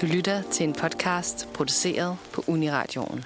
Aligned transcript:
Du 0.00 0.06
lytter 0.06 0.42
til 0.52 0.68
en 0.68 0.72
podcast 0.72 1.48
produceret 1.54 2.16
på 2.34 2.44
Uniradioen. 2.48 3.24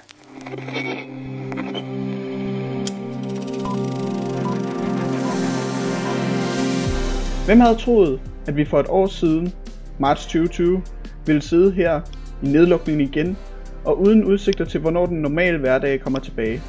Hvem 7.45 7.59
havde 7.59 7.77
troet, 7.77 8.19
at 8.47 8.55
vi 8.55 8.65
for 8.65 8.79
et 8.79 8.85
år 8.89 9.07
siden, 9.07 9.53
marts 9.99 10.21
2020, 10.21 10.81
ville 11.25 11.41
sidde 11.41 11.71
her 11.71 12.01
i 12.43 12.47
nedlukningen 12.47 13.07
igen, 13.07 13.37
og 13.85 14.01
uden 14.01 14.23
udsigter 14.23 14.65
til, 14.65 14.79
hvornår 14.79 15.05
den 15.05 15.17
normale 15.17 15.57
hverdag 15.57 16.01
kommer 16.01 16.19
tilbage. 16.19 16.61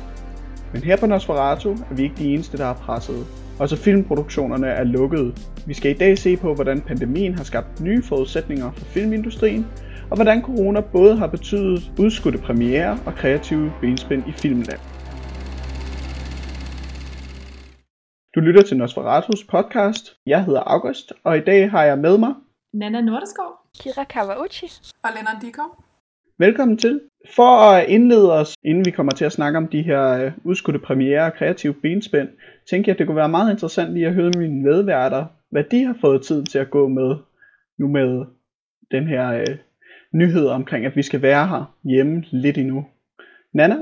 Men 0.72 0.82
her 0.82 0.96
på 0.96 1.06
Nosferatu 1.06 1.70
er 1.72 1.94
vi 1.94 2.02
ikke 2.02 2.16
de 2.18 2.34
eneste, 2.34 2.56
der 2.56 2.66
er 2.66 2.74
presset. 2.74 3.26
Også 3.58 3.76
filmproduktionerne 3.76 4.66
er 4.66 4.84
lukkede. 4.84 5.34
Vi 5.66 5.74
skal 5.74 5.90
i 5.90 5.94
dag 5.94 6.18
se 6.18 6.36
på, 6.36 6.54
hvordan 6.54 6.80
pandemien 6.80 7.34
har 7.34 7.44
skabt 7.44 7.80
nye 7.80 8.02
forudsætninger 8.02 8.72
for 8.72 8.84
filmindustrien, 8.84 9.66
og 10.10 10.16
hvordan 10.16 10.42
corona 10.42 10.80
både 10.80 11.16
har 11.16 11.26
betydet 11.26 11.92
udskudte 11.98 12.38
premiere 12.38 12.98
og 13.06 13.14
kreative 13.14 13.72
benspænd 13.80 14.22
i 14.28 14.32
filmland. 14.32 14.80
Du 18.34 18.40
lytter 18.40 18.62
til 18.62 18.76
Nosferatus 18.76 19.44
podcast. 19.44 20.16
Jeg 20.26 20.44
hedder 20.44 20.60
August, 20.60 21.12
og 21.24 21.36
i 21.36 21.40
dag 21.40 21.70
har 21.70 21.84
jeg 21.84 21.98
med 21.98 22.18
mig 22.18 22.34
Nana 22.72 23.00
Nordeskov. 23.00 23.50
Kira 23.80 24.04
Kawauchi. 24.04 24.66
Og 25.04 25.10
Lennart 25.16 25.42
Dikov. 25.42 25.84
Velkommen 26.38 26.78
til. 26.78 27.00
For 27.36 27.70
at 27.70 27.88
indlede 27.88 28.32
os, 28.32 28.54
inden 28.64 28.84
vi 28.84 28.90
kommer 28.90 29.12
til 29.12 29.24
at 29.24 29.32
snakke 29.32 29.58
om 29.58 29.68
de 29.68 29.82
her 29.82 30.24
øh, 30.24 30.32
udskudte 30.44 30.78
premiere 30.78 31.24
og 31.24 31.34
kreative 31.34 31.74
benspænd, 31.74 32.28
tænker 32.70 32.92
jeg, 32.92 32.94
at 32.94 32.98
det 32.98 33.06
kunne 33.06 33.16
være 33.16 33.28
meget 33.28 33.52
interessant 33.52 33.92
lige 33.92 34.06
at 34.06 34.14
høre 34.14 34.32
mine 34.36 34.62
medværter, 34.62 35.26
hvad 35.50 35.64
de 35.64 35.84
har 35.84 35.96
fået 36.00 36.22
tid 36.22 36.44
til 36.44 36.58
at 36.58 36.70
gå 36.70 36.88
med 36.88 37.16
nu 37.78 37.88
med 37.88 38.24
den 38.90 39.06
her 39.06 39.32
øh, 39.32 39.56
nyheder 40.16 40.54
omkring, 40.54 40.86
at 40.86 40.96
vi 40.96 41.02
skal 41.02 41.22
være 41.22 41.48
her 41.48 41.74
hjemme 41.84 42.24
lidt 42.30 42.58
endnu. 42.58 42.86
Nana? 43.52 43.76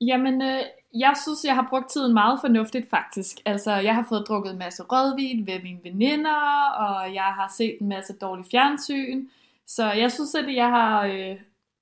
Jamen, 0.00 0.42
øh, 0.42 0.60
jeg 0.94 1.14
synes, 1.22 1.44
jeg 1.44 1.54
har 1.54 1.66
brugt 1.70 1.90
tiden 1.90 2.14
meget 2.14 2.38
fornuftigt 2.40 2.90
faktisk. 2.90 3.36
Altså, 3.46 3.72
jeg 3.72 3.94
har 3.94 4.06
fået 4.08 4.24
drukket 4.28 4.52
en 4.52 4.58
masse 4.58 4.82
rødvin 4.82 5.46
ved 5.46 5.62
mine 5.62 5.80
veninder, 5.84 6.70
og 6.78 7.14
jeg 7.14 7.22
har 7.22 7.52
set 7.56 7.76
en 7.80 7.88
masse 7.88 8.14
dårlig 8.20 8.44
fjernsyn. 8.50 9.26
Så 9.66 9.92
jeg 9.92 10.12
synes, 10.12 10.34
at 10.34 10.54
jeg 10.54 10.70
har, 10.70 11.06
øh, 11.06 11.36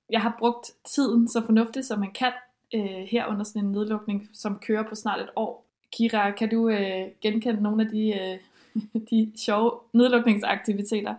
jeg 0.09 0.21
har 0.21 0.35
brugt 0.39 0.71
tiden 0.85 1.27
så 1.27 1.45
fornuftigt, 1.45 1.85
som 1.85 1.99
man 1.99 2.11
kan 2.11 2.31
øh, 2.75 3.07
her 3.11 3.25
under 3.25 3.43
sådan 3.43 3.65
en 3.65 3.71
nedlukning, 3.71 4.29
som 4.33 4.59
kører 4.59 4.83
på 4.89 4.95
snart 4.95 5.19
et 5.19 5.29
år. 5.35 5.65
Kira, 5.91 6.31
kan 6.31 6.49
du 6.49 6.69
øh, 6.69 7.07
genkende 7.21 7.63
nogle 7.63 7.83
af 7.83 7.89
de, 7.89 8.13
øh, 8.21 8.37
de 9.09 9.31
sjove 9.35 9.71
nedlukningsaktiviteter? 9.93 11.15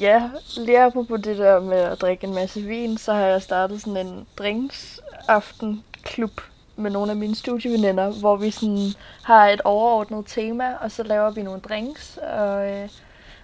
Ja, 0.00 0.30
lige 0.56 0.92
på 1.08 1.16
det 1.16 1.38
der 1.38 1.60
med 1.60 1.78
at 1.78 2.00
drikke 2.00 2.26
en 2.26 2.34
masse 2.34 2.62
vin, 2.62 2.98
så 2.98 3.12
har 3.12 3.20
jeg 3.20 3.42
startet 3.42 3.80
sådan 3.80 4.06
en 4.06 4.26
drinksaftenklub 4.38 6.40
med 6.76 6.90
nogle 6.90 7.10
af 7.10 7.16
mine 7.16 7.34
studieveninder, 7.34 8.20
hvor 8.20 8.36
vi 8.36 8.50
sådan 8.50 8.94
har 9.22 9.48
et 9.48 9.60
overordnet 9.60 10.24
tema, 10.26 10.74
og 10.74 10.90
så 10.90 11.02
laver 11.02 11.30
vi 11.30 11.42
nogle 11.42 11.60
drinks 11.60 12.16
og, 12.16 12.70
øh, 12.70 12.88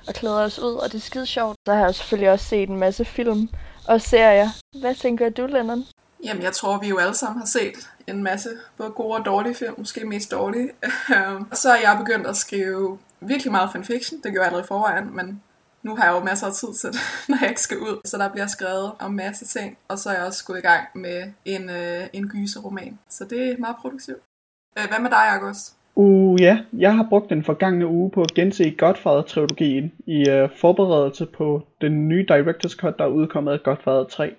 og 0.09 0.15
klæder 0.15 0.41
os 0.41 0.59
ud, 0.59 0.75
og 0.75 0.93
det 0.93 0.95
er 0.95 1.03
skide 1.03 1.27
sjovt. 1.27 1.57
Så 1.67 1.75
har 1.75 1.85
jeg 1.85 1.95
selvfølgelig 1.95 2.31
også 2.31 2.45
set 2.45 2.69
en 2.69 2.77
masse 2.77 3.05
film 3.05 3.49
og 3.89 4.01
serier. 4.01 4.49
Hvad 4.81 4.95
tænker 4.95 5.29
du, 5.29 5.47
Lennon? 5.47 5.85
Jamen, 6.25 6.43
jeg 6.43 6.53
tror, 6.53 6.79
vi 6.79 6.89
jo 6.89 6.99
alle 6.99 7.15
sammen 7.15 7.41
har 7.41 7.47
set 7.47 7.91
en 8.07 8.23
masse 8.23 8.49
både 8.77 8.91
gode 8.91 9.19
og 9.19 9.25
dårlige 9.25 9.55
film, 9.55 9.75
måske 9.79 10.07
mest 10.07 10.31
dårlige. 10.31 10.71
Øhm, 11.17 11.47
og 11.51 11.57
så 11.57 11.71
er 11.71 11.81
jeg 11.81 11.97
begyndt 11.99 12.27
at 12.27 12.37
skrive 12.37 12.99
virkelig 13.21 13.53
meget 13.53 13.73
fanfiction. 13.73 14.21
Det 14.23 14.33
gjorde 14.33 14.39
jeg 14.39 14.47
allerede 14.47 14.65
i 14.65 14.69
forvejen, 14.69 15.17
men 15.17 15.43
nu 15.83 15.97
har 15.97 16.05
jeg 16.05 16.15
jo 16.21 16.25
masser 16.25 16.47
af 16.47 16.53
tid 16.53 16.75
til 16.75 16.89
det, 16.93 17.01
når 17.29 17.37
jeg 17.41 17.49
ikke 17.49 17.61
skal 17.61 17.79
ud. 17.79 18.01
Så 18.05 18.19
der 18.19 18.29
bliver 18.29 18.47
skrevet 18.47 18.93
om 18.99 19.13
masse 19.13 19.45
ting, 19.45 19.79
og 19.89 19.99
så 19.99 20.11
er 20.11 20.15
jeg 20.15 20.25
også 20.25 20.45
gået 20.45 20.59
i 20.59 20.67
gang 20.71 20.85
med 20.95 21.33
en, 21.45 21.71
øh, 21.71 22.07
en 22.13 22.29
gyserroman. 22.29 22.99
Så 23.09 23.25
det 23.25 23.53
er 23.53 23.59
meget 23.59 23.77
produktivt. 23.81 24.23
Øh, 24.79 24.85
hvad 24.89 25.01
med 25.01 25.11
dig, 25.11 25.25
August? 25.41 25.77
Uh, 25.95 26.41
ja, 26.41 26.59
jeg 26.73 26.97
har 26.97 27.07
brugt 27.09 27.31
den 27.31 27.45
forgangne 27.45 27.87
uge 27.87 28.11
på 28.11 28.23
at 28.23 28.35
gense 28.35 28.71
Godfather-trilogien 28.71 29.93
i 30.07 30.29
øh, 30.29 30.49
forberedelse 30.61 31.27
på 31.27 31.63
den 31.81 32.09
nye 32.09 32.27
Director's 32.31 32.77
Cut, 32.77 32.99
der 32.99 33.05
er 33.05 33.09
udkommet 33.09 33.53
af 33.53 33.63
Godfather 33.63 34.05
3. 34.05 34.35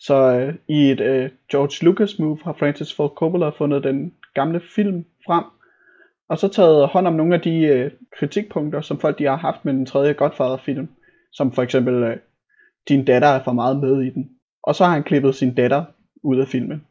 Så 0.00 0.14
øh, 0.14 0.54
i 0.68 0.90
et 0.90 1.00
øh, 1.00 1.30
George 1.50 1.84
Lucas 1.84 2.18
move 2.18 2.38
har 2.44 2.52
Francis 2.58 2.94
Ford 2.94 3.14
Coppola 3.16 3.48
fundet 3.48 3.84
den 3.84 4.14
gamle 4.34 4.60
film 4.74 5.04
frem, 5.26 5.44
og 6.28 6.38
så 6.38 6.48
taget 6.48 6.88
hånd 6.88 7.06
om 7.06 7.12
nogle 7.12 7.34
af 7.34 7.40
de 7.40 7.60
øh, 7.60 7.90
kritikpunkter, 8.18 8.80
som 8.80 9.00
folk 9.00 9.18
de 9.18 9.24
har 9.24 9.36
haft 9.36 9.64
med 9.64 9.72
den 9.72 9.86
tredje 9.86 10.12
Godfather-film, 10.12 10.88
som 11.32 11.52
for 11.52 11.62
eksempel, 11.62 11.94
øh, 11.94 12.16
din 12.88 13.04
datter 13.04 13.28
er 13.28 13.44
for 13.44 13.52
meget 13.52 13.80
med 13.80 14.02
i 14.02 14.10
den. 14.10 14.30
Og 14.62 14.74
så 14.74 14.84
har 14.84 14.92
han 14.92 15.02
klippet 15.02 15.34
sin 15.34 15.54
datter 15.54 15.84
ud 16.22 16.38
af 16.38 16.48
filmen. 16.48 16.86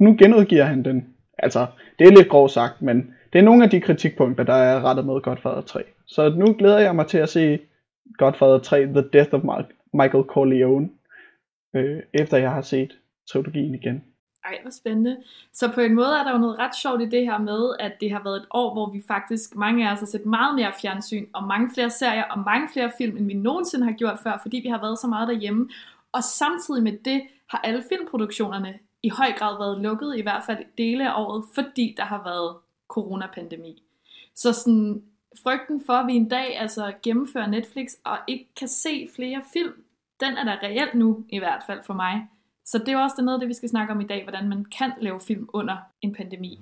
Nu 0.00 0.16
genudgiver 0.18 0.64
han 0.64 0.84
den. 0.84 1.14
Altså, 1.38 1.66
det 1.98 2.06
er 2.06 2.10
lidt 2.10 2.28
groft 2.28 2.52
sagt, 2.52 2.82
men 2.82 3.14
det 3.32 3.38
er 3.38 3.42
nogle 3.42 3.64
af 3.64 3.70
de 3.70 3.80
kritikpunkter, 3.80 4.44
der 4.44 4.54
er 4.54 4.84
rettet 4.84 5.06
mod 5.06 5.20
Godfather 5.20 5.60
3. 5.60 5.82
Så 6.06 6.28
nu 6.28 6.52
glæder 6.58 6.78
jeg 6.78 6.94
mig 6.96 7.06
til 7.06 7.18
at 7.18 7.28
se 7.28 7.58
Godfather 8.18 8.58
3, 8.58 8.86
The 8.86 9.04
Death 9.12 9.34
of 9.34 9.42
Michael 9.94 10.24
Corleone, 10.24 10.88
øh, 11.74 12.02
efter 12.14 12.36
jeg 12.36 12.50
har 12.50 12.62
set 12.62 12.98
trilogien 13.32 13.74
igen. 13.74 14.04
Ej, 14.46 14.58
hvor 14.62 14.70
spændende. 14.70 15.16
Så 15.52 15.72
på 15.72 15.80
en 15.80 15.94
måde 15.94 16.18
er 16.18 16.24
der 16.24 16.32
jo 16.32 16.38
noget 16.38 16.58
ret 16.58 16.76
sjovt 16.76 17.02
i 17.02 17.04
det 17.04 17.22
her 17.22 17.38
med, 17.38 17.74
at 17.80 17.92
det 18.00 18.10
har 18.10 18.22
været 18.24 18.36
et 18.36 18.46
år, 18.50 18.72
hvor 18.72 18.90
vi 18.90 19.02
faktisk, 19.08 19.56
mange 19.56 19.88
af 19.88 19.92
os 19.92 19.98
har 19.98 20.06
set 20.06 20.26
meget 20.26 20.54
mere 20.54 20.72
fjernsyn, 20.80 21.26
og 21.32 21.44
mange 21.44 21.70
flere 21.74 21.90
serier, 21.90 22.24
og 22.24 22.38
mange 22.38 22.68
flere 22.72 22.92
film, 22.98 23.16
end 23.16 23.26
vi 23.26 23.34
nogensinde 23.34 23.86
har 23.86 23.92
gjort 23.92 24.18
før, 24.22 24.38
fordi 24.42 24.56
vi 24.56 24.68
har 24.68 24.80
været 24.80 24.98
så 24.98 25.06
meget 25.06 25.28
derhjemme. 25.28 25.68
Og 26.12 26.24
samtidig 26.24 26.82
med 26.82 26.98
det 27.04 27.22
har 27.48 27.58
alle 27.58 27.84
filmproduktionerne 27.88 28.78
i 29.02 29.08
høj 29.08 29.32
grad 29.38 29.58
været 29.58 29.80
lukket, 29.80 30.18
i 30.18 30.22
hvert 30.22 30.44
fald 30.46 30.64
dele 30.78 31.10
af 31.10 31.22
året, 31.22 31.44
fordi 31.54 31.94
der 31.96 32.04
har 32.04 32.22
været 32.24 32.56
coronapandemi. 32.88 33.82
Så 34.34 34.52
sådan, 34.52 35.02
frygten 35.42 35.82
for, 35.86 35.92
at 35.92 36.06
vi 36.06 36.12
en 36.12 36.28
dag 36.28 36.58
altså 36.60 36.92
gennemfører 37.02 37.46
Netflix 37.46 37.92
og 38.04 38.18
ikke 38.26 38.48
kan 38.56 38.68
se 38.68 39.08
flere 39.16 39.42
film, 39.52 39.72
den 40.20 40.36
er 40.36 40.44
der 40.44 40.62
reelt 40.62 40.94
nu, 40.94 41.24
i 41.28 41.38
hvert 41.38 41.62
fald 41.66 41.82
for 41.82 41.94
mig. 41.94 42.28
Så 42.68 42.78
det 42.78 42.88
er 42.88 42.98
også 42.98 43.22
noget 43.22 43.36
af 43.36 43.40
det, 43.40 43.48
vi 43.48 43.54
skal 43.54 43.68
snakke 43.68 43.92
om 43.92 44.00
i 44.00 44.06
dag, 44.06 44.22
hvordan 44.22 44.48
man 44.48 44.64
kan 44.78 44.92
lave 45.00 45.20
film 45.20 45.48
under 45.52 45.76
en 46.02 46.14
pandemi. 46.14 46.60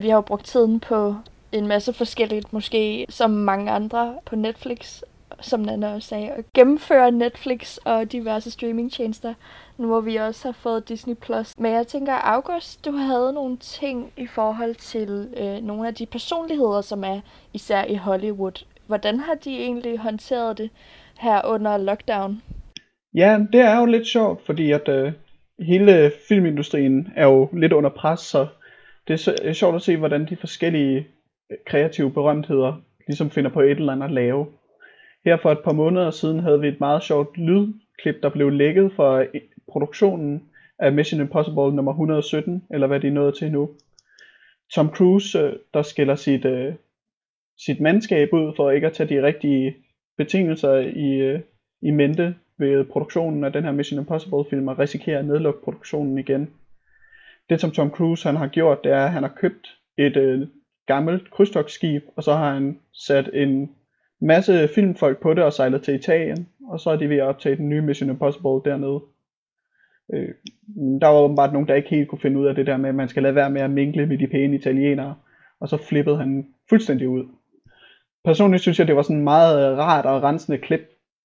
Vi 0.00 0.08
har 0.08 0.16
jo 0.16 0.20
brugt 0.20 0.44
tiden 0.44 0.80
på 0.80 1.14
en 1.52 1.66
masse 1.66 1.92
forskelligt, 1.92 2.52
måske 2.52 3.06
som 3.08 3.30
mange 3.30 3.70
andre 3.70 4.18
på 4.26 4.36
Netflix, 4.36 5.02
som 5.40 5.60
Nana 5.60 5.94
også 5.94 6.08
sagde, 6.08 6.30
at 6.30 6.44
gennemføre 6.54 7.10
Netflix 7.10 7.76
og 7.76 8.12
diverse 8.12 8.50
streamingtjenester, 8.50 9.34
nu 9.78 9.86
hvor 9.86 10.00
vi 10.00 10.16
også 10.16 10.48
har 10.48 10.52
fået 10.52 10.88
Disney+. 10.88 11.14
Plus. 11.14 11.58
Men 11.58 11.72
jeg 11.72 11.86
tænker, 11.86 12.12
August, 12.12 12.84
du 12.84 12.92
havde 12.92 13.32
nogle 13.32 13.56
ting 13.56 14.12
i 14.16 14.26
forhold 14.26 14.74
til 14.74 15.28
øh, 15.36 15.62
nogle 15.62 15.88
af 15.88 15.94
de 15.94 16.06
personligheder, 16.06 16.80
som 16.80 17.04
er 17.04 17.20
især 17.54 17.84
i 17.84 17.94
Hollywood. 17.94 18.64
Hvordan 18.86 19.20
har 19.20 19.34
de 19.34 19.58
egentlig 19.58 19.98
håndteret 19.98 20.58
det 20.58 20.70
her 21.18 21.44
under 21.44 21.76
lockdown? 21.76 22.42
Ja, 23.14 23.38
det 23.52 23.60
er 23.60 23.78
jo 23.78 23.86
lidt 23.86 24.06
sjovt, 24.06 24.46
fordi 24.46 24.70
at 24.70 24.88
øh, 24.88 25.12
hele 25.60 26.12
filmindustrien 26.28 27.12
er 27.16 27.26
jo 27.26 27.48
lidt 27.52 27.72
under 27.72 27.90
pres, 27.90 28.20
så 28.20 28.46
det 29.08 29.14
er, 29.14 29.18
så, 29.18 29.30
det 29.42 29.48
er 29.48 29.52
sjovt 29.52 29.76
at 29.76 29.82
se, 29.82 29.96
hvordan 29.96 30.26
de 30.28 30.36
forskellige 30.36 31.06
øh, 31.50 31.56
kreative 31.66 32.10
berømtheder 32.10 32.82
ligesom 33.06 33.30
finder 33.30 33.50
på 33.50 33.60
et 33.60 33.70
eller 33.70 33.92
andet 33.92 34.06
at 34.06 34.12
lave. 34.12 34.46
Her 35.26 35.36
for 35.36 35.52
et 35.52 35.58
par 35.64 35.72
måneder 35.72 36.10
siden 36.10 36.40
havde 36.40 36.60
vi 36.60 36.68
et 36.68 36.80
meget 36.80 37.02
sjovt 37.02 37.38
lydklip, 37.38 38.22
der 38.22 38.28
blev 38.28 38.50
lækket 38.50 38.92
fra 38.92 39.24
produktionen 39.68 40.42
af 40.78 40.92
Mission 40.92 41.20
Impossible 41.20 41.74
nummer 41.74 41.92
117, 41.92 42.64
eller 42.70 42.86
hvad 42.86 43.00
de 43.00 43.10
nåede 43.10 43.32
til 43.32 43.52
nu. 43.52 43.70
Tom 44.74 44.88
Cruise, 44.88 45.38
øh, 45.38 45.52
der 45.74 45.82
skiller 45.82 46.14
sit, 46.14 46.44
øh, 46.44 46.74
sit 47.58 47.80
mandskab 47.80 48.32
ud 48.32 48.52
for 48.56 48.70
ikke 48.70 48.86
at 48.86 48.92
tage 48.92 49.08
de 49.08 49.26
rigtige 49.26 49.76
betingelser 50.16 50.76
i, 50.78 51.18
øh, 51.18 51.40
i 51.82 51.90
mente 51.90 52.34
ved 52.58 52.84
produktionen 52.84 53.44
af 53.44 53.52
den 53.52 53.64
her 53.64 53.72
Mission 53.72 54.00
Impossible 54.00 54.44
film 54.50 54.68
og 54.68 54.78
risikerer 54.78 55.18
at 55.18 55.24
nedlukke 55.24 55.64
produktionen 55.64 56.18
igen. 56.18 56.50
Det 57.50 57.60
som 57.60 57.70
Tom 57.70 57.90
Cruise 57.90 58.28
han 58.28 58.36
har 58.36 58.48
gjort, 58.48 58.84
det 58.84 58.92
er, 58.92 59.04
at 59.04 59.12
han 59.12 59.22
har 59.22 59.32
købt 59.36 59.78
et 59.98 60.16
øh, 60.16 60.46
gammelt 60.86 61.30
krydstogsskib, 61.30 62.02
og 62.16 62.22
så 62.22 62.34
har 62.34 62.54
han 62.54 62.80
sat 62.92 63.30
en 63.34 63.76
masse 64.20 64.68
filmfolk 64.74 65.22
på 65.22 65.34
det 65.34 65.44
og 65.44 65.52
sejler 65.52 65.78
til 65.78 65.94
Italien, 65.94 66.48
og 66.68 66.80
så 66.80 66.90
er 66.90 66.96
de 66.96 67.08
ved 67.08 67.16
at 67.16 67.22
optage 67.22 67.56
den 67.56 67.68
nye 67.68 67.82
Mission 67.82 68.10
Impossible 68.10 68.70
dernede. 68.70 69.00
Øh, 70.14 70.34
der 71.00 71.06
var 71.06 71.20
åbenbart 71.20 71.52
nogen, 71.52 71.68
der 71.68 71.74
ikke 71.74 71.88
helt 71.88 72.08
kunne 72.08 72.20
finde 72.20 72.38
ud 72.40 72.46
af 72.46 72.54
det 72.54 72.66
der 72.66 72.76
med, 72.76 72.88
at 72.88 72.94
man 72.94 73.08
skal 73.08 73.22
lade 73.22 73.34
være 73.34 73.50
med 73.50 73.60
at 73.60 73.70
minkle 73.70 74.06
med 74.06 74.18
de 74.18 74.26
pæne 74.26 74.56
italienere, 74.56 75.14
og 75.60 75.68
så 75.68 75.76
flippede 75.76 76.16
han 76.16 76.46
fuldstændig 76.68 77.08
ud. 77.08 77.24
Personligt 78.24 78.62
synes 78.62 78.78
jeg, 78.78 78.86
det 78.86 78.96
var 78.96 79.02
sådan 79.02 79.24
meget 79.24 79.78
rart 79.78 80.06
og 80.06 80.22
rensende 80.22 80.58
klip. 80.58 80.80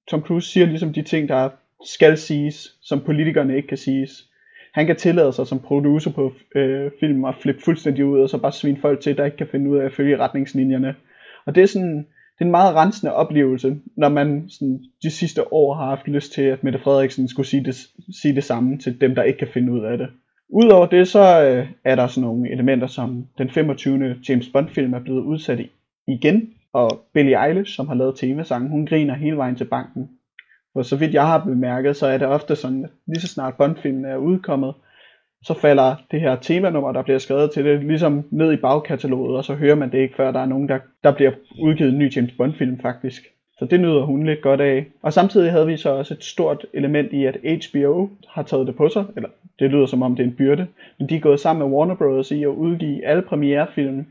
Tom 0.07 0.21
Cruise 0.21 0.51
siger 0.51 0.65
ligesom 0.65 0.93
de 0.93 1.01
ting, 1.01 1.29
der 1.29 1.49
skal 1.85 2.17
siges, 2.17 2.77
som 2.81 3.01
politikerne 3.01 3.55
ikke 3.55 3.67
kan 3.67 3.77
siges. 3.77 4.27
han 4.73 4.85
kan 4.85 4.95
tillade 4.95 5.33
sig 5.33 5.47
som 5.47 5.59
producer 5.59 6.11
på 6.11 6.33
øh, 6.55 6.91
filmen 6.99 7.25
at 7.25 7.35
flippe 7.41 7.61
fuldstændig 7.61 8.05
ud, 8.05 8.19
og 8.19 8.29
så 8.29 8.37
bare 8.37 8.51
svine 8.51 8.77
folk 8.81 8.99
til, 8.99 9.17
der 9.17 9.25
ikke 9.25 9.37
kan 9.37 9.47
finde 9.47 9.69
ud 9.69 9.77
af 9.77 9.85
at 9.85 9.93
følge 9.93 10.17
retningslinjerne. 10.17 10.95
Og 11.45 11.55
det 11.55 11.63
er 11.63 11.67
sådan, 11.67 12.07
det 12.33 12.41
er 12.41 12.45
en 12.45 12.51
meget 12.51 12.75
rensende 12.75 13.13
oplevelse, 13.13 13.77
når 13.97 14.09
man 14.09 14.45
sådan, 14.49 14.83
de 15.03 15.11
sidste 15.11 15.53
år 15.53 15.73
har 15.73 15.85
haft 15.85 16.07
lyst 16.07 16.33
til, 16.33 16.41
at 16.41 16.63
Mette 16.63 16.79
Frederiksen 16.79 17.27
skulle 17.27 17.47
sige 17.47 17.63
det, 17.63 17.75
sige 18.21 18.35
det 18.35 18.43
samme 18.43 18.77
til 18.77 19.01
dem, 19.01 19.15
der 19.15 19.23
ikke 19.23 19.39
kan 19.39 19.47
finde 19.53 19.71
ud 19.71 19.79
af 19.79 19.97
det. 19.97 20.07
Udover 20.49 20.85
det, 20.85 21.07
så 21.07 21.43
øh, 21.43 21.67
er 21.85 21.95
der 21.95 22.07
sådan 22.07 22.27
nogle 22.27 22.51
elementer, 22.51 22.87
som 22.87 23.27
den 23.37 23.49
25. 23.49 24.15
James 24.29 24.49
Bond-film 24.49 24.93
er 24.93 24.99
blevet 24.99 25.21
udsat 25.23 25.59
i 25.59 25.71
igen, 26.07 26.49
og 26.73 26.89
Billie 27.13 27.45
Eilish, 27.47 27.75
som 27.75 27.87
har 27.87 27.95
lavet 27.95 28.17
temasangen, 28.17 28.71
hun 28.71 28.85
griner 28.85 29.15
hele 29.15 29.37
vejen 29.37 29.55
til 29.55 29.65
banken. 29.65 30.09
For 30.73 30.81
så 30.81 30.95
vidt 30.95 31.13
jeg 31.13 31.27
har 31.27 31.43
bemærket, 31.45 31.97
så 31.97 32.07
er 32.07 32.17
det 32.17 32.27
ofte 32.27 32.55
sådan, 32.55 32.83
at 32.83 32.89
lige 33.07 33.21
så 33.21 33.27
snart 33.27 33.57
Bond-filmen 33.57 34.05
er 34.05 34.17
udkommet, 34.17 34.73
så 35.43 35.53
falder 35.53 35.95
det 36.11 36.21
her 36.21 36.35
temanummer, 36.35 36.91
der 36.91 37.01
bliver 37.01 37.19
skrevet 37.19 37.51
til 37.51 37.65
det, 37.65 37.83
ligesom 37.83 38.23
ned 38.31 38.53
i 38.53 38.55
bagkataloget, 38.55 39.37
og 39.37 39.45
så 39.45 39.55
hører 39.55 39.75
man 39.75 39.91
det 39.91 39.97
ikke, 39.97 40.15
før 40.15 40.31
der 40.31 40.39
er 40.39 40.45
nogen, 40.45 40.69
der, 40.69 40.79
der 41.03 41.11
bliver 41.11 41.31
udgivet 41.61 41.91
en 41.91 41.99
ny 41.99 42.15
James 42.15 42.33
Bond-film 42.37 42.79
faktisk. 42.79 43.23
Så 43.57 43.65
det 43.65 43.79
nyder 43.79 44.01
hun 44.01 44.25
lidt 44.25 44.41
godt 44.41 44.61
af. 44.61 44.85
Og 45.01 45.13
samtidig 45.13 45.51
havde 45.51 45.67
vi 45.67 45.77
så 45.77 45.89
også 45.89 46.13
et 46.13 46.23
stort 46.23 46.65
element 46.73 47.13
i, 47.13 47.25
at 47.25 47.37
HBO 47.43 48.09
har 48.27 48.43
taget 48.43 48.67
det 48.67 48.75
på 48.75 48.89
sig, 48.89 49.05
eller 49.15 49.29
det 49.59 49.71
lyder 49.71 49.85
som 49.85 50.01
om 50.01 50.15
det 50.15 50.23
er 50.23 50.27
en 50.27 50.35
byrde, 50.35 50.67
men 50.99 51.09
de 51.09 51.15
er 51.15 51.19
gået 51.19 51.39
sammen 51.39 51.69
med 51.69 51.77
Warner 51.77 51.95
Bros. 51.95 52.31
i 52.31 52.43
at 52.43 52.47
udgive 52.47 53.05
alle 53.05 53.21
premierefilm 53.21 54.05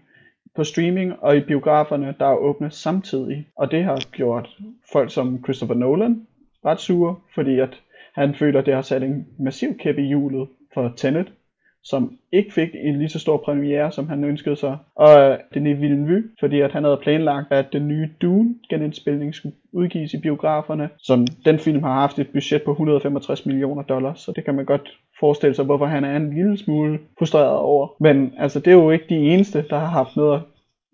på 0.57 0.65
streaming 0.65 1.13
og 1.21 1.37
i 1.37 1.41
biograferne, 1.41 2.15
der 2.19 2.27
er 2.27 2.37
åbne 2.37 2.71
samtidig. 2.71 3.47
Og 3.57 3.71
det 3.71 3.85
har 3.85 4.03
gjort 4.13 4.57
folk 4.93 5.13
som 5.13 5.45
Christopher 5.45 5.77
Nolan 5.77 6.27
ret 6.65 6.81
sure, 6.81 7.17
fordi 7.35 7.59
at 7.59 7.81
han 8.15 8.35
føler, 8.35 8.61
at 8.61 8.67
det 8.67 8.75
har 8.75 8.83
sat 8.83 9.03
en 9.03 9.27
massiv 9.39 9.79
kæp 9.79 9.99
i 9.99 10.03
hjulet 10.03 10.49
for 10.75 10.93
Tenet, 10.97 11.33
som 11.85 12.19
ikke 12.33 12.53
fik 12.53 12.69
en 12.75 12.99
lige 12.99 13.09
så 13.09 13.19
stor 13.19 13.37
premiere, 13.37 13.93
som 13.93 14.09
han 14.09 14.25
ønskede 14.25 14.57
sig. 14.57 14.77
Og 14.95 15.21
øh, 15.21 15.39
Denis 15.55 15.81
Villeneuve, 15.81 16.23
fordi 16.41 16.61
at 16.61 16.73
han 16.73 16.85
havde 16.85 17.01
planlagt, 17.03 17.53
at 17.53 17.73
den 17.73 17.89
nye 17.89 18.09
Dune 18.23 18.55
genindspilning 18.71 19.35
skulle 19.35 19.55
udgives 19.73 20.15
i 20.15 20.21
biograferne, 20.21 20.89
som 20.99 21.27
den 21.45 21.59
film 21.59 21.83
har 21.83 21.93
haft 21.93 22.19
et 22.19 22.29
budget 22.33 22.63
på 22.63 22.71
165 22.71 23.47
millioner 23.47 23.83
dollars, 23.83 24.21
så 24.21 24.33
det 24.37 24.45
kan 24.45 24.55
man 24.55 24.65
godt 24.65 24.99
forestille 25.21 25.55
sig, 25.55 25.65
hvorfor 25.65 25.87
han 25.87 26.05
er 26.05 26.17
en 26.17 26.35
lille 26.35 26.59
smule 26.59 26.99
frustreret 27.19 27.57
over. 27.59 27.89
Men 28.01 28.33
altså, 28.39 28.61
det 28.61 28.69
er 28.71 28.75
jo 28.75 28.91
ikke 28.91 29.07
de 29.09 29.15
eneste, 29.15 29.65
der 29.71 29.79
har 29.79 29.87
haft 29.87 30.17
noget 30.17 30.43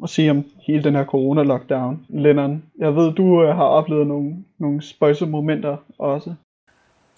at 0.03 0.09
sige 0.09 0.31
om 0.31 0.45
hele 0.67 0.85
den 0.85 0.95
her 0.95 1.05
corona-lockdown. 1.05 2.07
Lennon, 2.09 2.63
jeg 2.79 2.97
ved, 2.97 3.13
du 3.13 3.43
øh, 3.43 3.57
har 3.57 3.65
oplevet 3.65 4.07
nogle, 4.07 4.37
nogle 4.59 4.83
spøjse 4.83 5.27
momenter 5.27 5.77
også. 5.99 6.35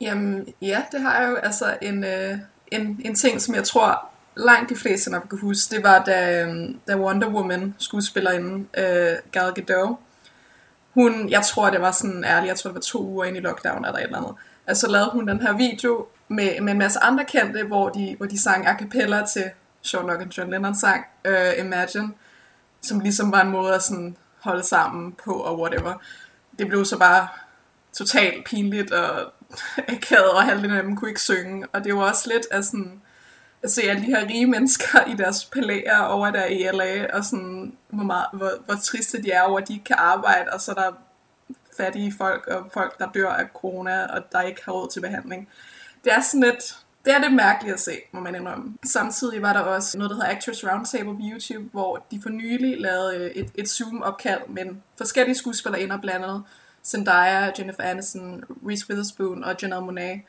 Jamen, 0.01 0.55
ja, 0.63 0.83
det 0.93 1.01
har 1.01 1.21
jeg 1.21 1.31
jo. 1.31 1.37
Altså, 1.37 1.77
en, 1.83 2.05
øh, 2.05 2.39
en, 2.71 3.01
en 3.05 3.15
ting, 3.15 3.41
som 3.41 3.55
jeg 3.55 3.65
tror 3.65 4.09
langt 4.37 4.71
de 4.71 4.77
fleste 4.77 5.11
nok 5.11 5.27
kan 5.31 5.39
huske, 5.39 5.77
det 5.77 5.85
var 5.85 6.05
da, 6.05 6.45
øh, 6.45 6.75
da 6.89 6.97
Wonder 6.97 7.29
Woman 7.29 7.75
skuespillerinde 7.79 8.67
øh, 8.79 9.17
Gal 9.33 9.53
Gadot, 9.55 9.99
hun, 10.95 11.29
jeg 11.29 11.43
tror 11.43 11.71
det 11.71 11.81
var 11.81 11.91
sådan 11.91 12.25
ærligt, 12.25 12.49
jeg 12.49 12.57
tror 12.57 12.69
det 12.69 12.75
var 12.75 12.81
to 12.81 13.03
uger 13.03 13.25
ind 13.25 13.37
i 13.37 13.41
lockdown 13.41 13.85
eller 13.85 13.99
et 13.99 14.05
eller 14.05 14.19
andet, 14.19 14.35
altså 14.67 14.91
lavede 14.91 15.11
hun 15.13 15.29
den 15.29 15.41
her 15.41 15.57
video 15.57 16.07
med, 16.29 16.61
med 16.61 16.73
en 16.73 16.79
masse 16.79 16.99
andre 16.99 17.25
kendte, 17.25 17.65
hvor 17.65 17.89
de, 17.89 18.15
hvor 18.17 18.27
de 18.27 18.43
sang 18.43 18.67
a 18.67 18.77
cappella 18.79 19.27
til, 19.27 19.51
sjovt 19.83 20.07
nok 20.07 20.23
en 20.23 20.29
John 20.29 20.51
Lennon 20.51 20.75
sang, 20.75 21.05
øh, 21.25 21.53
Imagine, 21.59 22.13
som 22.83 23.01
ligesom 23.01 23.33
var 23.33 23.41
en 23.41 23.51
måde 23.51 23.75
at 23.75 23.83
sådan 23.83 24.17
holde 24.41 24.63
sammen 24.63 25.17
på 25.25 25.33
og 25.33 25.61
whatever. 25.61 25.95
Det 26.59 26.69
blev 26.69 26.85
så 26.85 26.99
bare 26.99 27.29
totalt 27.93 28.47
pinligt 28.47 28.93
og 28.93 29.33
akavet, 29.89 30.31
og 30.31 30.43
halvdelen 30.43 30.77
af 30.77 30.83
dem 30.83 30.97
kunne 30.97 31.11
ikke 31.11 31.23
synge. 31.23 31.67
Og 31.73 31.85
det 31.85 31.95
var 31.95 32.01
også 32.01 32.31
lidt 32.33 32.47
af 32.51 32.65
sådan, 32.65 33.03
at 33.63 33.71
se 33.71 33.83
alle 33.83 34.03
de 34.03 34.07
her 34.07 34.27
rige 34.27 34.47
mennesker 34.47 35.05
i 35.05 35.15
deres 35.15 35.45
palæer 35.45 35.99
over 35.99 36.31
der 36.31 36.45
i 36.45 36.69
LA, 36.73 37.17
og 37.17 37.25
sådan, 37.25 37.77
hvor, 37.89 38.05
meget, 38.05 38.27
hvor, 38.33 38.51
hvor 38.67 38.75
triste 38.75 39.23
de 39.23 39.31
er 39.31 39.43
over, 39.43 39.59
at 39.59 39.69
de 39.69 39.73
ikke 39.73 39.85
kan 39.85 39.97
arbejde, 39.99 40.51
og 40.53 40.61
så 40.61 40.71
er 40.71 40.75
der 40.75 40.93
fattige 41.77 42.15
folk, 42.19 42.47
og 42.47 42.71
folk, 42.73 42.99
der 42.99 43.13
dør 43.15 43.31
af 43.31 43.47
corona, 43.55 44.07
og 44.07 44.33
der 44.33 44.43
ikke 44.43 44.65
har 44.65 44.73
råd 44.73 44.91
til 44.91 45.01
behandling. 45.01 45.49
Det 46.05 46.13
er 46.13 46.21
sådan 46.21 46.41
lidt, 46.41 46.79
det 47.05 47.15
er 47.15 47.19
lidt 47.19 47.35
mærkeligt 47.35 47.75
at 47.75 47.81
se, 47.81 47.99
må 48.13 48.21
man 48.21 48.35
indrømme. 48.35 48.75
Samtidig 48.85 49.43
var 49.43 49.53
der 49.53 49.61
også 49.61 49.99
noget, 49.99 50.11
der 50.11 50.17
hedder 50.17 50.31
Actors 50.31 50.65
Roundtable 50.65 51.15
på 51.15 51.21
YouTube, 51.23 51.69
hvor 51.73 52.07
de 52.11 52.21
for 52.23 52.29
nylig 52.29 52.81
lavede 52.81 53.17
øh, 53.17 53.31
et, 53.31 53.51
et 53.55 53.69
Zoom-opkald 53.69 54.41
med 54.49 54.65
forskellige 54.99 55.37
skuespillere 55.37 55.83
ind 55.83 55.93
og 55.93 56.01
blandet 56.01 56.45
Zendaya, 56.89 57.51
Jennifer 57.59 57.83
Aniston, 57.83 58.45
Reese 58.69 58.87
Witherspoon 58.91 59.45
og 59.45 59.57
Janelle 59.63 59.87
Monáe, 59.87 60.27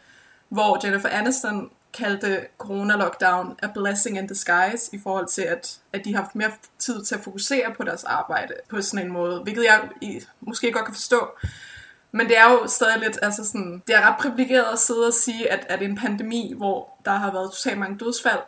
hvor 0.50 0.86
Jennifer 0.86 1.10
Aniston 1.10 1.70
kaldte 1.94 2.46
corona-lockdown 2.58 3.56
a 3.64 3.68
blessing 3.68 4.18
in 4.18 4.28
disguise 4.28 4.90
i 4.94 5.00
forhold 5.04 5.28
til, 5.28 5.42
at, 5.42 5.80
at 5.94 6.06
de 6.06 6.14
har 6.16 6.22
haft 6.22 6.36
mere 6.36 6.52
tid 6.80 7.04
til 7.04 7.16
at 7.16 7.22
fokusere 7.22 7.74
på 7.78 7.84
deres 7.84 8.04
arbejde 8.04 8.54
på 8.70 8.82
sådan 8.82 9.06
en 9.06 9.12
måde, 9.12 9.40
hvilket 9.40 9.64
jeg 9.64 9.90
i, 10.02 10.22
måske 10.42 10.72
godt 10.72 10.86
kan 10.86 10.94
forstå. 10.94 11.28
Men 12.12 12.28
det 12.28 12.38
er 12.38 12.52
jo 12.52 12.68
stadig 12.68 13.00
lidt, 13.00 13.20
altså 13.22 13.44
sådan, 13.44 13.84
det 13.88 13.96
er 13.96 14.02
ret 14.02 14.18
privilegeret 14.20 14.74
at 14.74 14.80
sidde 14.80 15.08
og 15.08 15.14
sige, 15.14 15.52
at, 15.52 15.66
at 15.70 15.82
en 15.82 15.96
pandemi, 15.96 16.54
hvor 16.58 16.90
der 17.06 17.12
har 17.12 17.32
været 17.32 17.52
totalt 17.52 17.78
mange 17.78 17.98
dødsfald, 17.98 18.40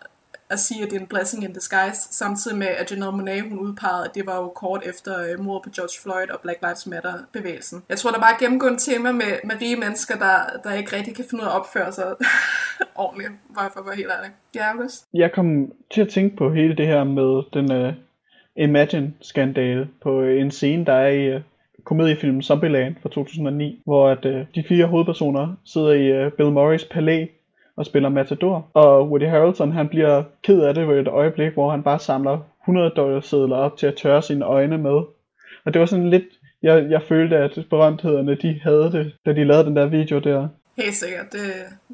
at 0.51 0.59
sige, 0.59 0.83
at 0.83 0.89
det 0.89 0.95
er 0.95 0.99
en 0.99 1.07
blessing 1.07 1.43
in 1.43 1.53
disguise, 1.53 2.01
samtidig 2.11 2.57
med, 2.57 2.67
at 2.67 2.91
Janelle 2.91 3.17
Monáe, 3.17 3.49
hun 3.49 3.59
udpegede, 3.59 4.05
at 4.05 4.15
det 4.15 4.25
var 4.25 4.35
jo 4.35 4.47
kort 4.47 4.83
efter 4.85 5.13
øh, 5.25 5.39
mordet 5.45 5.63
på 5.63 5.69
George 5.75 5.97
Floyd 6.03 6.29
og 6.29 6.39
Black 6.41 6.59
Lives 6.61 6.87
Matter-bevægelsen. 6.87 7.83
Jeg 7.89 7.97
tror, 7.97 8.11
der 8.11 8.19
bare 8.19 8.33
er 8.33 8.39
gennemgående 8.39 8.79
tema 8.79 9.11
med, 9.11 9.31
med 9.43 9.55
rige 9.61 9.75
mennesker, 9.75 10.15
der, 10.17 10.37
der 10.63 10.73
ikke 10.73 10.95
rigtig 10.95 11.15
kan 11.15 11.25
finde 11.29 11.43
ud 11.43 11.47
af 11.47 11.51
at 11.51 11.59
opføre 11.59 11.91
sig 11.91 12.05
ordentligt, 13.05 13.31
bare 13.55 13.69
for 13.73 13.79
at 13.79 13.85
være 13.85 13.95
helt 13.95 14.11
ærlig. 14.17 14.31
Ja, 14.55 14.71
August? 14.73 15.05
Jeg 15.13 15.31
kom 15.31 15.71
til 15.93 16.01
at 16.01 16.09
tænke 16.09 16.35
på 16.35 16.53
hele 16.53 16.75
det 16.77 16.87
her 16.87 17.03
med 17.03 17.43
den 17.53 17.87
uh, 17.87 17.93
Imagine-skandale 18.55 19.87
på 20.01 20.21
øh, 20.21 20.41
en 20.41 20.51
scene, 20.51 20.85
der 20.85 20.93
er 20.93 21.07
i 21.07 21.35
uh, 21.35 21.41
komediefilmen 21.83 22.41
Zombieland 22.41 22.95
fra 23.01 23.09
2009, 23.09 23.81
hvor 23.85 24.09
at, 24.09 24.25
øh, 24.25 24.45
de 24.55 24.63
fire 24.67 24.85
hovedpersoner 24.85 25.55
sidder 25.65 25.91
i 25.91 26.05
øh, 26.05 26.31
Bill 26.31 26.51
Murrays 26.51 26.85
palæ 26.85 27.25
og 27.81 27.85
spiller 27.85 28.09
Matador. 28.09 28.71
Og 28.73 29.09
Woody 29.09 29.27
Harrelson 29.27 29.71
han 29.71 29.89
bliver 29.89 30.23
ked 30.43 30.61
af 30.61 30.73
det 30.73 30.87
ved 30.87 30.99
et 30.99 31.07
øjeblik, 31.07 31.53
hvor 31.53 31.71
han 31.71 31.83
bare 31.83 31.99
samler 31.99 32.39
100 32.63 32.89
dollars 32.95 33.25
sedler 33.25 33.55
op 33.55 33.77
til 33.77 33.87
at 33.87 33.95
tørre 33.95 34.21
sine 34.21 34.45
øjne 34.45 34.77
med. 34.77 34.97
Og 35.65 35.73
det 35.73 35.79
var 35.79 35.85
sådan 35.85 36.09
lidt, 36.09 36.23
jeg, 36.61 36.87
jeg 36.89 37.01
følte, 37.01 37.37
at 37.37 37.65
berømthederne 37.69 38.35
de 38.35 38.59
havde 38.63 38.91
det, 38.91 39.13
da 39.25 39.33
de 39.33 39.43
lavede 39.43 39.65
den 39.65 39.75
der 39.75 39.85
video 39.85 40.19
der. 40.19 40.47
Helt 40.77 40.95
sikkert, 40.95 41.31
det, 41.31 41.47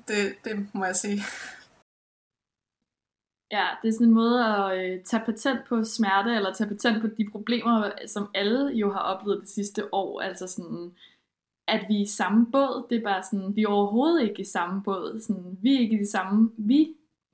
det, 0.08 0.24
det 0.44 0.54
må 0.74 0.86
jeg 0.86 0.96
sige. 0.96 1.20
Ja, 3.52 3.66
det 3.82 3.88
er 3.88 3.94
sådan 3.94 4.08
en 4.08 4.14
måde 4.14 4.46
at 4.46 4.78
øh, 4.78 5.04
tage 5.04 5.24
patent 5.26 5.60
på 5.70 5.84
smerte, 5.84 6.36
eller 6.36 6.54
tage 6.54 6.70
patent 6.70 7.02
på 7.02 7.08
de 7.18 7.26
problemer, 7.32 7.92
som 8.08 8.30
alle 8.36 8.72
jo 8.74 8.92
har 8.92 9.00
oplevet 9.00 9.42
det 9.42 9.50
sidste 9.50 9.94
år. 9.94 10.22
Altså 10.22 10.48
sådan, 10.48 10.92
at 11.68 11.86
vi 11.90 11.96
er 11.96 12.02
i 12.02 12.06
samme 12.06 12.46
båd. 12.52 12.88
Det 12.90 12.98
er 12.98 13.04
bare 13.04 13.24
sådan, 13.24 13.56
vi 13.56 13.64
er 13.64 13.68
overhovedet 13.68 14.30
ikke 14.30 14.42
i 14.42 14.46
samme 14.46 14.84
båd. 14.84 15.20
Sådan, 15.20 15.58
vi 15.62 15.76
er 15.76 15.80
ikke 15.80 15.96
i 15.96 16.00
det 16.00 16.08
samme, 16.08 16.52
vi 16.58 16.88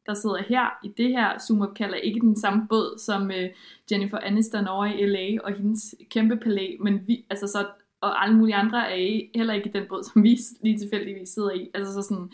der 0.05 0.13
sidder 0.13 0.43
her 0.43 0.79
i 0.83 0.87
det 0.87 1.09
her 1.09 1.39
Zoom-opkald, 1.39 1.93
er 1.93 1.97
ikke 1.97 2.19
den 2.19 2.35
samme 2.35 2.67
båd 2.67 2.99
som 2.99 3.31
øh, 3.31 3.49
Jennifer 3.91 4.17
Aniston 4.17 4.67
over 4.67 4.85
i 4.85 5.05
LA 5.05 5.43
og 5.43 5.53
hendes 5.53 5.95
kæmpe 6.09 6.37
palæ, 6.37 6.75
men 6.79 7.07
vi, 7.07 7.25
altså 7.29 7.47
så, 7.47 7.67
og 8.01 8.23
alle 8.23 8.37
mulige 8.37 8.55
andre 8.55 8.91
er 8.91 8.95
I, 8.95 9.31
heller 9.35 9.53
ikke 9.53 9.69
i 9.69 9.71
den 9.71 9.87
båd, 9.89 10.03
som 10.03 10.23
vi 10.23 10.37
lige 10.61 10.79
tilfældigvis 10.79 11.29
sidder 11.29 11.51
i. 11.51 11.71
Altså 11.73 11.93
så 11.93 12.01
sådan, 12.01 12.31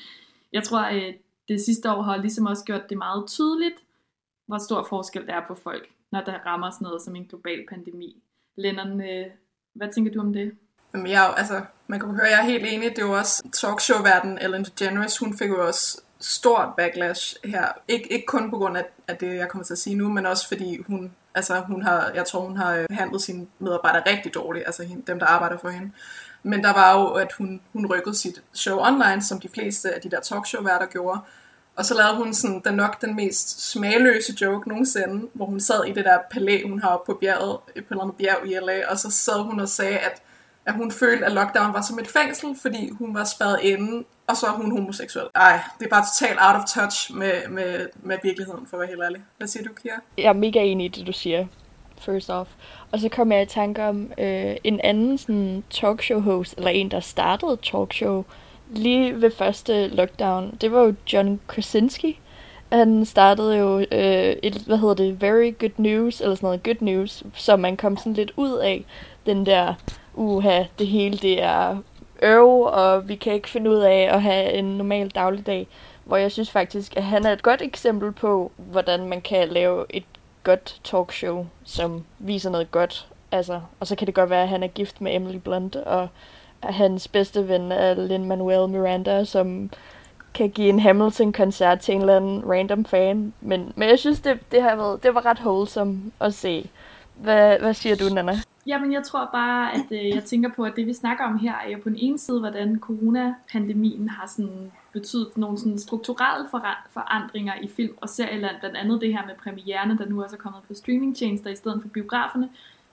jeg 0.53 0.63
tror, 0.63 0.79
at 0.79 1.15
det 1.47 1.61
sidste 1.61 1.91
år 1.91 2.01
har 2.01 2.17
ligesom 2.17 2.45
også 2.45 2.65
gjort 2.65 2.89
det 2.89 2.97
meget 2.97 3.27
tydeligt, 3.27 3.75
hvor 4.47 4.57
stor 4.57 4.85
forskel 4.89 5.27
der 5.27 5.33
er 5.33 5.47
på 5.47 5.55
folk, 5.55 5.89
når 6.11 6.21
der 6.21 6.33
rammer 6.45 6.69
sådan 6.69 6.85
noget 6.85 7.01
som 7.01 7.15
en 7.15 7.25
global 7.25 7.65
pandemi. 7.69 8.23
Lennon, 8.57 9.01
øh, 9.01 9.25
hvad 9.75 9.91
tænker 9.93 10.11
du 10.11 10.19
om 10.19 10.33
det? 10.33 10.51
Jamen, 10.93 11.07
jeg, 11.07 11.33
altså, 11.37 11.61
man 11.87 11.99
kan 11.99 12.09
høre, 12.09 12.25
at 12.25 12.31
jeg 12.31 12.39
er 12.39 12.43
helt 12.43 12.65
enig. 12.65 12.89
Det 12.89 12.99
er 13.01 13.05
jo 13.05 13.17
også 13.17 13.43
talkshow-verden. 13.53 14.37
Ellen 14.41 14.63
DeGeneres, 14.65 15.17
hun 15.17 15.37
fik 15.37 15.49
jo 15.49 15.67
også 15.67 16.01
stort 16.19 16.67
backlash 16.77 17.35
her. 17.45 17.65
Ik- 17.67 18.07
ikke 18.09 18.25
kun 18.27 18.49
på 18.49 18.57
grund 18.57 18.77
af, 18.77 18.85
af 19.07 19.17
det, 19.17 19.35
jeg 19.35 19.49
kommer 19.49 19.65
til 19.65 19.73
at 19.73 19.77
sige 19.77 19.95
nu, 19.95 20.09
men 20.09 20.25
også 20.25 20.47
fordi 20.47 20.81
hun, 20.87 21.11
altså, 21.35 21.59
hun 21.59 21.81
har, 21.83 22.11
jeg 22.15 22.25
tror, 22.25 22.39
hun 22.41 22.57
har 22.57 22.73
øh, 22.75 22.87
behandlet 22.87 23.21
sine 23.21 23.47
medarbejdere 23.59 24.03
rigtig 24.13 24.33
dårligt, 24.33 24.65
altså 24.65 24.83
hende, 24.83 25.03
dem, 25.07 25.19
der 25.19 25.25
arbejder 25.25 25.57
for 25.57 25.69
hende. 25.69 25.91
Men 26.43 26.63
der 26.63 26.73
var 26.73 26.99
jo, 26.99 27.07
at 27.07 27.31
hun, 27.37 27.61
hun 27.73 27.85
rykkede 27.85 28.15
sit 28.15 28.41
show 28.53 28.79
online, 28.79 29.23
som 29.23 29.39
de 29.39 29.49
fleste 29.53 29.95
af 29.95 30.01
de 30.01 30.11
der 30.11 30.19
talkshow-værter 30.19 30.85
gjorde. 30.85 31.19
Og 31.75 31.85
så 31.85 31.93
lavede 31.93 32.15
hun 32.15 32.33
sådan, 32.33 32.61
den 32.65 32.73
nok 32.73 33.01
den 33.01 33.15
mest 33.15 33.71
smagløse 33.71 34.33
joke 34.41 34.69
nogensinde, 34.69 35.27
hvor 35.33 35.45
hun 35.45 35.59
sad 35.59 35.83
i 35.85 35.91
det 35.91 36.05
der 36.05 36.17
palæ, 36.31 36.61
hun 36.67 36.81
har 36.81 37.01
på 37.05 37.17
bjerget, 37.21 37.57
øh, 37.75 37.83
på 37.83 37.87
et 37.87 37.91
eller 37.91 38.03
andet 38.03 38.15
bjerg 38.17 38.39
i 38.45 38.53
LA, 38.53 38.91
og 38.91 38.99
så 38.99 39.11
sad 39.11 39.41
hun 39.43 39.59
og 39.59 39.69
sagde, 39.69 39.97
at 39.97 40.21
at 40.69 40.75
hun 40.75 40.91
følte, 40.91 41.25
at 41.25 41.31
lockdown 41.31 41.73
var 41.73 41.81
som 41.81 41.99
et 41.99 42.07
fængsel, 42.07 42.49
fordi 42.61 42.89
hun 42.89 43.15
var 43.15 43.23
spadet 43.23 43.59
inde, 43.61 44.03
og 44.27 44.37
så 44.37 44.45
er 44.45 44.51
hun 44.51 44.71
homoseksuel. 44.71 45.25
Ej, 45.35 45.59
det 45.79 45.85
er 45.85 45.89
bare 45.89 46.05
totalt 46.13 46.39
out 46.41 46.55
of 46.55 46.63
touch 46.75 47.15
med, 47.15 47.47
med, 47.49 47.87
med 48.03 48.17
virkeligheden, 48.23 48.67
for 48.67 48.77
at 48.77 48.79
være 48.79 48.89
helt 48.89 49.01
ærlig. 49.03 49.21
Hvad 49.37 49.47
siger 49.47 49.63
du, 49.63 49.69
Kira? 49.81 49.95
Jeg 50.17 50.25
er 50.25 50.33
mega 50.33 50.59
enig 50.59 50.85
i 50.85 50.87
det, 50.87 51.07
du 51.07 51.13
siger, 51.13 51.45
first 51.99 52.29
off. 52.29 52.49
Og 52.91 52.99
så 52.99 53.09
kom 53.09 53.31
jeg 53.31 53.41
i 53.41 53.45
tanke 53.45 53.83
om 53.83 54.11
øh, 54.17 54.55
en 54.63 54.79
anden 54.83 55.17
sådan 55.17 55.63
talkshow 55.69 56.19
host, 56.19 56.53
eller 56.57 56.69
en, 56.69 56.91
der 56.91 56.99
startede 56.99 57.57
talkshow 57.63 58.25
lige 58.69 59.21
ved 59.21 59.31
første 59.31 59.87
lockdown, 59.87 60.57
det 60.61 60.71
var 60.71 60.81
jo 60.81 60.93
John 61.13 61.39
Krasinski. 61.47 62.19
Han 62.71 63.05
startede 63.05 63.57
jo 63.57 63.79
øh, 63.79 64.35
et, 64.43 64.55
hvad 64.55 64.77
hedder 64.77 64.93
det, 64.93 65.21
Very 65.21 65.53
Good 65.59 65.71
News, 65.77 66.21
eller 66.21 66.35
sådan 66.35 66.47
noget 66.47 66.63
Good 66.63 66.81
News, 66.81 67.23
så 67.33 67.55
man 67.55 67.77
kom 67.77 67.97
sådan 67.97 68.13
lidt 68.13 68.31
ud 68.37 68.57
af 68.57 68.85
den 69.25 69.45
der, 69.45 69.73
uha, 70.19 70.63
det 70.79 70.87
hele 70.87 71.17
det 71.17 71.43
er 71.43 71.77
øv, 72.21 72.61
og 72.61 73.09
vi 73.09 73.15
kan 73.15 73.33
ikke 73.33 73.49
finde 73.49 73.69
ud 73.69 73.77
af 73.77 74.09
at 74.11 74.21
have 74.21 74.53
en 74.53 74.65
normal 74.65 75.09
dagligdag. 75.09 75.67
Hvor 76.05 76.17
jeg 76.17 76.31
synes 76.31 76.51
faktisk, 76.51 76.97
at 76.97 77.03
han 77.03 77.25
er 77.25 77.33
et 77.33 77.43
godt 77.43 77.61
eksempel 77.61 78.11
på, 78.11 78.51
hvordan 78.57 79.05
man 79.05 79.21
kan 79.21 79.49
lave 79.49 79.85
et 79.89 80.03
godt 80.43 80.79
talkshow, 80.83 81.47
som 81.63 82.05
viser 82.19 82.49
noget 82.49 82.71
godt. 82.71 83.07
Altså, 83.31 83.61
og 83.79 83.87
så 83.87 83.95
kan 83.95 84.07
det 84.07 84.15
godt 84.15 84.29
være, 84.29 84.43
at 84.43 84.49
han 84.49 84.63
er 84.63 84.67
gift 84.67 85.01
med 85.01 85.15
Emily 85.15 85.37
Blunt, 85.37 85.75
og 85.75 86.07
hans 86.63 87.07
bedste 87.07 87.47
ven 87.47 87.71
er 87.71 87.93
Lin-Manuel 87.93 88.67
Miranda, 88.67 89.23
som 89.23 89.69
kan 90.33 90.49
give 90.49 90.69
en 90.69 90.79
Hamilton-koncert 90.79 91.79
til 91.79 91.95
en 91.95 92.01
eller 92.01 92.15
anden 92.15 92.43
random 92.49 92.85
fan. 92.85 93.33
Men, 93.41 93.73
men 93.75 93.89
jeg 93.89 93.99
synes, 93.99 94.19
det, 94.19 94.39
det, 94.51 94.61
har 94.61 94.75
været, 94.75 95.03
det 95.03 95.15
var 95.15 95.25
ret 95.25 95.39
wholesome 95.39 96.01
at 96.19 96.33
se. 96.33 96.69
Hvad, 97.15 97.59
hvad 97.59 97.73
siger 97.73 97.95
du, 97.95 98.09
Nana? 98.13 98.39
Jamen, 98.65 98.93
jeg 98.93 99.03
tror 99.03 99.29
bare, 99.31 99.73
at 99.73 99.91
øh, 99.91 100.09
jeg 100.09 100.23
tænker 100.23 100.49
på, 100.55 100.63
at 100.63 100.75
det 100.75 100.85
vi 100.87 100.93
snakker 100.93 101.25
om 101.25 101.37
her, 101.37 101.55
er 101.55 101.69
jo 101.69 101.77
på 101.83 101.89
den 101.89 101.97
ene 101.99 102.19
side, 102.19 102.39
hvordan 102.39 102.79
coronapandemien 102.79 104.09
har 104.09 104.27
sådan 104.27 104.71
betydet 104.93 105.37
nogle 105.37 105.57
sådan 105.57 105.79
strukturelle 105.79 106.47
forandringer 106.89 107.53
i 107.61 107.67
film 107.67 107.97
og 108.01 108.09
serieland. 108.09 108.55
Blandt 108.59 108.77
andet 108.77 109.01
det 109.01 109.13
her 109.13 109.25
med 109.25 109.35
premiererne, 109.43 109.97
der 109.97 110.09
nu 110.09 110.23
også 110.23 110.35
er 110.35 110.39
kommet 110.39 110.61
på 110.67 110.73
streamingtjenester 110.73 111.49
i 111.49 111.55
stedet 111.55 111.81
for 111.81 111.89
biograferne. 111.89 112.49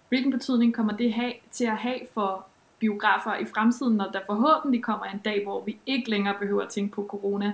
Hvilken 0.09 0.33
betydning 0.33 0.75
kommer 0.75 0.97
det 0.97 1.13
have, 1.13 1.33
til 1.51 1.65
at 1.65 1.77
have 1.77 2.01
for 2.15 2.47
biografer 2.79 3.35
i 3.35 3.45
fremtiden, 3.55 3.97
når 3.97 4.11
der 4.13 4.21
forhåbentlig 4.27 4.83
kommer 4.83 5.07
en 5.07 5.21
dag, 5.25 5.45
hvor 5.45 5.65
vi 5.65 5.79
ikke 5.87 6.11
længere 6.11 6.35
behøver 6.39 6.63
at 6.63 6.69
tænke 6.69 6.95
på 6.95 7.07
corona. 7.09 7.53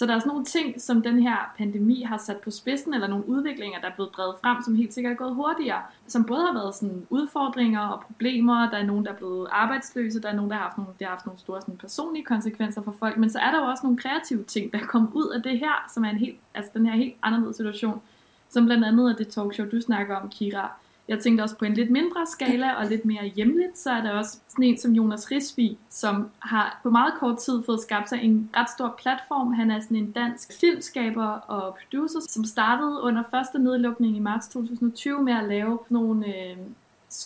Så 0.00 0.06
der 0.06 0.14
er 0.14 0.18
sådan 0.18 0.28
nogle 0.28 0.44
ting, 0.44 0.80
som 0.80 1.02
den 1.02 1.22
her 1.22 1.36
pandemi 1.58 2.02
har 2.02 2.18
sat 2.18 2.36
på 2.36 2.50
spidsen, 2.50 2.94
eller 2.94 3.06
nogle 3.06 3.28
udviklinger, 3.28 3.80
der 3.80 3.88
er 3.88 3.94
blevet 3.94 4.12
drevet 4.16 4.34
frem, 4.42 4.62
som 4.62 4.74
helt 4.74 4.94
sikkert 4.94 5.12
er 5.12 5.16
gået 5.16 5.34
hurtigere, 5.34 5.82
som 6.06 6.24
både 6.24 6.40
har 6.40 6.52
været 6.52 6.74
sådan 6.74 7.06
udfordringer 7.10 7.80
og 7.80 8.00
problemer, 8.00 8.70
der 8.70 8.76
er 8.76 8.82
nogen, 8.82 9.04
der 9.04 9.12
er 9.12 9.16
blevet 9.16 9.48
arbejdsløse, 9.50 10.22
der 10.22 10.28
er 10.28 10.34
nogen, 10.34 10.50
der 10.50 10.56
har 10.56 10.62
haft 10.62 10.78
nogle, 10.78 10.92
der 10.98 11.04
har 11.06 11.10
haft 11.10 11.26
nogle 11.26 11.40
store 11.40 11.60
sådan 11.60 11.76
personlige 11.76 12.24
konsekvenser 12.24 12.82
for 12.82 12.94
folk, 12.98 13.16
men 13.16 13.30
så 13.30 13.38
er 13.38 13.50
der 13.50 13.58
jo 13.58 13.64
også 13.64 13.82
nogle 13.82 13.98
kreative 13.98 14.42
ting, 14.42 14.72
der 14.72 14.78
kom 14.78 15.10
ud 15.14 15.28
af 15.34 15.42
det 15.42 15.58
her, 15.58 15.86
som 15.94 16.04
er 16.04 16.10
en 16.10 16.18
helt, 16.18 16.38
altså 16.54 16.70
den 16.74 16.86
her 16.86 16.96
helt 16.96 17.14
anderledes 17.22 17.56
situation, 17.56 18.00
som 18.48 18.66
blandt 18.66 18.84
andet 18.84 19.10
er 19.10 19.16
det 19.16 19.28
talkshow, 19.28 19.66
du 19.70 19.80
snakker 19.80 20.16
om, 20.16 20.28
Kira, 20.28 20.72
jeg 21.10 21.18
tænkte 21.20 21.42
også 21.42 21.56
på 21.56 21.64
en 21.64 21.74
lidt 21.74 21.90
mindre 21.90 22.26
skala 22.26 22.72
og 22.72 22.86
lidt 22.86 23.04
mere 23.04 23.24
hjemligt, 23.24 23.78
så 23.78 23.90
er 23.90 24.02
der 24.02 24.10
også 24.12 24.38
sådan 24.48 24.64
en 24.64 24.78
som 24.78 24.92
Jonas 24.92 25.30
Risby, 25.30 25.76
som 25.88 26.30
har 26.38 26.80
på 26.82 26.90
meget 26.90 27.12
kort 27.20 27.38
tid 27.38 27.62
fået 27.66 27.80
skabt 27.80 28.08
sig 28.08 28.18
en 28.22 28.50
ret 28.56 28.70
stor 28.70 28.94
platform. 29.02 29.52
Han 29.52 29.70
er 29.70 29.80
sådan 29.80 29.96
en 29.96 30.10
dansk 30.10 30.52
filmskaber 30.60 31.26
og 31.26 31.76
producer, 31.82 32.20
som 32.28 32.44
startede 32.44 33.00
under 33.02 33.22
første 33.30 33.58
nedlukning 33.58 34.16
i 34.16 34.20
marts 34.20 34.48
2020 34.48 35.22
med 35.22 35.32
at 35.32 35.48
lave 35.48 35.78
nogle 35.88 36.26
øh, 36.26 36.56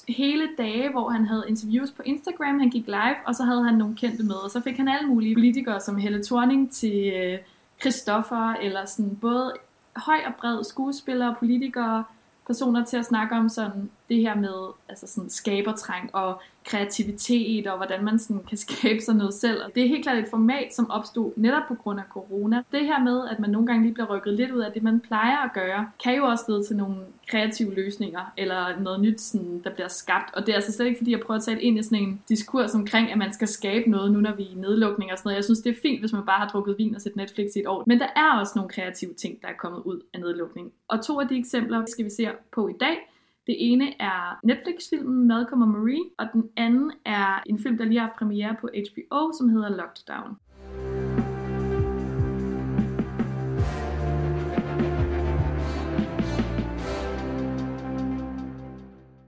hele 0.09 0.49
dage, 0.59 0.91
hvor 0.91 1.09
han 1.09 1.26
havde 1.26 1.45
interviews 1.49 1.91
på 1.91 2.03
Instagram, 2.05 2.59
han 2.59 2.71
gik 2.71 2.87
live, 2.87 3.17
og 3.26 3.35
så 3.35 3.45
havde 3.45 3.64
han 3.64 3.75
nogle 3.75 3.97
kendte 3.97 4.23
med, 4.23 4.37
og 4.45 4.50
så 4.50 4.61
fik 4.61 4.76
han 4.76 4.88
alle 4.88 5.09
mulige 5.09 5.35
politikere 5.35 5.81
som 5.81 5.97
Helle 5.97 6.25
Thorning 6.25 6.73
til 6.73 7.12
øh, 7.17 7.38
Christoffer, 7.81 8.53
eller 8.53 8.87
sådan 8.87 9.17
både 9.17 9.53
høj 9.97 10.19
og 10.26 10.35
bred 10.35 10.64
skuespillere, 10.64 11.35
politikere, 11.38 12.05
personer 12.47 12.85
til 12.85 12.97
at 12.97 13.07
snakke 13.07 13.35
om 13.35 13.49
sådan 13.49 13.91
det 14.09 14.17
her 14.17 14.35
med 14.35 14.73
altså 14.89 15.07
sådan 15.07 15.31
skabertræng 15.31 16.15
og 16.15 16.41
kreativitet 16.65 17.67
og 17.67 17.77
hvordan 17.77 18.05
man 18.05 18.19
sådan 18.19 18.43
kan 18.49 18.59
skabe 18.67 19.01
sig 19.01 19.15
noget 19.15 19.35
selv. 19.35 19.65
Og 19.65 19.71
det 19.75 19.83
er 19.83 19.89
helt 19.89 20.03
klart 20.03 20.19
et 20.19 20.31
format, 20.31 20.75
som 20.75 20.91
opstod 20.91 21.33
netop 21.37 21.63
på 21.69 21.75
grund 21.75 21.99
af 21.99 22.05
corona. 22.11 22.63
Det 22.73 22.81
her 22.81 22.99
med, 22.99 23.29
at 23.29 23.41
man 23.41 23.51
nogle 23.51 23.67
gange 23.67 23.83
lige 23.83 23.95
bliver 23.95 24.17
rykket 24.17 24.35
lidt 24.35 24.51
ud 24.51 24.61
af 24.61 24.73
det, 24.73 24.83
man 24.83 25.01
plejer 25.01 25.37
at 25.37 25.51
gøre, 25.55 25.91
kan 26.05 26.17
jo 26.17 26.25
også 26.25 26.45
lede 26.49 26.65
til 26.67 26.77
nogle 26.77 26.97
kreative 27.31 27.75
løsninger 27.75 28.33
eller 28.37 28.81
noget 28.81 29.01
nyt, 29.01 29.21
sådan, 29.21 29.61
der 29.65 29.71
bliver 29.71 29.89
skabt. 29.89 30.35
Og 30.35 30.47
det 30.47 30.49
er 30.49 30.57
altså 30.57 30.73
slet 30.73 30.87
ikke, 30.87 30.99
fordi 30.99 31.11
jeg 31.11 31.21
prøver 31.21 31.39
at 31.39 31.45
tage 31.45 31.63
ind 31.63 31.79
i 31.79 31.83
sådan 31.83 31.99
en 31.99 32.23
diskurs 32.29 32.75
omkring, 32.75 33.13
at 33.13 33.19
man 33.19 33.33
skal 33.33 33.49
skabe 33.49 33.91
noget 33.91 34.13
nu, 34.13 34.21
når 34.21 34.35
vi 34.35 34.43
er 34.43 34.51
i 34.51 34.55
nedlukning 34.55 35.13
og 35.13 35.19
sådan 35.19 35.29
noget. 35.29 35.37
Jeg 35.37 35.45
synes, 35.45 35.61
det 35.61 35.71
er 35.71 35.81
fint, 35.83 36.01
hvis 36.01 36.13
man 36.13 36.27
bare 36.27 36.39
har 36.39 36.49
drukket 36.49 36.79
vin 36.79 36.95
og 36.95 37.01
set 37.01 37.17
Netflix 37.17 37.51
i 37.57 37.59
et 37.59 37.67
år. 37.67 37.85
Men 37.87 38.01
der 38.01 38.09
er 38.17 38.39
også 38.41 38.53
nogle 38.57 38.71
kreative 38.71 39.15
ting, 39.15 39.43
der 39.43 39.49
er 39.49 39.57
kommet 39.59 39.83
ud 39.85 40.01
af 40.15 40.21
nedlukning. 40.21 40.73
Og 40.89 41.05
to 41.07 41.21
af 41.21 41.29
de 41.29 41.39
eksempler 41.39 41.85
skal 41.87 42.05
vi 42.05 42.11
se 42.11 42.29
på 42.53 42.69
i 42.69 42.75
dag. 42.81 42.97
Det 43.47 43.57
ene 43.59 43.85
er 44.01 44.41
Netflix-filmen 44.43 45.27
Malcolm 45.29 45.63
og 45.63 45.69
Marie, 45.69 46.05
og 46.19 46.27
den 46.33 46.51
anden 46.57 46.93
er 47.07 47.43
en 47.47 47.59
film, 47.59 47.79
der 47.79 47.85
lige 47.85 48.01
har 48.01 48.15
premiere 48.19 48.57
på 48.61 48.67
HBO, 48.67 49.33
som 49.39 49.49
hedder 49.49 49.69
Locked 49.69 50.05
Down. 50.09 50.37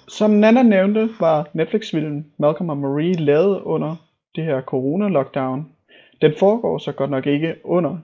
Som 0.09 0.31
Nana 0.31 0.63
nævnte, 0.63 1.09
var 1.21 1.49
Netflix-filmen 1.53 2.33
Malcolm 2.39 2.69
og 2.69 2.77
Marie 2.77 3.15
lavet 3.15 3.61
under 3.61 3.97
det 4.35 4.45
her 4.45 4.61
corona-lockdown. 4.61 5.61
Den 6.21 6.33
foregår 6.39 6.79
så 6.79 6.93
godt 6.93 7.11
nok 7.11 7.27
ikke 7.27 7.55
under 7.65 7.99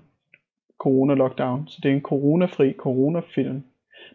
corona-lockdown, 0.78 1.68
så 1.68 1.80
det 1.82 1.90
er 1.90 1.94
en 1.94 2.00
coronafri 2.00 2.72
coronafilm. 2.72 3.62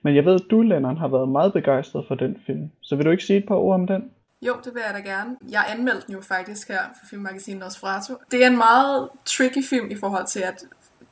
Men 0.01 0.15
jeg 0.15 0.25
ved, 0.25 0.36
at 0.36 0.51
du, 0.51 0.62
Lennon, 0.62 0.98
har 0.98 1.08
været 1.08 1.29
meget 1.29 1.53
begejstret 1.53 2.06
for 2.08 2.15
den 2.15 2.38
film. 2.46 2.72
Så 2.82 2.96
vil 2.96 3.06
du 3.06 3.12
ikke 3.12 3.24
sige 3.24 3.39
et 3.39 3.48
par 3.48 3.56
ord 3.56 3.75
om 3.75 3.88
den? 3.88 4.12
Jo, 4.41 4.56
det 4.63 4.74
vil 4.74 4.84
jeg 4.86 5.03
da 5.03 5.10
gerne. 5.10 5.36
Jeg 5.51 5.65
anmeldte 5.70 6.08
den 6.08 6.15
jo 6.15 6.22
faktisk 6.22 6.67
her 6.67 6.82
for 7.00 7.06
filmmagasinet 7.10 7.60
Nosferatu. 7.60 8.13
Det 8.32 8.44
er 8.44 8.48
en 8.48 8.58
meget 8.58 9.10
tricky 9.25 9.63
film 9.70 9.91
i 9.91 9.96
forhold 9.96 10.25
til, 10.27 10.39
at 10.39 10.63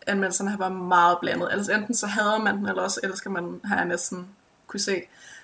anmeldelserne 0.08 0.50
har 0.50 0.58
været 0.58 0.75
meget 0.75 1.17
blandet. 1.22 1.48
Altså 1.51 1.74
enten 1.74 1.94
så 1.96 2.08
hader 2.08 2.39
man 2.39 2.58
den, 2.58 2.67
eller 2.70 2.82
også 2.82 3.00
elsker 3.03 3.29
man 3.29 3.44
den, 3.44 3.62
har 3.63 3.75
jeg 3.77 3.86
næsten 3.86 4.27
kunne 4.67 4.79
se. 4.79 5.01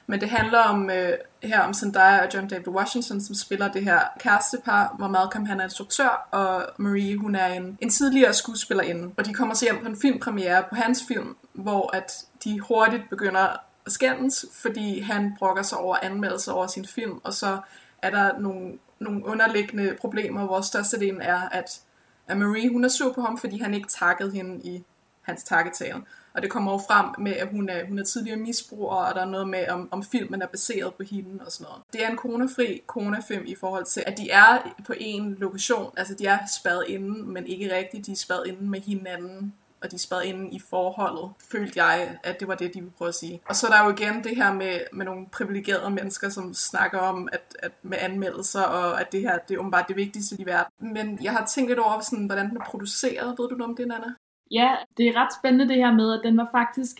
Men 0.08 0.22
det 0.22 0.30
handler 0.30 0.60
om 0.60 0.90
øh, 0.90 1.14
her 1.44 1.62
om 1.62 1.74
Zendaya 1.74 2.26
og 2.26 2.34
John 2.34 2.48
David 2.48 2.68
Washington, 2.68 3.22
som 3.22 3.36
spiller 3.36 3.72
det 3.72 3.84
her 3.84 4.00
kærestepar, 4.20 4.96
hvor 4.98 5.08
Malcolm 5.08 5.46
han 5.46 5.60
er 5.60 5.64
instruktør, 5.64 6.28
og 6.32 6.66
Marie 6.78 7.18
hun 7.18 7.36
er 7.36 7.48
en, 7.48 7.78
en 7.82 7.90
tidligere 7.90 8.34
skuespillerinde. 8.34 9.12
Og 9.18 9.26
de 9.26 9.34
kommer 9.34 9.56
så 9.56 9.66
hjem 9.66 9.84
på 9.84 9.88
en 9.90 9.98
filmpremiere 10.02 10.64
på 10.70 10.76
hans 10.76 11.04
film, 11.08 11.36
hvor 11.54 11.96
at 11.96 12.26
de 12.44 12.60
hurtigt 12.60 13.10
begynder 13.10 13.40
at 13.40 13.60
skændes, 13.88 14.46
fordi 14.54 15.00
han 15.00 15.36
brokker 15.40 15.64
sig 15.64 15.78
over 15.78 15.96
anmeldelser 16.02 16.52
over 16.52 16.68
sin 16.68 16.86
film, 16.86 17.22
og 17.24 17.34
så 17.34 17.60
er 18.02 18.10
der 18.10 18.40
nogle, 18.40 18.80
nogle 19.00 19.26
underliggende 19.26 19.96
problemer, 20.00 20.46
hvor 20.46 20.62
størstedelen 20.62 21.22
er, 21.22 21.50
at, 21.50 21.82
at 22.28 22.38
Marie 22.38 22.70
hun 22.70 22.84
er 22.84 22.90
sur 22.90 23.14
på 23.14 23.22
ham, 23.22 23.38
fordi 23.38 23.58
han 23.58 23.74
ikke 23.74 23.88
takkede 23.88 24.32
hende 24.32 24.62
i 24.64 24.84
hans 25.22 25.44
takketale. 25.44 26.02
Og 26.34 26.42
det 26.42 26.52
kommer 26.52 26.72
jo 26.72 26.78
frem 26.78 27.06
med, 27.18 27.34
at 27.34 27.48
hun 27.48 27.70
er, 27.70 27.86
hun 27.86 28.00
er 28.00 28.04
tidligere 28.04 28.40
misbruger, 28.40 28.96
og 28.96 29.16
der 29.16 29.22
er 29.22 29.26
noget 29.26 29.50
med, 29.50 29.70
om, 29.70 29.90
om 29.92 30.04
filmen 30.04 30.42
er 30.42 30.48
baseret 30.48 30.94
på 30.94 31.04
hende 31.04 31.46
og 31.46 31.52
sådan 31.52 31.66
noget. 31.70 31.84
Det 31.94 32.04
er 32.04 32.10
en 32.10 32.18
coronafri 32.18 32.82
coronafilm 32.88 33.44
i 33.46 33.56
forhold 33.56 33.86
til, 33.86 34.04
at 34.08 34.18
de 34.18 34.30
er 34.30 34.74
på 34.86 34.94
en 34.98 35.38
lokation. 35.40 35.94
Altså 35.98 36.14
de 36.14 36.26
er 36.26 36.40
spadet 36.62 36.86
inden, 36.88 37.34
men 37.34 37.48
ikke 37.48 37.76
rigtigt. 37.76 38.06
De 38.06 38.12
er 38.12 38.16
spadet 38.16 38.48
inden 38.48 38.70
med 38.70 38.82
hinanden 38.82 39.54
og 39.84 39.92
de 39.92 40.00
spad 40.00 40.24
ind 40.24 40.54
i 40.54 40.60
forholdet, 40.60 41.30
følte 41.52 41.84
jeg, 41.84 42.18
at 42.24 42.40
det 42.40 42.48
var 42.48 42.56
det, 42.56 42.74
de 42.74 42.80
ville 42.80 42.94
prøve 42.98 43.10
at 43.10 43.16
sige. 43.16 43.42
Og 43.46 43.56
så 43.56 43.68
er 43.68 43.72
der 43.72 43.86
jo 43.86 43.92
igen 43.92 44.24
det 44.24 44.36
her 44.36 44.54
med, 44.54 44.80
med 44.94 45.06
nogle 45.06 45.28
privilegerede 45.32 45.90
mennesker, 45.90 46.30
som 46.30 46.54
snakker 46.54 47.00
om, 47.00 47.30
at, 47.32 47.56
at 47.60 47.72
med 47.82 47.98
anmeldelser, 48.02 48.62
og 48.62 49.02
at 49.02 49.12
det 49.12 49.22
her, 49.22 49.38
det 49.38 49.56
er 49.56 49.60
åbenbart 49.60 49.88
det 49.88 49.96
vigtigste 49.96 50.36
i 50.40 50.46
verden. 50.46 50.94
Men 50.94 51.20
jeg 51.24 51.32
har 51.32 51.46
tænkt 51.46 51.70
lidt 51.70 51.80
over, 51.80 52.00
sådan, 52.00 52.26
hvordan 52.26 52.50
den 52.50 52.58
er 52.58 52.66
produceret. 52.66 53.36
Ved 53.40 53.50
du 53.50 53.56
noget 53.56 53.70
om 53.70 53.76
det, 53.76 53.88
Nana? 53.88 54.14
Ja, 54.52 54.76
det 54.98 55.08
er 55.08 55.16
ret 55.16 55.34
spændende 55.40 55.68
det 55.68 55.78
her 55.78 55.94
med, 55.94 56.14
at 56.14 56.22
den 56.24 56.38
var 56.38 56.50
faktisk 56.52 56.98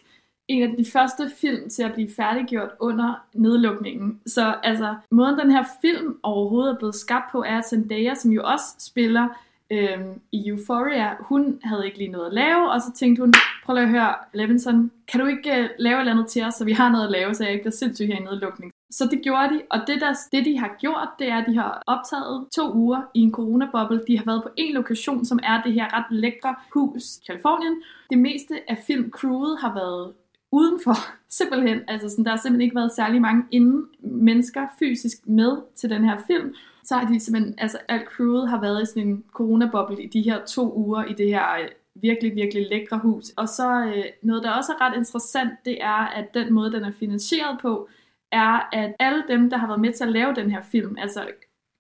en 0.48 0.64
af 0.72 0.78
de 0.78 0.92
første 0.92 1.32
film 1.38 1.70
til 1.70 1.84
at 1.84 1.94
blive 1.94 2.10
færdiggjort 2.16 2.70
under 2.80 3.28
nedlukningen. 3.34 4.22
Så 4.26 4.56
altså, 4.64 4.96
måden 5.12 5.40
den 5.40 5.52
her 5.52 5.66
film 5.82 6.20
overhovedet 6.24 6.74
er 6.74 6.78
blevet 6.78 6.96
skabt 6.96 7.32
på, 7.32 7.44
er 7.44 7.58
at 7.58 7.66
Zendaya, 7.70 8.16
som 8.16 8.32
jo 8.32 8.44
også 8.44 8.66
spiller 8.80 9.28
øhm, 9.72 10.22
i 10.32 10.48
Euphoria, 10.48 11.16
hun 11.20 11.60
havde 11.64 11.86
ikke 11.86 11.98
lige 11.98 12.12
noget 12.12 12.28
at 12.28 12.34
lave, 12.34 12.72
og 12.72 12.82
så 12.82 12.92
tænkte 12.94 13.22
hun, 13.22 13.34
prøv 13.66 13.74
lige 13.74 13.84
at 13.84 13.90
høre, 13.90 14.16
Levinson, 14.34 14.92
kan 15.08 15.20
du 15.20 15.26
ikke 15.26 15.52
øh, 15.52 15.70
lave 15.80 15.96
et 15.96 16.00
eller 16.00 16.12
andet 16.12 16.28
til 16.28 16.44
os, 16.44 16.54
så 16.54 16.66
vi 16.66 16.72
har 16.72 16.90
noget 16.92 17.06
at 17.06 17.12
lave, 17.12 17.34
så 17.34 17.44
jeg 17.44 17.54
ikke 17.54 17.64
bliver 17.64 17.72
sindssyg 17.72 18.08
her 18.08 18.16
i 18.16 18.24
nedlukning. 18.24 18.72
Så 18.92 19.08
det 19.12 19.22
gjorde 19.22 19.54
de, 19.54 19.62
og 19.70 19.80
det, 19.88 20.02
der, 20.02 20.14
det 20.32 20.46
de 20.46 20.60
har 20.60 20.76
gjort, 20.80 21.10
det 21.20 21.30
er, 21.30 21.38
at 21.38 21.46
de 21.48 21.56
har 21.56 21.82
optaget 21.88 22.48
to 22.56 22.74
uger 22.74 23.02
i 23.14 23.20
en 23.20 23.32
coronaboble. 23.32 24.04
De 24.08 24.18
har 24.18 24.26
været 24.26 24.44
på 24.44 24.50
en 24.58 24.74
lokation, 24.74 25.26
som 25.26 25.40
er 25.44 25.62
det 25.62 25.74
her 25.74 25.98
ret 25.98 26.06
lækre 26.10 26.56
hus 26.74 27.18
i 27.18 27.24
Kalifornien. 27.28 27.76
Det 28.10 28.18
meste 28.18 28.72
af 28.72 28.78
filmcrewet 28.88 29.58
har 29.62 29.74
været 29.74 30.14
udenfor, 30.52 30.96
simpelthen. 31.40 31.82
Altså 31.88 32.10
sådan, 32.10 32.26
der 32.26 32.32
har 32.32 32.38
simpelthen 32.38 32.62
ikke 32.62 32.76
været 32.76 32.92
særlig 32.92 33.22
mange 33.22 33.44
inden 33.52 33.86
mennesker 34.00 34.68
fysisk 34.80 35.18
med 35.28 35.58
til 35.76 35.90
den 35.90 36.06
her 36.06 36.18
film 36.28 36.54
så 36.84 36.96
har 36.96 37.08
de 37.08 37.20
simpelthen, 37.20 37.56
altså 37.58 37.78
alt 37.88 38.08
crewet 38.08 38.50
har 38.50 38.62
været 38.62 38.84
i 38.84 38.86
sådan 38.86 39.08
en 39.08 39.24
coronaboble 39.34 40.04
i 40.04 40.08
de 40.08 40.22
her 40.22 40.46
to 40.46 40.74
uger 40.76 41.06
i 41.06 41.14
det 41.14 41.28
her 41.28 41.56
øh, 41.62 41.70
virkelig, 41.96 42.36
virkelig 42.36 42.68
lækre 42.70 42.98
hus. 42.98 43.30
Og 43.30 43.50
så 43.50 43.86
øh, 43.86 44.06
noget, 44.24 44.44
der 44.44 44.52
også 44.52 44.72
er 44.72 44.82
ret 44.82 44.98
interessant, 44.98 45.52
det 45.66 45.84
er, 45.84 46.08
at 46.08 46.34
den 46.34 46.54
måde, 46.54 46.72
den 46.72 46.84
er 46.84 46.92
finansieret 46.92 47.60
på, 47.62 47.90
er, 48.32 48.70
at 48.74 48.96
alle 49.00 49.24
dem, 49.28 49.50
der 49.50 49.58
har 49.58 49.68
været 49.68 49.82
med 49.82 49.94
til 49.94 50.04
at 50.04 50.12
lave 50.12 50.36
den 50.36 50.52
her 50.52 50.62
film, 50.62 50.96
altså 51.00 51.28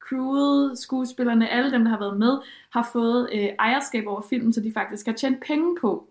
crewet, 0.03 0.77
skuespillerne, 0.77 1.49
alle 1.49 1.71
dem, 1.71 1.83
der 1.83 1.89
har 1.89 1.99
været 1.99 2.19
med, 2.19 2.37
har 2.71 2.89
fået 2.93 3.29
øh, 3.33 3.49
ejerskab 3.59 4.07
over 4.07 4.21
filmen, 4.21 4.53
så 4.53 4.61
de 4.61 4.73
faktisk 4.73 5.05
har 5.05 5.13
tjent 5.13 5.43
penge 5.43 5.77
på 5.81 6.07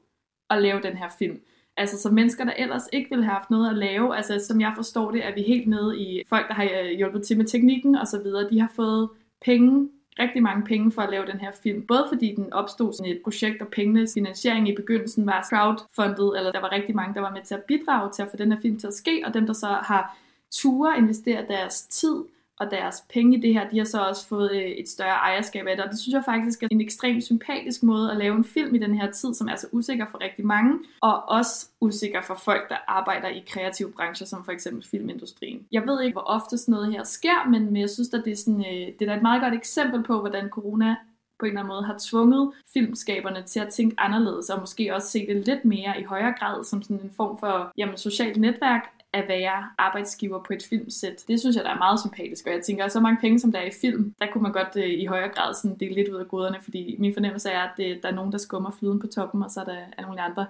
at 0.50 0.62
lave 0.62 0.83
den 0.83 0.97
her 0.97 1.09
film. 1.19 1.40
Altså 1.80 1.99
så 1.99 2.10
mennesker, 2.10 2.44
der 2.44 2.52
ellers 2.56 2.88
ikke 2.92 3.10
ville 3.10 3.25
have 3.25 3.34
haft 3.34 3.50
noget 3.50 3.70
at 3.70 3.76
lave, 3.76 4.16
altså 4.16 4.44
som 4.49 4.60
jeg 4.60 4.72
forstår 4.76 5.10
det, 5.10 5.26
er 5.26 5.34
vi 5.34 5.42
helt 5.42 5.68
nede 5.68 6.00
i 6.00 6.22
folk, 6.28 6.49
der 6.49 6.54
har 6.54 6.64
øh, 6.64 6.90
hjulpet 6.96 7.22
til 7.22 7.37
med 7.37 7.44
teknikken 7.44 7.94
og 7.94 8.06
så 8.06 8.22
videre, 8.22 8.50
de 8.50 8.60
har 8.60 8.72
fået 8.76 9.08
penge 9.44 9.88
rigtig 10.18 10.42
mange 10.42 10.64
penge 10.64 10.92
for 10.92 11.02
at 11.02 11.10
lave 11.10 11.26
den 11.26 11.40
her 11.40 11.52
film. 11.62 11.87
Både 11.87 12.06
fordi 12.08 12.34
den 12.34 12.52
opstod 12.52 12.92
som 12.92 13.06
et 13.06 13.20
projekt, 13.25 13.62
og 13.62 13.68
pengenes 13.68 14.14
finansiering 14.14 14.68
i 14.68 14.76
begyndelsen 14.76 15.26
var 15.26 15.46
crowdfundet, 15.50 16.38
eller 16.38 16.52
der 16.52 16.60
var 16.60 16.72
rigtig 16.72 16.96
mange, 16.96 17.14
der 17.14 17.20
var 17.20 17.30
med 17.30 17.42
til 17.42 17.54
at 17.54 17.62
bidrage 17.62 18.10
til 18.12 18.22
at 18.22 18.28
få 18.30 18.37
den 18.37 18.52
her 18.52 18.60
film 18.60 18.78
til 18.78 18.87
at 18.87 18.94
ske, 18.94 19.22
og 19.26 19.34
dem, 19.34 19.46
der 19.46 19.52
så 19.52 19.66
har 19.66 20.16
ture 20.50 20.99
investere 20.99 21.44
deres 21.49 21.82
tid 21.82 22.16
og 22.61 22.71
deres 22.71 23.05
penge 23.14 23.38
i 23.38 23.40
det 23.40 23.52
her, 23.52 23.69
de 23.69 23.79
har 23.79 23.85
så 23.85 24.00
også 24.00 24.29
fået 24.29 24.50
øh, 24.52 24.62
et 24.62 24.88
større 24.88 25.14
ejerskab 25.14 25.67
af 25.67 25.76
det, 25.76 25.85
og 25.85 25.90
det 25.90 25.99
synes 25.99 26.14
jeg 26.14 26.23
faktisk 26.25 26.62
er 26.62 26.69
en 26.71 26.81
ekstremt 26.81 27.25
sympatisk 27.25 27.83
måde 27.83 28.11
at 28.11 28.17
lave 28.17 28.37
en 28.37 28.45
film 28.45 28.75
i 28.75 28.79
den 28.79 28.95
her 28.95 29.11
tid, 29.11 29.35
som 29.35 29.49
er 29.49 29.57
så 29.57 29.67
usikker 29.73 30.07
for 30.11 30.21
rigtig 30.21 30.47
mange, 30.47 30.79
og 31.00 31.29
også 31.29 31.69
usikker 31.81 32.23
for 32.23 32.35
folk, 32.35 32.69
der 32.69 32.76
arbejder 32.88 33.29
i 33.29 33.45
kreative 33.49 33.93
brancher, 33.93 34.26
som 34.26 34.45
for 34.45 34.52
eksempel 34.52 34.87
filmindustrien. 34.90 35.67
Jeg 35.73 35.87
ved 35.87 36.02
ikke, 36.02 36.14
hvor 36.14 36.26
ofte 36.26 36.59
sådan 36.59 36.73
noget 36.73 36.93
her 36.93 37.05
sker, 37.05 37.49
men 37.49 37.76
jeg 37.76 37.90
synes, 37.90 38.14
at 38.14 38.23
det 38.25 38.33
er, 38.33 38.37
sådan, 38.37 38.61
øh, 38.61 38.88
det 38.99 39.09
er 39.09 39.17
et 39.17 39.23
meget 39.23 39.43
godt 39.43 39.55
eksempel 39.55 40.02
på, 40.02 40.21
hvordan 40.21 40.49
corona 40.49 40.97
på 41.38 41.47
en 41.47 41.50
eller 41.50 41.61
anden 41.61 41.75
måde 41.75 41.85
har 41.85 41.97
tvunget 42.00 42.52
filmskaberne 42.73 43.43
til 43.43 43.61
at 43.61 43.69
tænke 43.69 44.00
anderledes, 44.00 44.50
og 44.50 44.61
måske 44.61 44.95
også 44.95 45.09
se 45.09 45.26
det 45.26 45.47
lidt 45.47 45.64
mere 45.64 46.00
i 46.00 46.05
højere 46.05 46.35
grad 46.38 46.64
som 46.64 46.83
sådan 46.83 47.00
en 47.00 47.12
form 47.17 47.38
for 47.38 47.73
jamen, 47.76 47.97
socialt 47.97 48.37
netværk, 48.37 49.00
at 49.12 49.25
være 49.29 49.69
arbejdsgiver 49.79 50.43
på 50.43 50.52
et 50.52 50.67
filmsæt. 50.71 51.25
Det 51.29 51.40
synes 51.40 51.57
jeg, 51.57 51.64
der 51.64 51.71
er 51.71 51.79
meget 51.79 52.00
sympatisk, 52.00 52.47
og 52.47 52.52
jeg 52.52 52.62
tænker, 52.62 52.85
at 52.85 52.93
så 52.93 53.00
mange 53.00 53.21
penge, 53.21 53.40
som 53.40 53.52
der 53.52 53.59
er 53.59 53.67
i 53.67 53.81
film, 53.81 54.14
der 54.19 54.26
kunne 54.33 54.43
man 54.43 54.52
godt 54.52 54.76
øh, 54.76 54.90
i 54.90 55.07
højere 55.07 55.29
grad 55.29 55.55
sådan 55.55 55.76
dele 55.76 55.95
lidt 55.95 56.09
ud 56.09 56.17
af 56.17 56.29
goderne, 56.29 56.59
fordi 56.62 56.97
min 56.99 57.14
fornemmelse 57.14 57.50
er, 57.50 57.61
at 57.61 57.71
det, 57.76 58.02
der 58.02 58.09
er 58.09 58.14
nogen, 58.14 58.33
der 58.33 58.38
skummer 58.38 58.71
flyden 58.79 59.00
på 59.00 59.07
toppen, 59.07 59.43
og 59.43 59.50
så 59.50 59.61
er 59.61 59.64
der 59.64 59.76
er 59.99 60.02
nogle 60.02 60.23
andre. 60.23 60.47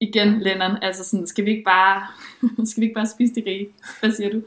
Igen, 0.00 0.40
Lennon, 0.40 0.82
altså 0.82 1.04
sådan, 1.04 1.26
skal 1.26 1.44
vi 1.44 1.50
ikke 1.50 1.64
bare, 1.64 2.06
skal 2.70 2.80
vi 2.80 2.84
ikke 2.84 2.94
bare 2.94 3.06
spise 3.06 3.34
det 3.34 3.46
rige? 3.46 3.68
Hvad 4.00 4.12
siger 4.12 4.30
du? 4.30 4.42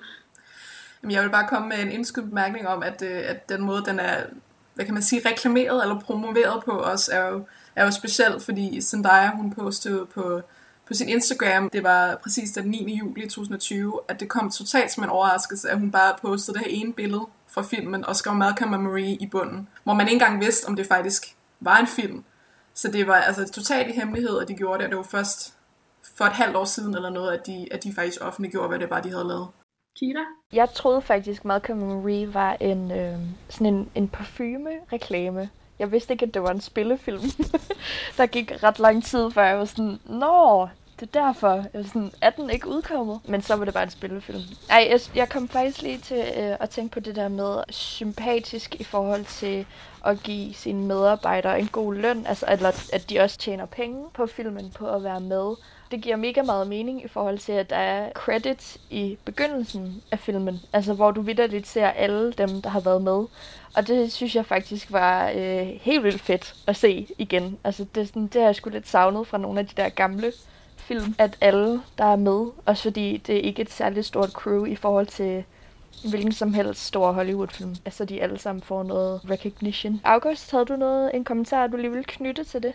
Jeg 1.09 1.23
vil 1.23 1.29
bare 1.29 1.47
komme 1.47 1.69
med 1.69 1.77
en 1.79 1.91
indskudt 1.91 2.29
bemærkning 2.29 2.67
om, 2.67 2.83
at, 2.83 3.01
øh, 3.01 3.21
at 3.25 3.49
den 3.49 3.61
måde, 3.61 3.83
den 3.85 3.99
er, 3.99 4.23
hvad 4.73 4.85
kan 4.85 4.93
man 4.93 5.03
sige, 5.03 5.29
reklameret 5.29 5.83
eller 5.83 5.99
promoveret 5.99 6.63
på 6.63 6.71
os, 6.71 7.09
er 7.09 7.27
jo, 7.27 7.45
er 7.75 7.85
jo 7.85 7.91
specielt, 7.91 8.43
fordi 8.43 8.81
Zendaya, 8.81 9.35
hun 9.35 9.53
postede 9.53 10.05
på 10.05 10.41
på 10.87 10.93
sin 10.93 11.09
Instagram, 11.09 11.69
det 11.69 11.83
var 11.83 12.15
præcis 12.23 12.51
den 12.51 12.65
9. 12.65 12.97
juli 12.97 13.21
2020, 13.21 13.99
at 14.07 14.19
det 14.19 14.29
kom 14.29 14.51
totalt 14.51 14.91
som 14.91 15.03
en 15.03 15.09
overraskelse, 15.09 15.69
at 15.69 15.79
hun 15.79 15.91
bare 15.91 16.15
postede 16.21 16.57
det 16.57 16.65
her 16.65 16.71
ene 16.71 16.93
billede 16.93 17.25
fra 17.47 17.61
filmen 17.61 18.05
og 18.05 18.15
skrev 18.15 18.35
Malcolm 18.35 18.73
og 18.73 18.79
Marie 18.79 19.15
i 19.15 19.27
bunden, 19.27 19.67
hvor 19.83 19.93
man 19.93 20.07
ikke 20.07 20.13
engang 20.13 20.41
vidste, 20.41 20.67
om 20.67 20.75
det 20.75 20.87
faktisk 20.87 21.35
var 21.59 21.77
en 21.77 21.87
film. 21.87 22.23
Så 22.73 22.91
det 22.91 23.07
var 23.07 23.15
altså 23.15 23.51
totalt 23.51 23.89
i 23.89 23.99
hemmelighed, 23.99 24.41
at 24.41 24.47
de 24.47 24.53
gjorde 24.53 24.77
det, 24.77 24.85
og 24.85 24.89
det 24.89 24.97
var 24.97 25.03
først 25.03 25.53
for 26.17 26.25
et 26.25 26.33
halvt 26.33 26.55
år 26.55 26.65
siden 26.65 26.95
eller 26.95 27.09
noget, 27.09 27.33
at 27.37 27.47
de, 27.47 27.67
at 27.71 27.83
de 27.83 27.93
faktisk 27.93 28.21
offentliggjorde, 28.21 28.67
hvad 28.67 28.79
det 28.79 28.89
var, 28.89 29.01
de 29.01 29.09
havde 29.09 29.27
lavet. 29.27 29.47
Kira? 29.99 30.25
Jeg 30.53 30.69
troede 30.69 31.01
faktisk, 31.01 31.45
Malcolm 31.45 31.79
Marie 31.79 32.33
var 32.33 32.57
en, 32.59 32.91
øh, 32.91 33.19
sådan 33.49 33.73
en, 33.73 33.89
en 33.95 34.07
parfume-reklame. 34.07 35.49
Jeg 35.83 35.91
vidste 35.91 36.13
ikke, 36.13 36.25
at 36.25 36.33
det 36.33 36.43
var 36.43 36.51
en 36.51 36.61
spillefilm. 36.61 37.21
der 38.17 38.25
gik 38.25 38.63
ret 38.63 38.79
lang 38.79 39.03
tid, 39.03 39.31
før 39.31 39.43
jeg 39.43 39.57
var 39.57 39.65
sådan, 39.65 39.99
Nå, 40.05 40.67
det 40.99 41.15
er 41.15 41.21
derfor. 41.25 41.53
Jeg 41.53 41.69
var 41.73 41.83
sådan, 41.83 42.11
er 42.21 42.29
den 42.29 42.49
ikke 42.49 42.67
udkommet? 42.67 43.19
Men 43.25 43.41
så 43.41 43.55
var 43.55 43.65
det 43.65 43.73
bare 43.73 43.83
en 43.83 43.89
spillefilm. 43.89 44.41
Ej, 44.69 44.87
jeg, 44.89 44.99
jeg 45.15 45.29
kom 45.29 45.49
faktisk 45.49 45.81
lige 45.81 45.97
til 45.97 46.17
øh, 46.17 46.57
at 46.59 46.69
tænke 46.69 46.93
på 46.93 46.99
det 46.99 47.15
der 47.15 47.27
med 47.27 47.63
sympatisk 47.69 48.75
i 48.75 48.83
forhold 48.83 49.25
til 49.25 49.65
at 50.05 50.23
give 50.23 50.53
sine 50.53 50.85
medarbejdere 50.85 51.59
en 51.59 51.67
god 51.67 51.93
løn. 51.93 52.25
Altså, 52.25 52.45
eller 52.49 52.89
at 52.93 53.09
de 53.09 53.19
også 53.19 53.37
tjener 53.37 53.65
penge 53.65 54.05
på 54.13 54.27
filmen 54.27 54.71
på 54.71 54.87
at 54.87 55.03
være 55.03 55.19
med. 55.19 55.55
Det 55.93 56.01
giver 56.01 56.15
mega 56.15 56.41
meget 56.41 56.67
mening 56.67 57.03
i 57.03 57.07
forhold 57.07 57.37
til, 57.37 57.51
at 57.51 57.69
der 57.69 57.75
er 57.75 58.11
credits 58.11 58.81
i 58.89 59.17
begyndelsen 59.25 60.01
af 60.11 60.19
filmen. 60.19 60.59
Altså, 60.73 60.93
hvor 60.93 61.11
du 61.11 61.21
vidderligt 61.21 61.67
ser 61.67 61.87
alle 61.87 62.31
dem, 62.31 62.61
der 62.61 62.69
har 62.69 62.79
været 62.79 63.01
med. 63.01 63.25
Og 63.75 63.87
det 63.87 64.11
synes 64.11 64.35
jeg 64.35 64.45
faktisk 64.45 64.91
var 64.91 65.29
øh, 65.29 65.67
helt 65.81 66.03
vildt 66.03 66.21
fedt 66.21 66.55
at 66.67 66.75
se 66.75 67.07
igen. 67.17 67.57
Altså, 67.63 67.85
det, 67.95 68.07
sådan, 68.07 68.27
det 68.27 68.41
har 68.41 68.47
jeg 68.47 68.55
sgu 68.55 68.69
lidt 68.69 68.87
savnet 68.87 69.27
fra 69.27 69.37
nogle 69.37 69.59
af 69.59 69.67
de 69.67 69.81
der 69.81 69.89
gamle 69.89 70.31
film, 70.77 71.15
at 71.17 71.37
alle, 71.41 71.81
der 71.97 72.05
er 72.05 72.15
med, 72.15 72.51
også 72.65 72.83
fordi 72.83 73.17
det 73.17 73.35
er 73.35 73.41
ikke 73.41 73.61
et 73.61 73.71
særligt 73.71 74.05
stort 74.05 74.29
crew 74.29 74.65
i 74.65 74.75
forhold 74.75 75.07
til 75.07 75.43
hvilken 76.09 76.31
som 76.31 76.53
helst 76.53 76.85
stor 76.85 77.11
Hollywood-film. 77.11 77.75
Altså, 77.85 78.05
de 78.05 78.21
alle 78.21 78.39
sammen 78.39 78.61
får 78.61 78.83
noget 78.83 79.21
recognition. 79.29 80.01
August, 80.03 80.51
havde 80.51 80.65
du 80.65 80.75
noget, 80.75 81.11
en 81.13 81.23
kommentar, 81.23 81.67
du 81.67 81.77
lige 81.77 81.89
ville 81.89 82.03
knytte 82.03 82.43
til 82.43 82.63
det? 82.63 82.73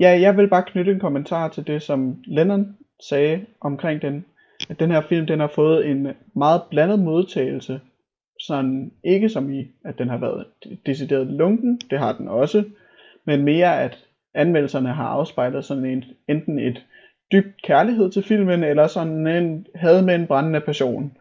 Ja, 0.00 0.20
jeg 0.20 0.36
vil 0.36 0.48
bare 0.48 0.62
knytte 0.62 0.92
en 0.92 1.00
kommentar 1.00 1.48
til 1.48 1.66
det, 1.66 1.82
som 1.82 2.16
Lennon 2.26 2.76
sagde 3.08 3.46
omkring 3.60 4.02
den. 4.02 4.24
At 4.70 4.80
den 4.80 4.90
her 4.90 5.00
film, 5.00 5.26
den 5.26 5.40
har 5.40 5.52
fået 5.54 5.86
en 5.86 6.08
meget 6.34 6.62
blandet 6.70 6.98
modtagelse. 6.98 7.80
Sådan 8.40 8.92
ikke 9.04 9.28
som 9.28 9.52
i, 9.52 9.66
at 9.84 9.98
den 9.98 10.08
har 10.08 10.18
været 10.18 10.46
decideret 10.86 11.26
lunken, 11.26 11.80
det 11.90 11.98
har 11.98 12.12
den 12.12 12.28
også, 12.28 12.64
men 13.24 13.44
mere 13.44 13.82
at 13.82 14.04
anmeldelserne 14.34 14.88
har 14.88 15.06
afspejlet 15.06 15.64
sådan 15.64 15.84
en, 15.84 16.04
enten 16.28 16.58
et 16.58 16.86
dybt 17.32 17.62
kærlighed 17.62 18.10
til 18.10 18.22
filmen, 18.22 18.64
eller 18.64 18.86
sådan 18.86 19.26
en 19.26 19.66
had 19.74 20.02
med 20.02 20.14
en 20.14 20.26
brændende 20.26 20.60
passion. 20.60 21.16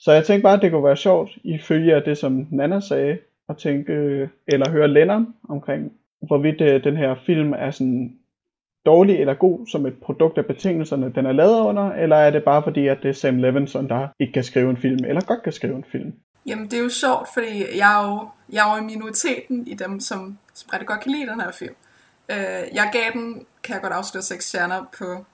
Så 0.00 0.12
jeg 0.12 0.24
tænkte 0.24 0.42
bare, 0.42 0.56
at 0.56 0.62
det 0.62 0.70
kunne 0.70 0.84
være 0.84 0.96
sjovt, 0.96 1.30
ifølge 1.44 1.94
af 1.94 2.02
det, 2.02 2.18
som 2.18 2.46
Nana 2.50 2.80
sagde, 2.80 3.18
at 3.48 3.56
tænke, 3.56 3.92
øh, 3.92 4.28
eller 4.46 4.70
høre 4.70 4.88
Lennon 4.88 5.34
omkring, 5.48 5.92
hvorvidt 6.22 6.60
øh, 6.60 6.84
den 6.84 6.96
her 6.96 7.14
film 7.26 7.52
er 7.52 7.70
sådan 7.70 8.16
dårlig 8.86 9.16
eller 9.20 9.34
god 9.34 9.66
som 9.66 9.86
et 9.86 9.94
produkt 10.02 10.38
af 10.38 10.46
betingelserne, 10.46 11.12
den 11.14 11.26
er 11.26 11.32
lavet 11.32 11.60
under, 11.60 11.92
eller 11.92 12.16
er 12.16 12.30
det 12.30 12.44
bare 12.44 12.62
fordi, 12.62 12.86
at 12.86 12.98
det 13.02 13.08
er 13.08 13.12
Sam 13.12 13.38
Levinson, 13.38 13.88
der 13.88 14.08
ikke 14.20 14.32
kan 14.32 14.44
skrive 14.44 14.70
en 14.70 14.76
film, 14.76 15.04
eller 15.04 15.20
godt 15.20 15.42
kan 15.42 15.52
skrive 15.52 15.76
en 15.76 15.84
film? 15.92 16.12
Jamen, 16.46 16.64
det 16.64 16.78
er 16.78 16.82
jo 16.82 16.88
sjovt, 16.88 17.28
fordi 17.34 17.78
jeg 17.78 18.02
er 18.02 18.08
jo, 18.08 18.28
jeg 18.52 18.70
er 18.70 18.76
jo 18.76 18.82
i 18.82 18.86
minoriteten 18.86 19.66
i 19.66 19.74
dem, 19.74 20.00
som, 20.00 20.38
som 20.54 20.70
rigtig 20.72 20.86
godt 20.86 21.00
kan 21.00 21.12
lide 21.12 21.26
den 21.26 21.40
her 21.40 21.50
film. 21.50 21.74
Øh, 22.30 22.74
jeg 22.74 22.90
gav 22.92 23.12
den, 23.12 23.46
kan 23.62 23.74
jeg 23.74 23.82
godt 23.82 23.92
afsløre, 23.92 24.22
seks 24.22 24.48
stjerner 24.48 24.84
på 24.98 25.24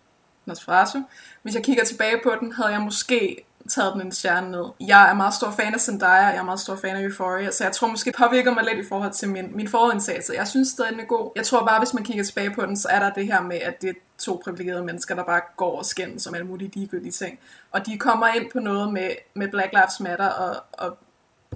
Nosferatu. 0.47 0.99
Hvis 1.43 1.55
jeg 1.55 1.65
kigger 1.65 1.85
tilbage 1.85 2.21
på 2.23 2.33
den, 2.41 2.53
havde 2.53 2.73
jeg 2.73 2.81
måske 2.81 3.45
taget 3.69 3.93
den 3.93 4.03
en 4.03 4.13
stjerne 4.13 4.51
ned. 4.51 4.65
Jeg 4.81 5.11
er 5.11 5.15
meget 5.15 5.35
stor 5.35 5.51
fan 5.51 5.75
af 5.75 5.81
Zendaya, 5.81 6.27
jeg 6.27 6.37
er 6.37 6.43
meget 6.43 6.61
stor 6.61 6.77
fan 6.77 6.97
af 6.97 7.03
Euphoria, 7.03 7.51
så 7.51 7.65
jeg 7.65 7.73
tror 7.73 7.89
måske 7.89 8.13
påvirker 8.19 8.55
mig 8.55 8.65
lidt 8.65 8.87
i 8.87 8.89
forhold 8.89 9.13
til 9.13 9.29
min, 9.29 9.57
min 9.57 9.69
forudindtagelse. 9.69 10.33
Jeg 10.33 10.49
synes 10.49 10.69
stadig, 10.69 10.93
den 10.93 11.01
er 11.01 11.05
god. 11.05 11.31
Jeg 11.37 11.47
tror 11.47 11.67
bare, 11.67 11.79
hvis 11.79 11.95
man 11.95 12.05
kigger 12.05 12.25
tilbage 12.25 12.51
på 12.51 12.67
den, 12.67 12.77
så 12.77 12.89
er 12.89 12.99
der 12.99 13.11
det 13.11 13.27
her 13.27 13.41
med, 13.41 13.57
at 13.57 13.83
det 13.83 13.91
er 13.91 13.95
to 14.19 14.41
privilegerede 14.45 14.85
mennesker, 14.85 15.15
der 15.15 15.25
bare 15.25 15.41
går 15.57 15.79
og 15.79 15.87
skændes 15.87 16.23
som 16.23 16.35
alle 16.35 16.47
mulige 16.47 16.71
ligegyldige 16.75 17.13
ting. 17.13 17.39
Og 17.73 17.87
de 17.87 17.99
kommer 17.99 18.27
ind 18.27 18.51
på 18.53 18.59
noget 18.59 18.93
med, 18.93 19.11
med 19.35 19.49
Black 19.49 19.73
Lives 19.73 20.01
Matter 20.01 20.29
og, 20.29 20.57
og, 20.73 20.99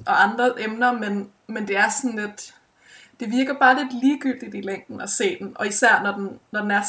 og 0.07 0.23
andre 0.23 0.63
emner, 0.63 0.93
men, 0.93 1.31
men 1.47 1.69
det 1.69 1.77
er 1.77 1.89
sådan 1.89 2.17
lidt 2.17 2.55
det 3.21 3.31
virker 3.31 3.55
bare 3.59 3.83
lidt 3.83 4.03
ligegyldigt 4.03 4.55
i 4.55 4.61
længden 4.61 5.01
at 5.01 5.11
se 5.11 5.37
den, 5.39 5.53
og 5.55 5.67
især 5.67 6.03
når 6.03 6.13
den, 6.13 6.39
når 6.51 6.61
den 6.61 6.71
er 6.71 6.83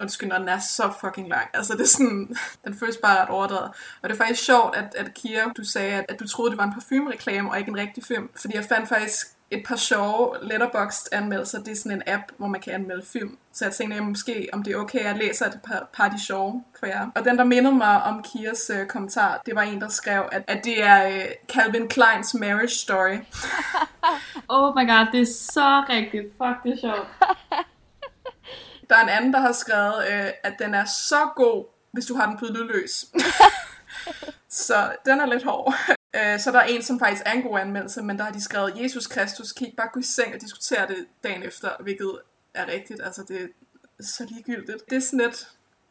undskyld, 0.00 0.28
når 0.28 0.38
den 0.38 0.48
er 0.48 0.58
så 0.58 0.92
fucking 1.00 1.28
lang. 1.28 1.46
Altså 1.54 1.72
det 1.72 1.80
er 1.80 1.86
sådan, 1.86 2.36
den 2.64 2.74
føles 2.74 2.96
bare 2.96 3.22
ret 3.22 3.28
overdrevet. 3.28 3.70
Og 4.02 4.08
det 4.08 4.12
er 4.12 4.16
faktisk 4.16 4.44
sjovt, 4.44 4.76
at, 4.76 4.94
at 4.94 5.14
Kira, 5.14 5.52
du 5.56 5.64
sagde, 5.64 5.92
at, 5.92 6.04
at 6.08 6.20
du 6.20 6.28
troede, 6.28 6.50
det 6.50 6.58
var 6.58 6.64
en 6.64 6.72
parfumereklame 6.72 7.50
og 7.50 7.58
ikke 7.58 7.68
en 7.68 7.76
rigtig 7.76 8.04
film. 8.04 8.30
Fordi 8.36 8.56
jeg 8.56 8.64
fandt 8.64 8.88
faktisk 8.88 9.26
et 9.50 9.64
par 9.66 9.76
sjove 9.76 10.36
letterboxd 10.42 11.08
anmeldelser. 11.12 11.58
Det 11.58 11.72
er 11.72 11.76
sådan 11.76 11.92
en 11.92 12.02
app, 12.06 12.22
hvor 12.36 12.46
man 12.46 12.60
kan 12.60 12.72
anmelde 12.72 13.06
film. 13.06 13.38
Så 13.52 13.64
jeg 13.64 13.74
tænkte, 13.74 13.96
at 13.96 14.02
måske, 14.02 14.48
om 14.52 14.62
det 14.62 14.72
er 14.72 14.76
okay, 14.76 14.98
at 14.98 15.04
jeg 15.04 15.16
læser 15.16 15.46
et 15.46 15.60
par, 15.66 15.88
par 15.92 16.08
de 16.08 16.20
sjove 16.20 16.64
for 16.78 16.86
jer. 16.86 17.10
Og 17.14 17.24
den, 17.24 17.38
der 17.38 17.44
mindede 17.44 17.74
mig 17.74 18.02
om 18.02 18.22
Kias 18.22 18.70
uh, 18.70 18.86
kommentar, 18.86 19.42
det 19.46 19.54
var 19.54 19.62
en, 19.62 19.80
der 19.80 19.88
skrev, 19.88 20.28
at, 20.32 20.44
at 20.46 20.64
det 20.64 20.82
er 20.82 21.06
uh, 21.06 21.22
Calvin 21.48 21.88
Kleins 21.88 22.34
marriage 22.34 22.74
story. 22.74 23.18
oh 24.48 24.74
my 24.76 24.88
god, 24.88 25.06
det 25.12 25.20
er 25.20 25.32
så 25.52 25.84
rigtigt. 25.88 26.24
Fuck, 26.24 26.62
det 26.64 26.72
er 26.72 26.80
sjovt. 26.80 27.08
Der 28.94 29.00
er 29.00 29.04
en 29.04 29.16
anden, 29.16 29.32
der 29.32 29.40
har 29.40 29.52
skrevet, 29.52 29.94
uh, 29.94 30.30
at 30.42 30.54
den 30.58 30.74
er 30.74 30.84
så 30.84 31.28
god, 31.36 31.64
hvis 31.92 32.06
du 32.06 32.14
har 32.14 32.26
den 32.26 32.38
på 32.38 32.44
lydløs. 32.44 33.04
så 34.64 34.96
den 35.06 35.20
er 35.20 35.26
lidt 35.26 35.44
hård. 35.44 35.74
Øh, 36.16 36.40
så 36.40 36.52
der 36.52 36.58
er 36.58 36.64
en, 36.64 36.82
som 36.82 36.98
faktisk 36.98 37.22
er 37.26 37.32
en 37.32 37.42
god 37.42 37.58
anmeldelse, 37.60 38.02
men 38.02 38.18
der 38.18 38.24
har 38.24 38.32
de 38.32 38.42
skrevet, 38.42 38.82
Jesus 38.82 39.06
Kristus, 39.06 39.52
kan 39.52 39.66
ikke 39.66 39.76
bare 39.76 39.88
gå 39.92 40.00
i 40.00 40.02
seng 40.02 40.34
og 40.34 40.40
diskutere 40.40 40.86
det 40.88 41.06
dagen 41.24 41.42
efter, 41.42 41.68
hvilket 41.80 42.18
er 42.54 42.66
rigtigt. 42.66 43.00
Altså, 43.04 43.22
det 43.28 43.42
er 43.42 43.46
så 44.02 44.26
ligegyldigt. 44.28 44.90
Det 44.90 44.96
er 44.96 45.00
sådan 45.00 45.18
lidt 45.18 45.48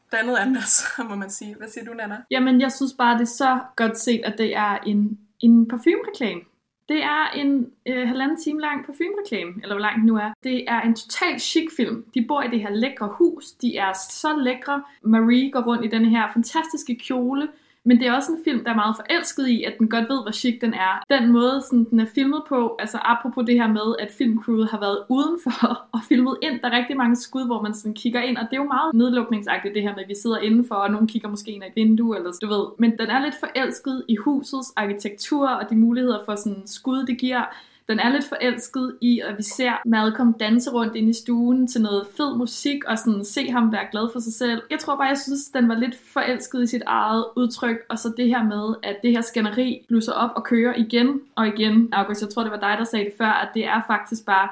blandet 0.09 0.37
anmeldelse, 0.37 0.83
må 1.09 1.15
man 1.15 1.29
sige. 1.29 1.55
Hvad 1.55 1.67
siger 1.67 1.85
du, 1.85 1.93
Nana? 1.93 2.17
Jamen, 2.31 2.61
jeg 2.61 2.71
synes 2.71 2.93
bare, 2.97 3.13
det 3.13 3.21
er 3.21 3.35
så 3.37 3.59
godt 3.75 3.99
set, 3.99 4.21
at 4.25 4.35
det 4.37 4.55
er 4.55 4.77
en, 4.77 5.19
en 5.39 5.67
parfumereklame. 5.67 6.41
Det 6.89 7.03
er 7.03 7.29
en 7.35 7.71
øh, 7.85 8.07
halvanden 8.07 8.37
time 8.37 8.61
lang 8.61 8.85
parfumereklame, 8.85 9.53
eller 9.61 9.75
hvor 9.75 9.81
lang 9.81 9.97
den 9.97 10.05
nu 10.05 10.15
er. 10.15 10.33
Det 10.43 10.63
er 10.67 10.81
en 10.81 10.95
total 10.95 11.39
chic 11.39 11.69
film. 11.77 12.05
De 12.13 12.25
bor 12.27 12.41
i 12.41 12.47
det 12.47 12.59
her 12.59 12.69
lækre 12.69 13.07
hus. 13.07 13.51
De 13.51 13.77
er 13.77 13.93
så 13.93 14.35
lækre. 14.37 14.83
Marie 15.01 15.51
går 15.51 15.61
rundt 15.61 15.85
i 15.85 15.87
den 15.87 16.05
her 16.05 16.29
fantastiske 16.33 16.95
kjole 16.95 17.47
men 17.85 17.99
det 17.99 18.07
er 18.07 18.13
også 18.13 18.31
en 18.31 18.43
film, 18.43 18.63
der 18.63 18.71
er 18.71 18.75
meget 18.75 18.95
forelsket 18.95 19.47
i, 19.47 19.63
at 19.63 19.73
den 19.79 19.89
godt 19.89 20.09
ved, 20.09 20.21
hvor 20.21 20.31
chic 20.31 20.59
den 20.61 20.73
er. 20.73 21.03
Den 21.09 21.31
måde, 21.31 21.61
sådan, 21.61 21.87
den 21.89 21.99
er 21.99 22.05
filmet 22.15 22.41
på, 22.49 22.75
altså 22.79 22.97
apropos 23.01 23.45
det 23.47 23.55
her 23.55 23.67
med, 23.67 23.95
at 23.99 24.11
filmcrewet 24.17 24.67
har 24.71 24.79
været 24.79 25.03
udenfor 25.09 25.67
og 25.95 25.99
filmet 26.09 26.37
ind, 26.41 26.59
der 26.61 26.69
er 26.69 26.77
rigtig 26.77 26.97
mange 26.97 27.15
skud, 27.15 27.45
hvor 27.45 27.61
man 27.61 27.73
sådan 27.73 27.93
kigger 27.93 28.21
ind, 28.21 28.37
og 28.37 28.43
det 28.49 28.53
er 28.53 28.61
jo 28.61 28.73
meget 28.77 28.93
nedlukningsagtigt 28.93 29.75
det 29.75 29.81
her 29.81 29.95
med, 29.95 30.03
at 30.03 30.09
vi 30.09 30.15
sidder 30.15 30.37
indenfor, 30.37 30.75
og 30.75 30.91
nogen 30.91 31.07
kigger 31.07 31.29
måske 31.29 31.51
ind 31.51 31.63
ad 31.63 31.67
et 31.67 31.75
vindue, 31.75 32.17
eller 32.17 32.31
du 32.41 32.47
ved. 32.47 32.65
Men 32.79 32.91
den 32.91 33.09
er 33.09 33.23
lidt 33.23 33.35
forelsket 33.39 34.03
i 34.07 34.15
husets 34.15 34.73
arkitektur 34.75 35.49
og 35.49 35.69
de 35.69 35.75
muligheder 35.75 36.19
for 36.25 36.35
sådan 36.35 36.67
skud, 36.67 37.05
det 37.05 37.17
giver. 37.17 37.43
Den 37.89 37.99
er 37.99 38.09
lidt 38.09 38.25
forelsket 38.25 38.97
i, 39.01 39.19
at 39.19 39.37
vi 39.37 39.43
ser 39.43 39.73
Malcolm 39.85 40.33
danse 40.33 40.71
rundt 40.71 40.95
ind 40.95 41.09
i 41.09 41.13
stuen 41.13 41.67
til 41.67 41.81
noget 41.81 42.07
fed 42.17 42.37
musik, 42.37 42.83
og 42.83 42.97
sådan 42.97 43.25
se 43.25 43.51
ham 43.51 43.71
være 43.71 43.87
glad 43.91 44.09
for 44.13 44.19
sig 44.19 44.33
selv. 44.33 44.61
Jeg 44.69 44.79
tror 44.79 44.95
bare, 44.95 45.07
jeg 45.07 45.17
synes, 45.17 45.45
den 45.53 45.69
var 45.69 45.75
lidt 45.75 45.95
forelsket 46.13 46.63
i 46.63 46.67
sit 46.67 46.83
eget 46.85 47.25
udtryk, 47.35 47.77
og 47.89 47.99
så 47.99 48.13
det 48.17 48.27
her 48.27 48.43
med, 48.43 48.75
at 48.83 48.95
det 49.03 49.11
her 49.11 49.21
skænderi 49.21 49.85
blusser 49.87 50.13
op 50.13 50.31
og 50.35 50.43
kører 50.43 50.73
igen 50.77 51.21
og 51.35 51.47
igen. 51.47 51.89
August, 51.93 52.21
jeg 52.21 52.29
tror, 52.29 52.43
det 52.43 52.51
var 52.51 52.59
dig, 52.59 52.75
der 52.77 52.83
sagde 52.83 53.05
det 53.05 53.13
før, 53.17 53.31
at 53.43 53.49
det 53.53 53.65
er 53.65 53.81
faktisk 53.87 54.25
bare 54.25 54.49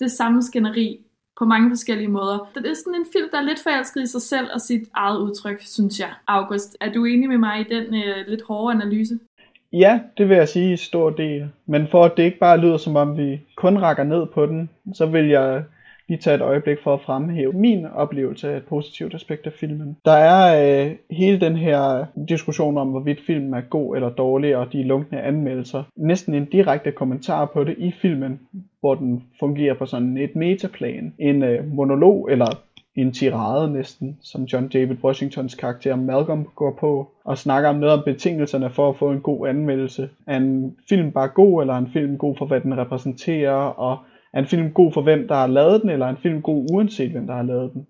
det 0.00 0.10
samme 0.10 0.42
skænderi 0.42 1.00
på 1.38 1.44
mange 1.44 1.70
forskellige 1.70 2.08
måder. 2.08 2.50
Det 2.54 2.66
er 2.66 2.74
sådan 2.74 2.94
en 2.94 3.06
film, 3.12 3.28
der 3.32 3.38
er 3.38 3.42
lidt 3.42 3.62
forelsket 3.62 4.02
i 4.02 4.06
sig 4.06 4.22
selv 4.22 4.48
og 4.54 4.60
sit 4.60 4.88
eget 4.94 5.18
udtryk, 5.18 5.60
synes 5.60 6.00
jeg. 6.00 6.12
August, 6.26 6.76
er 6.80 6.92
du 6.92 7.04
enig 7.04 7.28
med 7.28 7.38
mig 7.38 7.60
i 7.60 7.74
den 7.74 7.94
øh, 7.94 8.26
lidt 8.28 8.42
hårde 8.42 8.74
analyse? 8.74 9.18
Ja, 9.72 10.00
det 10.18 10.28
vil 10.28 10.36
jeg 10.36 10.48
sige 10.48 10.72
i 10.72 10.76
stor 10.76 11.10
del. 11.10 11.48
Men 11.66 11.86
for 11.86 12.04
at 12.04 12.12
det 12.16 12.22
ikke 12.22 12.38
bare 12.38 12.58
lyder 12.58 12.76
som 12.76 12.96
om 12.96 13.18
vi 13.18 13.40
kun 13.56 13.78
rækker 13.78 14.04
ned 14.04 14.26
på 14.26 14.46
den, 14.46 14.70
så 14.94 15.06
vil 15.06 15.28
jeg 15.28 15.62
lige 16.08 16.18
tage 16.18 16.36
et 16.36 16.42
øjeblik 16.42 16.78
for 16.84 16.94
at 16.94 17.00
fremhæve 17.00 17.52
min 17.52 17.86
oplevelse 17.86 18.52
af 18.52 18.56
et 18.56 18.64
positivt 18.64 19.14
aspekt 19.14 19.46
af 19.46 19.52
filmen. 19.52 19.96
Der 20.04 20.12
er 20.12 20.84
øh, 20.86 20.92
hele 21.10 21.40
den 21.40 21.56
her 21.56 22.04
diskussion 22.28 22.78
om, 22.78 22.88
hvorvidt 22.88 23.20
filmen 23.26 23.54
er 23.54 23.60
god 23.60 23.96
eller 23.96 24.10
dårlig, 24.10 24.56
og 24.56 24.72
de 24.72 24.82
lunkne 24.82 25.22
anmeldelser. 25.22 25.82
Næsten 25.96 26.34
en 26.34 26.44
direkte 26.44 26.92
kommentar 26.92 27.44
på 27.44 27.64
det 27.64 27.74
i 27.78 27.92
filmen, 28.02 28.40
hvor 28.80 28.94
den 28.94 29.24
fungerer 29.40 29.74
på 29.74 29.86
sådan 29.86 30.16
et 30.16 30.36
metaplan. 30.36 31.14
En 31.18 31.42
øh, 31.42 31.72
monolog 31.72 32.28
eller 32.30 32.62
en 32.94 33.12
tirade 33.12 33.72
næsten, 33.72 34.18
som 34.20 34.44
John 34.44 34.68
David 34.68 34.96
Washingtons 35.04 35.54
karakter 35.54 35.96
Malcolm 35.96 36.44
går 36.56 36.76
på, 36.80 37.12
og 37.24 37.38
snakker 37.38 37.68
om 37.68 37.76
noget 37.76 37.98
om 37.98 38.02
betingelserne 38.04 38.70
for 38.70 38.88
at 38.88 38.96
få 38.96 39.10
en 39.10 39.20
god 39.20 39.48
anmeldelse. 39.48 40.08
Er 40.26 40.36
en 40.36 40.76
film 40.88 41.12
bare 41.12 41.28
god, 41.28 41.62
eller 41.62 41.74
er 41.74 41.78
en 41.78 41.90
film 41.92 42.18
god 42.18 42.36
for, 42.36 42.46
hvad 42.46 42.60
den 42.60 42.78
repræsenterer, 42.78 43.52
og 43.52 43.98
er 44.32 44.38
en 44.38 44.46
film 44.46 44.72
god 44.72 44.92
for, 44.92 45.02
hvem 45.02 45.28
der 45.28 45.34
har 45.34 45.46
lavet 45.46 45.82
den, 45.82 45.90
eller 45.90 46.06
er 46.06 46.10
en 46.10 46.16
film 46.16 46.42
god 46.42 46.66
uanset, 46.72 47.10
hvem 47.10 47.26
der 47.26 47.34
har 47.34 47.42
lavet 47.42 47.72
den? 47.72 47.86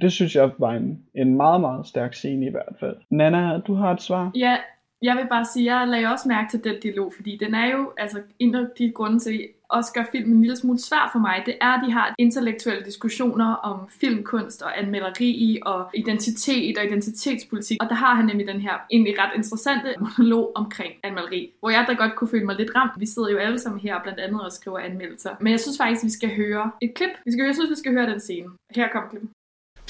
Det 0.00 0.12
synes 0.12 0.34
jeg 0.36 0.50
var 0.58 0.72
en, 0.72 0.98
en 1.14 1.36
meget, 1.36 1.60
meget 1.60 1.86
stærk 1.86 2.14
scene 2.14 2.46
i 2.46 2.50
hvert 2.50 2.74
fald. 2.80 2.96
Nana, 3.10 3.58
du 3.66 3.74
har 3.74 3.92
et 3.92 4.02
svar? 4.02 4.30
Ja, 4.34 4.56
jeg 5.02 5.16
vil 5.16 5.26
bare 5.30 5.44
sige, 5.44 5.74
jeg 5.74 5.88
lagde 5.88 6.06
også 6.06 6.28
mærke 6.28 6.50
til 6.50 6.64
den 6.64 6.74
dialog, 6.82 7.12
fordi 7.16 7.36
den 7.36 7.54
er 7.54 7.66
jo, 7.76 7.92
altså 7.98 8.20
en 8.38 8.54
af 8.54 8.66
de 8.78 8.92
grunde 8.94 9.18
til, 9.18 9.48
også 9.68 9.92
gør 9.92 10.04
filmen 10.12 10.36
en 10.36 10.40
lille 10.40 10.56
smule 10.56 10.78
svær 10.78 11.08
for 11.12 11.18
mig, 11.18 11.42
det 11.46 11.54
er, 11.60 11.68
at 11.68 11.82
de 11.86 11.92
har 11.92 12.14
intellektuelle 12.18 12.84
diskussioner 12.84 13.54
om 13.54 13.88
filmkunst 14.00 14.62
og 14.62 14.78
anmelderi 14.78 15.60
og 15.62 15.90
identitet 15.94 16.78
og 16.78 16.84
identitetspolitik. 16.84 17.78
Og 17.82 17.88
der 17.88 17.94
har 17.94 18.14
han 18.14 18.24
nemlig 18.24 18.46
den 18.46 18.60
her 18.60 18.74
egentlig 18.90 19.14
ret 19.18 19.30
interessante 19.34 19.94
monolog 20.00 20.52
omkring 20.54 20.92
anmelderi, 21.02 21.52
hvor 21.60 21.70
jeg 21.70 21.84
da 21.88 21.92
godt 21.92 22.14
kunne 22.16 22.30
føle 22.30 22.46
mig 22.46 22.56
lidt 22.56 22.70
ramt. 22.76 22.92
Vi 22.96 23.06
sidder 23.06 23.30
jo 23.30 23.38
alle 23.38 23.58
sammen 23.58 23.80
her 23.80 24.02
blandt 24.02 24.20
andet 24.20 24.40
og 24.40 24.52
skriver 24.52 24.78
anmeldelser. 24.78 25.30
Men 25.40 25.50
jeg 25.50 25.60
synes 25.60 25.78
faktisk, 25.78 26.04
vi 26.04 26.10
skal 26.10 26.36
høre 26.36 26.70
et 26.82 26.94
klip. 26.94 27.10
Vi 27.24 27.32
skal, 27.32 27.44
jeg 27.44 27.54
synes, 27.54 27.70
vi 27.70 27.76
skal 27.76 27.92
høre 27.92 28.10
den 28.10 28.20
scene. 28.20 28.48
Her 28.76 28.88
kommer 28.92 29.10
klippet. 29.10 29.30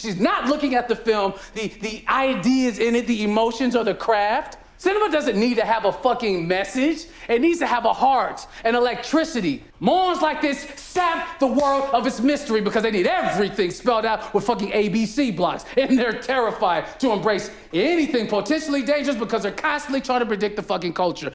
She's 0.01 0.23
not 0.23 0.49
looking 0.49 0.75
at 0.75 0.85
the 0.85 0.97
film, 0.97 1.33
the, 1.59 1.69
the 1.89 1.95
ideas 2.31 2.79
in 2.79 2.97
it, 2.97 3.05
the 3.07 3.25
emotions 3.31 3.75
or 3.75 3.85
the 3.85 3.95
craft. 3.95 4.59
Cinema 4.83 5.13
doesn't 5.13 5.37
need 5.37 5.59
to 5.59 5.65
have 5.65 5.85
a 5.85 5.93
fucking 5.93 6.49
message. 6.49 7.07
It 7.29 7.41
needs 7.41 7.61
to 7.61 7.69
have 7.69 7.85
a 7.85 7.93
heart 7.93 8.45
and 8.65 8.75
electricity. 8.75 9.63
Morons 9.79 10.21
like 10.21 10.41
this 10.41 10.59
sap 10.75 11.39
the 11.39 11.47
world 11.47 11.85
of 11.95 12.05
its 12.05 12.19
mystery 12.21 12.61
because 12.61 12.83
they 12.83 12.91
need 12.91 13.07
everything 13.07 13.71
spelled 13.71 14.05
out 14.05 14.35
with 14.35 14.45
fucking 14.45 14.73
ABC 14.73 15.37
blocks. 15.37 15.65
And 15.77 15.97
they're 15.97 16.21
terrified 16.21 16.83
to 16.99 17.13
embrace 17.13 17.49
anything 17.73 18.27
potentially 18.27 18.83
dangerous 18.83 19.17
because 19.17 19.43
they're 19.45 19.63
constantly 19.71 20.01
trying 20.01 20.19
to 20.19 20.27
predict 20.27 20.57
the 20.57 20.63
fucking 20.63 20.95
culture. 20.95 21.31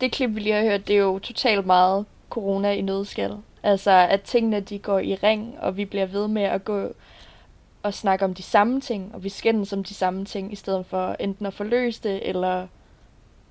Det 0.00 0.12
klip, 0.12 0.30
vi 0.30 0.40
lige 0.40 0.54
har 0.54 0.62
hørt, 0.62 0.88
det 0.88 0.96
er 0.96 1.00
jo 1.00 1.18
totalt 1.18 1.66
meget 1.66 2.06
corona 2.30 2.72
i 2.72 2.80
nødskal. 2.80 3.36
Altså, 3.62 3.90
at 3.90 4.22
tingene 4.22 4.60
de 4.60 4.78
går 4.78 4.98
i 4.98 5.14
ring, 5.14 5.56
og 5.60 5.76
vi 5.76 5.84
bliver 5.84 6.06
ved 6.06 6.28
med 6.28 6.42
at 6.42 6.64
gå 6.64 6.92
og 7.82 7.94
snakke 7.94 8.24
om 8.24 8.34
de 8.34 8.42
samme 8.42 8.80
ting, 8.80 9.14
og 9.14 9.24
vi 9.24 9.28
skændes 9.28 9.72
om 9.72 9.84
de 9.84 9.94
samme 9.94 10.24
ting, 10.24 10.52
i 10.52 10.56
stedet 10.56 10.86
for 10.86 11.16
enten 11.20 11.46
at 11.46 11.54
forløse 11.54 12.02
det, 12.02 12.28
eller 12.28 12.66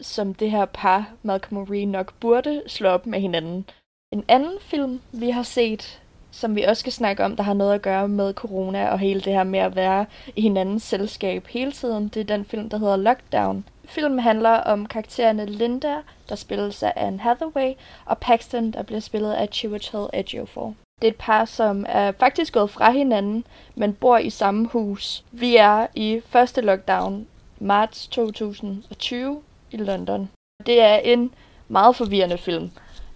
som 0.01 0.33
det 0.33 0.51
her 0.51 0.65
par, 0.65 1.09
Malcolm 1.23 1.57
og 1.57 1.67
Marie, 1.67 1.85
nok 1.85 2.13
burde 2.19 2.61
slå 2.67 2.89
op 2.89 3.05
med 3.05 3.21
hinanden. 3.21 3.65
En 4.13 4.23
anden 4.27 4.57
film, 4.61 5.01
vi 5.11 5.29
har 5.29 5.43
set, 5.43 6.01
som 6.31 6.55
vi 6.55 6.63
også 6.63 6.79
skal 6.79 6.93
snakke 6.93 7.25
om, 7.25 7.35
der 7.35 7.43
har 7.43 7.53
noget 7.53 7.73
at 7.73 7.81
gøre 7.81 8.07
med 8.07 8.33
corona 8.33 8.89
og 8.89 8.99
hele 8.99 9.21
det 9.21 9.33
her 9.33 9.43
med 9.43 9.59
at 9.59 9.75
være 9.75 10.05
i 10.35 10.41
hinandens 10.41 10.83
selskab 10.83 11.47
hele 11.47 11.71
tiden, 11.71 12.07
det 12.07 12.19
er 12.19 12.35
den 12.35 12.45
film, 12.45 12.69
der 12.69 12.77
hedder 12.77 12.95
Lockdown. 12.95 13.65
Filmen 13.85 14.19
handler 14.19 14.49
om 14.49 14.85
karaktererne 14.85 15.45
Linda, 15.45 15.95
der 16.29 16.35
spilles 16.35 16.83
af 16.83 16.93
Anne 16.95 17.19
Hathaway, 17.19 17.73
og 18.05 18.17
Paxton, 18.17 18.71
der 18.71 18.83
bliver 18.83 18.99
spillet 18.99 19.33
af 19.33 19.49
Chiwetel 19.51 20.07
Ejiofor. 20.13 20.73
Det 21.01 21.07
er 21.07 21.11
et 21.11 21.17
par, 21.19 21.45
som 21.45 21.85
er 21.89 22.11
faktisk 22.11 22.53
gået 22.53 22.69
fra 22.69 22.91
hinanden, 22.91 23.45
men 23.75 23.93
bor 23.93 24.17
i 24.17 24.29
samme 24.29 24.67
hus. 24.67 25.23
Vi 25.31 25.55
er 25.55 25.87
i 25.95 26.21
første 26.25 26.61
lockdown, 26.61 27.27
marts 27.59 28.07
2020 28.07 29.41
i 29.71 29.77
London. 29.77 30.29
Det 30.65 30.81
er 30.81 30.95
en 30.95 31.31
meget 31.67 31.95
forvirrende 31.95 32.37
film. 32.37 32.69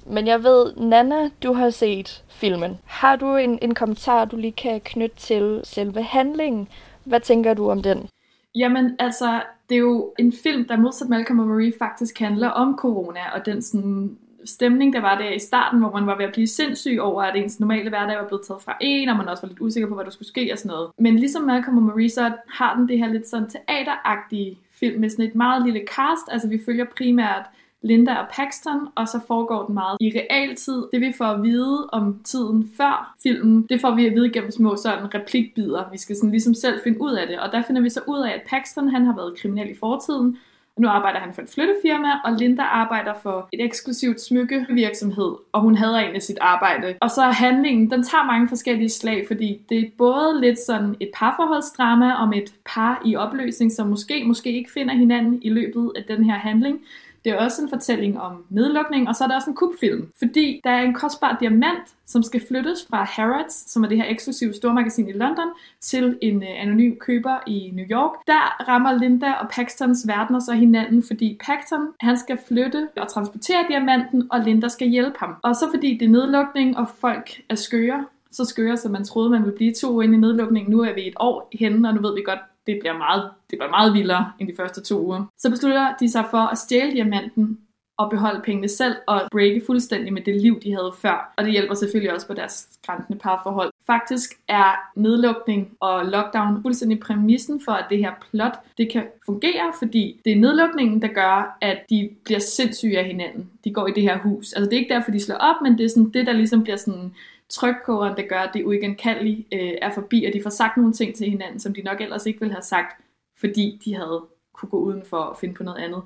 Men 0.05 0.27
jeg 0.27 0.43
ved, 0.43 0.75
Nana, 0.77 1.29
du 1.43 1.53
har 1.53 1.69
set 1.69 2.23
filmen. 2.29 2.79
Har 2.85 3.15
du 3.15 3.35
en, 3.35 3.59
en 3.61 3.73
kommentar, 3.73 4.25
du 4.25 4.37
lige 4.37 4.51
kan 4.51 4.81
knytte 4.81 5.15
til 5.15 5.61
selve 5.63 6.03
handlingen? 6.03 6.67
Hvad 7.03 7.19
tænker 7.19 7.53
du 7.53 7.69
om 7.69 7.81
den? 7.81 8.09
Jamen, 8.55 8.95
altså, 8.99 9.41
det 9.69 9.75
er 9.75 9.79
jo 9.79 10.13
en 10.19 10.33
film, 10.43 10.67
der 10.67 10.77
modsat 10.77 11.09
Malcolm 11.09 11.39
og 11.39 11.47
Marie 11.47 11.73
faktisk 11.79 12.19
handler 12.19 12.49
om 12.49 12.75
corona, 12.77 13.19
og 13.35 13.45
den 13.45 13.61
sådan 13.61 14.17
stemning, 14.45 14.93
der 14.93 15.01
var 15.01 15.17
der 15.17 15.29
i 15.29 15.39
starten, 15.39 15.79
hvor 15.79 15.91
man 15.91 16.07
var 16.07 16.17
ved 16.17 16.25
at 16.25 16.33
blive 16.33 16.47
sindssyg 16.47 16.97
over, 17.01 17.23
at 17.23 17.35
ens 17.35 17.59
normale 17.59 17.89
hverdag 17.89 18.17
var 18.17 18.27
blevet 18.27 18.45
taget 18.47 18.61
fra 18.61 18.77
en, 18.81 19.09
og 19.09 19.17
man 19.17 19.27
også 19.27 19.43
var 19.43 19.49
lidt 19.49 19.61
usikker 19.61 19.89
på, 19.89 19.95
hvad 19.95 20.05
der 20.05 20.11
skulle 20.11 20.27
ske 20.27 20.49
og 20.51 20.57
sådan 20.57 20.69
noget. 20.69 20.89
Men 20.97 21.19
ligesom 21.19 21.43
Malcolm 21.43 21.77
og 21.77 21.83
Marie, 21.83 22.09
så 22.09 22.31
har 22.49 22.75
den 22.75 22.87
det 22.87 22.97
her 22.97 23.07
lidt 23.07 23.27
sådan 23.27 23.49
teateragtige 23.49 24.57
film 24.79 25.01
med 25.01 25.09
sådan 25.09 25.25
et 25.25 25.35
meget 25.35 25.65
lille 25.65 25.81
cast. 25.87 26.25
Altså 26.31 26.47
vi 26.47 26.59
følger 26.65 26.85
primært 26.97 27.45
Linda 27.81 28.15
og 28.15 28.27
Paxton, 28.33 28.87
og 28.95 29.07
så 29.07 29.19
foregår 29.27 29.65
den 29.65 29.73
meget 29.73 29.97
i 30.01 30.11
realtid. 30.19 30.83
Det 30.91 31.01
vi 31.01 31.13
får 31.17 31.25
at 31.25 31.43
vide 31.43 31.89
om 31.91 32.19
tiden 32.23 32.71
før 32.77 33.15
filmen, 33.23 33.65
det 33.69 33.81
får 33.81 33.95
vi 33.95 34.05
at 34.05 34.15
vide 34.15 34.29
gennem 34.29 34.51
små 34.51 34.75
sådan 34.75 35.13
replikbider. 35.13 35.91
Vi 35.91 35.97
skal 35.97 36.15
sådan 36.15 36.31
ligesom 36.31 36.53
selv 36.53 36.79
finde 36.83 37.01
ud 37.01 37.11
af 37.11 37.27
det, 37.27 37.39
og 37.39 37.51
der 37.51 37.61
finder 37.61 37.81
vi 37.81 37.89
så 37.89 38.01
ud 38.07 38.19
af, 38.19 38.29
at 38.29 38.41
Paxton 38.49 38.89
han 38.89 39.05
har 39.05 39.15
været 39.15 39.37
kriminel 39.37 39.69
i 39.71 39.75
fortiden, 39.75 40.37
nu 40.77 40.87
arbejder 40.87 41.19
han 41.19 41.33
for 41.33 41.41
et 41.41 41.49
flyttefirma, 41.49 42.09
og 42.25 42.33
Linda 42.33 42.63
arbejder 42.63 43.13
for 43.23 43.49
et 43.53 43.63
eksklusivt 43.63 44.21
smykkevirksomhed, 44.21 45.35
og 45.51 45.61
hun 45.61 45.75
hader 45.75 45.99
egentlig 45.99 46.23
sit 46.23 46.37
arbejde. 46.41 46.95
Og 47.01 47.09
så 47.09 47.21
handlingen, 47.21 47.91
den 47.91 48.03
tager 48.03 48.25
mange 48.25 48.47
forskellige 48.47 48.89
slag, 48.89 49.27
fordi 49.27 49.61
det 49.69 49.79
er 49.79 49.89
både 49.97 50.41
lidt 50.41 50.59
sådan 50.59 50.95
et 50.99 51.09
parforholdsdrama 51.13 52.13
om 52.13 52.33
et 52.33 52.53
par 52.65 53.01
i 53.05 53.15
opløsning, 53.15 53.71
som 53.71 53.87
måske, 53.87 54.23
måske 54.25 54.51
ikke 54.51 54.71
finder 54.71 54.93
hinanden 54.93 55.39
i 55.41 55.49
løbet 55.49 55.91
af 55.95 56.03
den 56.03 56.23
her 56.23 56.35
handling, 56.35 56.79
det 57.25 57.33
er 57.33 57.37
også 57.37 57.61
en 57.61 57.69
fortælling 57.69 58.19
om 58.19 58.45
nedlukning, 58.49 59.07
og 59.07 59.15
så 59.15 59.23
er 59.23 59.27
der 59.27 59.35
også 59.35 59.49
en 59.49 59.55
kubfilm. 59.55 60.11
Fordi 60.17 60.61
der 60.63 60.69
er 60.69 60.81
en 60.81 60.93
kostbar 60.93 61.37
diamant, 61.39 61.95
som 62.05 62.23
skal 62.23 62.41
flyttes 62.47 62.87
fra 62.89 63.03
Harrods, 63.03 63.71
som 63.71 63.83
er 63.83 63.87
det 63.87 63.97
her 63.97 64.09
eksklusive 64.09 64.53
stormagasin 64.53 65.09
i 65.09 65.11
London, 65.11 65.47
til 65.81 66.17
en 66.21 66.43
øh, 66.43 66.49
anonym 66.61 66.95
køber 66.99 67.39
i 67.47 67.71
New 67.73 67.85
York. 67.85 68.11
Der 68.27 68.67
rammer 68.67 68.93
Linda 68.93 69.31
og 69.33 69.49
Paxtons 69.49 70.07
verdener 70.07 70.39
så 70.39 70.53
hinanden, 70.53 71.03
fordi 71.03 71.39
Paxton 71.45 71.87
han 71.99 72.17
skal 72.17 72.37
flytte 72.47 72.87
og 72.97 73.07
transportere 73.07 73.65
diamanten, 73.69 74.27
og 74.31 74.39
Linda 74.39 74.67
skal 74.67 74.87
hjælpe 74.87 75.17
ham. 75.19 75.35
Og 75.43 75.55
så 75.55 75.65
fordi 75.73 75.97
det 75.97 76.05
er 76.05 76.09
nedlukning, 76.09 76.77
og 76.77 76.89
folk 76.89 77.41
er 77.49 77.55
skøre, 77.55 78.05
så 78.31 78.45
skøre, 78.45 78.77
som 78.77 78.91
man 78.91 79.03
troede, 79.03 79.29
man 79.29 79.41
ville 79.41 79.55
blive 79.55 79.73
to 79.73 79.95
år 79.95 80.01
inde 80.01 80.15
i 80.15 80.17
nedlukningen. 80.17 80.71
Nu 80.71 80.81
er 80.81 80.93
vi 80.93 81.07
et 81.07 81.13
år 81.19 81.49
henne, 81.53 81.87
og 81.87 81.95
nu 81.95 82.01
ved 82.01 82.15
vi 82.15 82.21
godt, 82.21 82.39
det 82.67 82.77
bliver 82.79 82.97
meget, 82.97 83.29
det 83.49 83.57
bliver 83.59 83.69
meget 83.69 83.93
vildere 83.93 84.31
end 84.39 84.47
de 84.47 84.55
første 84.57 84.81
to 84.83 85.05
uger. 85.05 85.25
Så 85.37 85.49
beslutter 85.49 85.95
de 85.99 86.11
sig 86.11 86.25
for 86.31 86.37
at 86.37 86.57
stjæle 86.57 86.91
diamanten 86.91 87.59
og 87.97 88.09
beholde 88.09 88.41
pengene 88.41 88.67
selv 88.67 88.95
og 89.07 89.21
breake 89.31 89.61
fuldstændig 89.65 90.13
med 90.13 90.21
det 90.21 90.41
liv, 90.41 90.59
de 90.59 90.71
havde 90.71 90.93
før. 90.97 91.33
Og 91.37 91.43
det 91.43 91.51
hjælper 91.51 91.73
selvfølgelig 91.73 92.13
også 92.13 92.27
på 92.27 92.33
deres 92.33 92.67
skræntende 92.71 93.19
parforhold. 93.19 93.71
Faktisk 93.87 94.33
er 94.47 94.99
nedlukning 94.99 95.71
og 95.79 96.05
lockdown 96.05 96.61
fuldstændig 96.61 96.99
præmissen 96.99 97.61
for, 97.65 97.71
at 97.71 97.85
det 97.89 97.97
her 97.97 98.11
plot 98.31 98.59
det 98.77 98.91
kan 98.91 99.03
fungere, 99.25 99.73
fordi 99.79 100.21
det 100.25 100.31
er 100.31 100.39
nedlukningen, 100.39 101.01
der 101.01 101.07
gør, 101.07 101.57
at 101.61 101.77
de 101.89 102.09
bliver 102.23 102.39
sindssyge 102.39 102.99
af 102.99 103.05
hinanden. 103.05 103.49
De 103.63 103.73
går 103.73 103.87
i 103.87 103.91
det 103.91 104.03
her 104.03 104.17
hus. 104.17 104.53
Altså 104.53 104.69
det 104.69 104.75
er 104.75 104.81
ikke 104.81 104.93
derfor, 104.93 105.11
de 105.11 105.19
slår 105.19 105.35
op, 105.35 105.55
men 105.61 105.77
det 105.77 105.85
er 105.85 105.89
sådan 105.89 106.09
det, 106.09 106.27
der 106.27 106.33
ligesom 106.33 106.63
bliver 106.63 106.77
sådan 106.77 107.13
trykkogeren, 107.49 108.17
der 108.17 108.27
gør, 108.27 108.39
at 108.39 108.53
det 108.53 108.65
uigenkaldelige 108.65 109.47
øh, 109.53 109.77
er 109.81 109.93
forbi, 109.93 110.25
og 110.25 110.33
de 110.33 110.43
får 110.43 110.49
sagt 110.49 110.77
nogle 110.77 110.93
ting 110.93 111.15
til 111.15 111.29
hinanden, 111.29 111.59
som 111.59 111.73
de 111.73 111.81
nok 111.81 112.01
ellers 112.01 112.25
ikke 112.25 112.39
ville 112.39 112.53
have 112.53 112.61
sagt, 112.61 113.01
fordi 113.39 113.81
de 113.85 113.95
havde 113.95 114.25
kunne 114.53 114.69
gå 114.69 114.77
udenfor 114.77 115.17
og 115.17 115.37
finde 115.37 115.53
på 115.53 115.63
noget 115.63 115.77
andet, 115.77 116.01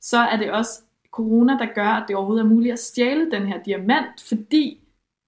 så 0.00 0.18
er 0.18 0.36
det 0.36 0.52
også 0.52 0.82
corona, 1.10 1.52
der 1.58 1.66
gør, 1.74 1.88
at 1.88 2.04
det 2.08 2.16
overhovedet 2.16 2.44
er 2.44 2.48
muligt 2.48 2.72
at 2.72 2.78
stjæle 2.78 3.30
den 3.30 3.46
her 3.46 3.62
diamant, 3.62 4.20
fordi 4.28 4.79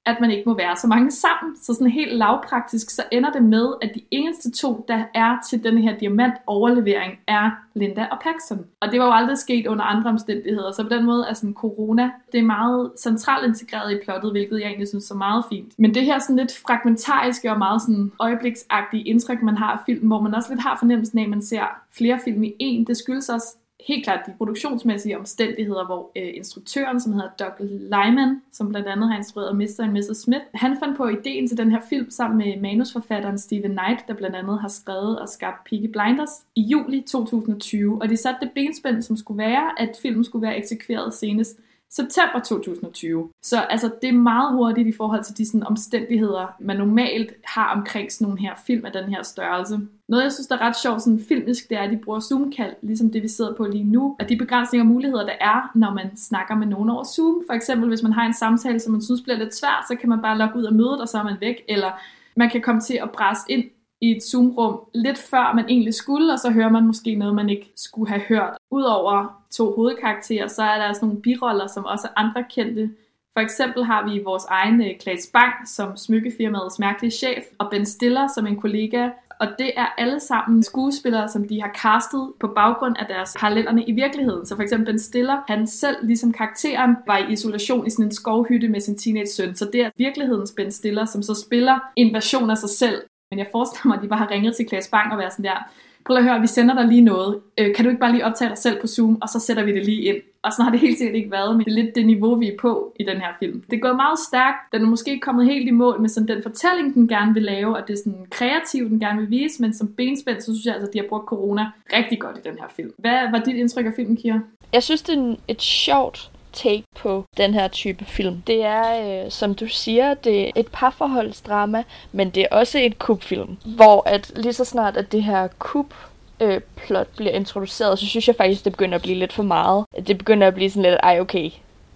at 0.07 0.17
man 0.21 0.31
ikke 0.31 0.49
må 0.49 0.57
være 0.57 0.77
så 0.77 0.87
mange 0.87 1.11
sammen. 1.11 1.57
Så 1.57 1.75
sådan 1.75 1.91
helt 1.91 2.17
lavpraktisk, 2.17 2.91
så 2.91 3.03
ender 3.13 3.31
det 3.33 3.43
med, 3.43 3.73
at 3.83 3.91
de 3.95 4.01
eneste 4.11 4.51
to, 4.51 4.85
der 4.89 5.05
er 5.15 5.39
til 5.51 5.65
den 5.65 5.79
her 5.79 5.99
diamant 5.99 6.35
overlevering, 6.47 7.19
er 7.27 7.51
Linda 7.75 8.07
og 8.11 8.19
Paxton. 8.21 8.65
Og 8.81 8.93
det 8.93 9.01
var 9.01 9.07
jo 9.07 9.13
aldrig 9.13 9.39
sket 9.39 9.67
under 9.67 9.85
andre 9.85 10.11
omstændigheder, 10.11 10.73
så 10.73 10.83
på 10.83 10.89
den 10.89 11.05
måde 11.05 11.27
er 11.31 11.35
sådan 11.35 11.55
corona, 11.55 12.11
det 12.33 12.41
er 12.41 12.45
meget 12.45 12.93
centralt 12.99 13.47
integreret 13.47 13.93
i 13.93 13.99
plottet, 14.05 14.31
hvilket 14.31 14.61
jeg 14.61 14.67
egentlig 14.67 14.89
synes 14.89 15.11
er 15.11 15.15
meget 15.15 15.45
fint. 15.49 15.73
Men 15.79 15.95
det 15.95 16.05
her 16.05 16.19
sådan 16.19 16.37
lidt 16.37 16.59
fragmentariske 16.67 17.51
og 17.51 17.59
meget 17.59 17.83
sådan 17.83 18.13
øjebliksagtige 18.21 19.03
indtryk, 19.03 19.43
man 19.43 19.57
har 19.57 19.73
af 19.73 19.79
filmen, 19.87 20.09
hvor 20.09 20.21
man 20.21 20.35
også 20.35 20.49
lidt 20.51 20.63
har 20.63 20.77
fornemmelsen 20.79 21.19
af, 21.19 21.23
at 21.23 21.31
man 21.31 21.43
ser 21.43 21.65
flere 21.93 22.19
film 22.25 22.43
i 22.43 22.53
en, 22.59 22.87
det 22.87 22.97
skyldes 22.97 23.29
også 23.29 23.57
helt 23.87 24.05
klart 24.05 24.21
de 24.27 24.33
produktionsmæssige 24.39 25.19
omstændigheder, 25.19 25.87
hvor 25.87 26.11
øh, 26.17 26.31
instruktøren, 26.35 27.01
som 27.01 27.13
hedder 27.13 27.29
Doug 27.39 27.53
Lyman, 27.61 28.43
som 28.53 28.69
blandt 28.69 28.89
andet 28.89 29.09
har 29.09 29.17
instrueret 29.17 29.57
Mr. 29.57 29.81
and 29.81 29.93
Mrs. 29.93 30.17
Smith, 30.17 30.45
han 30.55 30.77
fandt 30.81 30.97
på 30.97 31.09
ideen 31.09 31.49
til 31.49 31.59
den 31.59 31.71
her 31.71 31.81
film 31.89 32.11
sammen 32.11 32.39
med 32.39 32.61
manusforfatteren 32.61 33.39
Steven 33.39 33.71
Knight, 33.71 34.09
der 34.09 34.15
blandt 34.15 34.37
andet 34.37 34.61
har 34.61 34.69
skrevet 34.69 35.19
og 35.19 35.29
skabt 35.29 35.65
Peaky 35.71 35.91
Blinders 35.93 36.31
i 36.57 36.63
juli 36.63 37.01
2020, 37.01 38.03
og 38.03 38.09
de 38.09 38.17
satte 38.17 38.47
det 38.47 38.51
benspænd, 38.55 39.03
som 39.03 39.17
skulle 39.17 39.39
være, 39.39 39.81
at 39.81 39.99
filmen 40.03 40.25
skulle 40.25 40.47
være 40.47 40.57
eksekveret 40.57 41.15
senest 41.15 41.61
september 41.97 42.39
2020. 42.45 43.29
Så 43.43 43.61
altså, 43.61 43.91
det 44.03 44.09
er 44.09 44.13
meget 44.13 44.53
hurtigt 44.53 44.89
i 44.89 44.93
forhold 44.93 45.25
til 45.25 45.39
de 45.39 45.47
sådan, 45.47 45.67
omstændigheder, 45.67 46.55
man 46.61 46.77
normalt 46.77 47.33
har 47.45 47.75
omkring 47.75 48.13
sådan 48.13 48.25
nogle 48.25 48.41
her 48.41 48.55
film 48.67 48.87
af 48.87 48.93
den 48.93 49.05
her 49.05 49.23
størrelse. 49.23 49.81
Noget, 50.09 50.25
jeg 50.25 50.33
synes, 50.33 50.47
der 50.47 50.57
er 50.57 50.61
ret 50.61 50.77
sjovt 50.77 51.03
sådan 51.03 51.21
filmisk, 51.29 51.69
det 51.69 51.79
er, 51.79 51.83
at 51.83 51.91
de 51.91 51.97
bruger 52.05 52.21
Zoom-kald, 52.21 52.75
ligesom 52.83 53.11
det, 53.11 53.23
vi 53.23 53.29
sidder 53.29 53.55
på 53.55 53.65
lige 53.67 53.85
nu. 53.85 54.17
Og 54.21 54.29
de 54.29 54.37
begrænsninger 54.37 54.85
og 54.85 54.89
muligheder, 54.89 55.27
der 55.27 55.37
er, 55.41 55.71
når 55.75 55.95
man 55.95 56.17
snakker 56.17 56.55
med 56.55 56.67
nogen 56.67 56.91
over 56.91 57.05
Zoom. 57.05 57.43
For 57.47 57.55
eksempel, 57.55 57.89
hvis 57.89 58.03
man 58.03 58.13
har 58.13 58.27
en 58.27 58.35
samtale, 58.35 58.81
som 58.81 58.93
man 58.93 59.03
synes 59.03 59.21
bliver 59.21 59.39
lidt 59.39 59.55
svært, 59.55 59.85
så 59.89 59.97
kan 60.01 60.09
man 60.09 60.23
bare 60.23 60.39
logge 60.39 60.59
ud 60.59 60.65
af 60.65 60.73
mødet, 60.73 61.01
og 61.01 61.09
så 61.09 61.19
er 61.19 61.25
man 61.25 61.37
væk. 61.41 61.57
Eller 61.69 61.91
man 62.37 62.51
kan 62.51 62.61
komme 62.61 62.81
til 62.81 62.99
at 63.03 63.11
presse 63.11 63.45
ind 63.49 63.65
i 64.03 64.11
et 64.11 64.23
Zoom-rum 64.23 64.81
lidt 64.95 65.19
før 65.19 65.55
man 65.55 65.65
egentlig 65.69 65.95
skulle, 65.95 66.33
og 66.33 66.39
så 66.39 66.51
hører 66.51 66.71
man 66.71 66.87
måske 66.87 67.15
noget, 67.15 67.35
man 67.35 67.51
ikke 67.51 67.73
skulle 67.77 68.09
have 68.09 68.23
hørt. 68.29 68.57
Udover 68.71 69.43
to 69.53 69.75
hovedkarakterer, 69.75 70.47
så 70.49 70.63
er 70.63 70.79
der 70.79 70.89
også 70.89 71.05
nogle 71.05 71.23
biroller, 71.23 71.67
som 71.67 71.85
også 71.85 72.09
er 72.09 72.21
andre 72.21 72.45
kendte. 72.55 72.91
For 73.33 73.41
eksempel 73.41 73.85
har 73.85 74.09
vi 74.09 74.23
vores 74.25 74.45
egen 74.45 74.81
øh, 74.81 74.99
Klaas 75.01 75.31
Bang 75.33 75.69
som 75.69 75.97
smykkefirmaets 75.97 76.79
mærkelige 76.79 77.11
chef, 77.11 77.45
og 77.59 77.71
Ben 77.71 77.87
Stiller 77.87 78.29
som 78.35 78.47
en 78.47 78.61
kollega, 78.61 79.09
og 79.41 79.49
det 79.59 79.71
er 79.77 79.87
alle 79.99 80.21
sammen 80.21 80.63
skuespillere, 80.63 81.29
som 81.29 81.49
de 81.49 81.61
har 81.61 81.73
castet 81.83 82.33
på 82.41 82.47
baggrund 82.57 82.97
af 82.99 83.07
deres 83.07 83.37
parallellerne 83.39 83.85
i 83.85 83.93
virkeligheden. 83.93 84.47
Så 84.47 84.57
for 84.57 84.63
eksempel 84.63 84.87
Ben 84.87 84.99
Stiller, 84.99 85.43
han 85.49 85.67
selv, 85.67 85.97
ligesom 86.03 86.33
karakteren, 86.33 86.97
var 87.07 87.19
i 87.19 87.33
isolation 87.33 87.87
i 87.87 87.91
sådan 87.91 88.05
en 88.05 88.13
skovhytte 88.13 88.69
med 88.69 88.81
sin 88.81 88.99
teenage 88.99 89.27
søn. 89.27 89.55
Så 89.55 89.71
det 89.73 89.81
er 89.81 89.91
virkelighedens 89.97 90.53
Ben 90.57 90.71
Stiller, 90.71 91.05
som 91.05 91.23
så 91.23 91.45
spiller 91.47 91.79
en 91.97 92.15
version 92.15 92.51
af 92.51 92.59
sig 92.59 92.71
selv, 92.71 93.03
men 93.33 93.39
jeg 93.39 93.49
forestiller 93.53 93.87
mig, 93.87 93.97
at 93.97 94.03
de 94.03 94.09
bare 94.09 94.19
har 94.19 94.31
ringet 94.31 94.57
til 94.57 94.67
Klaas 94.67 94.89
Bang 94.89 95.13
og 95.13 95.19
været 95.19 95.33
sådan 95.33 95.45
der, 95.45 95.59
prøv 96.07 96.17
at 96.17 96.25
høre, 96.25 96.41
vi 96.41 96.47
sender 96.47 96.75
dig 96.75 96.85
lige 96.85 97.01
noget. 97.01 97.41
Øh, 97.59 97.75
kan 97.75 97.85
du 97.85 97.91
ikke 97.91 98.01
bare 98.01 98.13
lige 98.13 98.27
optage 98.27 98.49
dig 98.49 98.59
selv 98.59 98.81
på 98.81 98.87
Zoom, 98.87 99.19
og 99.23 99.29
så 99.29 99.41
sætter 99.41 99.65
vi 99.65 99.73
det 99.73 99.85
lige 99.87 100.03
ind. 100.03 100.17
Og 100.43 100.53
sådan 100.53 100.65
har 100.65 100.71
det 100.71 100.81
helt 100.81 100.99
sikkert 100.99 101.17
ikke 101.17 101.31
været, 101.31 101.57
men 101.57 101.65
det 101.65 101.71
er 101.71 101.83
lidt 101.83 101.95
det 101.95 102.07
niveau, 102.07 102.35
vi 102.35 102.49
er 102.49 102.57
på 102.61 102.95
i 103.01 103.05
den 103.05 103.17
her 103.17 103.33
film. 103.39 103.63
Det 103.71 103.77
er 103.77 103.81
gået 103.81 103.97
meget 103.97 104.19
stærkt. 104.19 104.73
Den 104.73 104.83
er 104.83 104.87
måske 104.87 105.11
ikke 105.11 105.21
kommet 105.21 105.47
helt 105.47 105.69
i 105.69 105.71
mål 105.71 106.01
med 106.01 106.09
sådan 106.09 106.29
den 106.29 106.43
fortælling, 106.43 106.95
den 106.95 107.09
gerne 107.09 107.35
vil 107.35 107.43
lave, 107.43 107.77
og 107.77 107.89
det 107.89 107.93
er 107.93 107.99
sådan 108.05 108.27
kreativt, 108.31 108.91
den 108.91 109.01
gerne 109.01 109.21
vil 109.21 109.31
vise, 109.31 109.63
men 109.63 109.75
som 109.75 109.89
benspænd, 109.89 110.41
så 110.41 110.45
synes 110.45 110.67
jeg 110.67 110.75
altså, 110.75 110.89
at 110.89 110.93
de 110.93 110.99
har 110.99 111.07
brugt 111.09 111.27
corona 111.27 111.71
rigtig 111.93 112.21
godt 112.21 112.39
i 112.39 112.49
den 112.49 112.59
her 112.59 112.69
film. 112.77 112.93
Hvad 112.99 113.31
var 113.31 113.39
dit 113.39 113.57
indtryk 113.57 113.87
af 113.87 113.93
filmen, 113.97 114.17
Kira? 114.17 114.41
Jeg 114.73 114.83
synes, 114.83 115.03
det 115.03 115.19
er 115.19 115.35
et 115.49 115.63
sjovt 115.63 116.32
take 116.53 116.85
på 116.97 117.25
den 117.37 117.55
her 117.55 117.69
type 117.69 118.05
film. 118.05 118.43
Det 118.47 118.65
er, 118.65 119.25
øh, 119.25 119.31
som 119.31 119.55
du 119.55 119.67
siger, 119.67 120.15
det 120.15 120.49
er 120.49 120.51
et 120.57 120.67
parforholdsdrama, 120.73 121.85
men 122.13 122.31
det 122.31 122.43
er 122.43 122.57
også 122.57 122.79
et 122.79 122.99
kubfilm, 122.99 123.57
hvor 123.65 124.03
at 124.09 124.33
lige 124.37 124.53
så 124.53 124.65
snart 124.65 124.97
at 124.97 125.13
det 125.13 125.23
her 125.23 125.49
kub 125.59 125.95
øh, 126.41 126.61
plot 126.77 127.09
bliver 127.17 127.33
introduceret, 127.33 127.99
så 127.99 128.07
synes 128.07 128.29
jeg 128.29 128.37
faktisk, 128.37 128.65
det 128.65 128.73
begynder 128.73 128.95
at 128.95 129.03
blive 129.03 129.19
lidt 129.19 129.33
for 129.33 129.43
meget. 129.43 129.87
Det 130.07 130.19
begynder 130.19 130.47
at 130.47 130.55
blive 130.55 130.71
sådan 130.71 130.91
lidt, 130.91 131.01
ej 131.03 131.21
okay, 131.21 131.51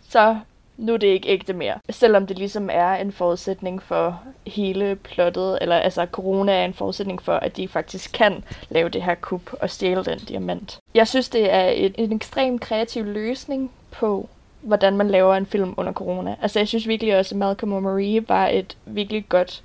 så 0.08 0.36
nu 0.76 0.92
er 0.92 0.96
det 0.96 1.06
ikke 1.06 1.28
ægte 1.28 1.52
mere. 1.52 1.74
Selvom 1.90 2.26
det 2.26 2.38
ligesom 2.38 2.70
er 2.72 2.94
en 2.94 3.12
forudsætning 3.12 3.82
for 3.82 4.20
hele 4.46 4.96
plottet, 4.96 5.58
eller 5.60 5.76
altså 5.76 6.06
corona 6.12 6.52
er 6.52 6.64
en 6.64 6.74
forudsætning 6.74 7.22
for, 7.22 7.32
at 7.32 7.56
de 7.56 7.68
faktisk 7.68 8.12
kan 8.12 8.44
lave 8.68 8.88
det 8.88 9.02
her 9.02 9.14
kub 9.14 9.50
og 9.60 9.70
stjæle 9.70 10.04
den 10.04 10.18
diamant. 10.18 10.78
Jeg 10.94 11.08
synes, 11.08 11.28
det 11.28 11.52
er 11.52 11.68
et, 11.74 11.94
en 11.98 12.12
ekstrem 12.12 12.58
kreativ 12.58 13.04
løsning 13.04 13.70
på 13.90 14.28
hvordan 14.66 14.96
man 14.96 15.09
laver 15.09 15.35
en 15.35 15.46
film 15.46 15.74
under 15.76 15.92
corona. 15.92 16.37
Altså 16.42 16.59
jeg 16.59 16.68
synes 16.68 16.88
virkelig 16.88 17.18
også, 17.18 17.35
at 17.35 17.38
Malcolm 17.38 17.72
og 17.72 17.83
Marie 17.83 18.29
var 18.29 18.46
et 18.48 18.76
virkelig 18.87 19.29
godt 19.29 19.62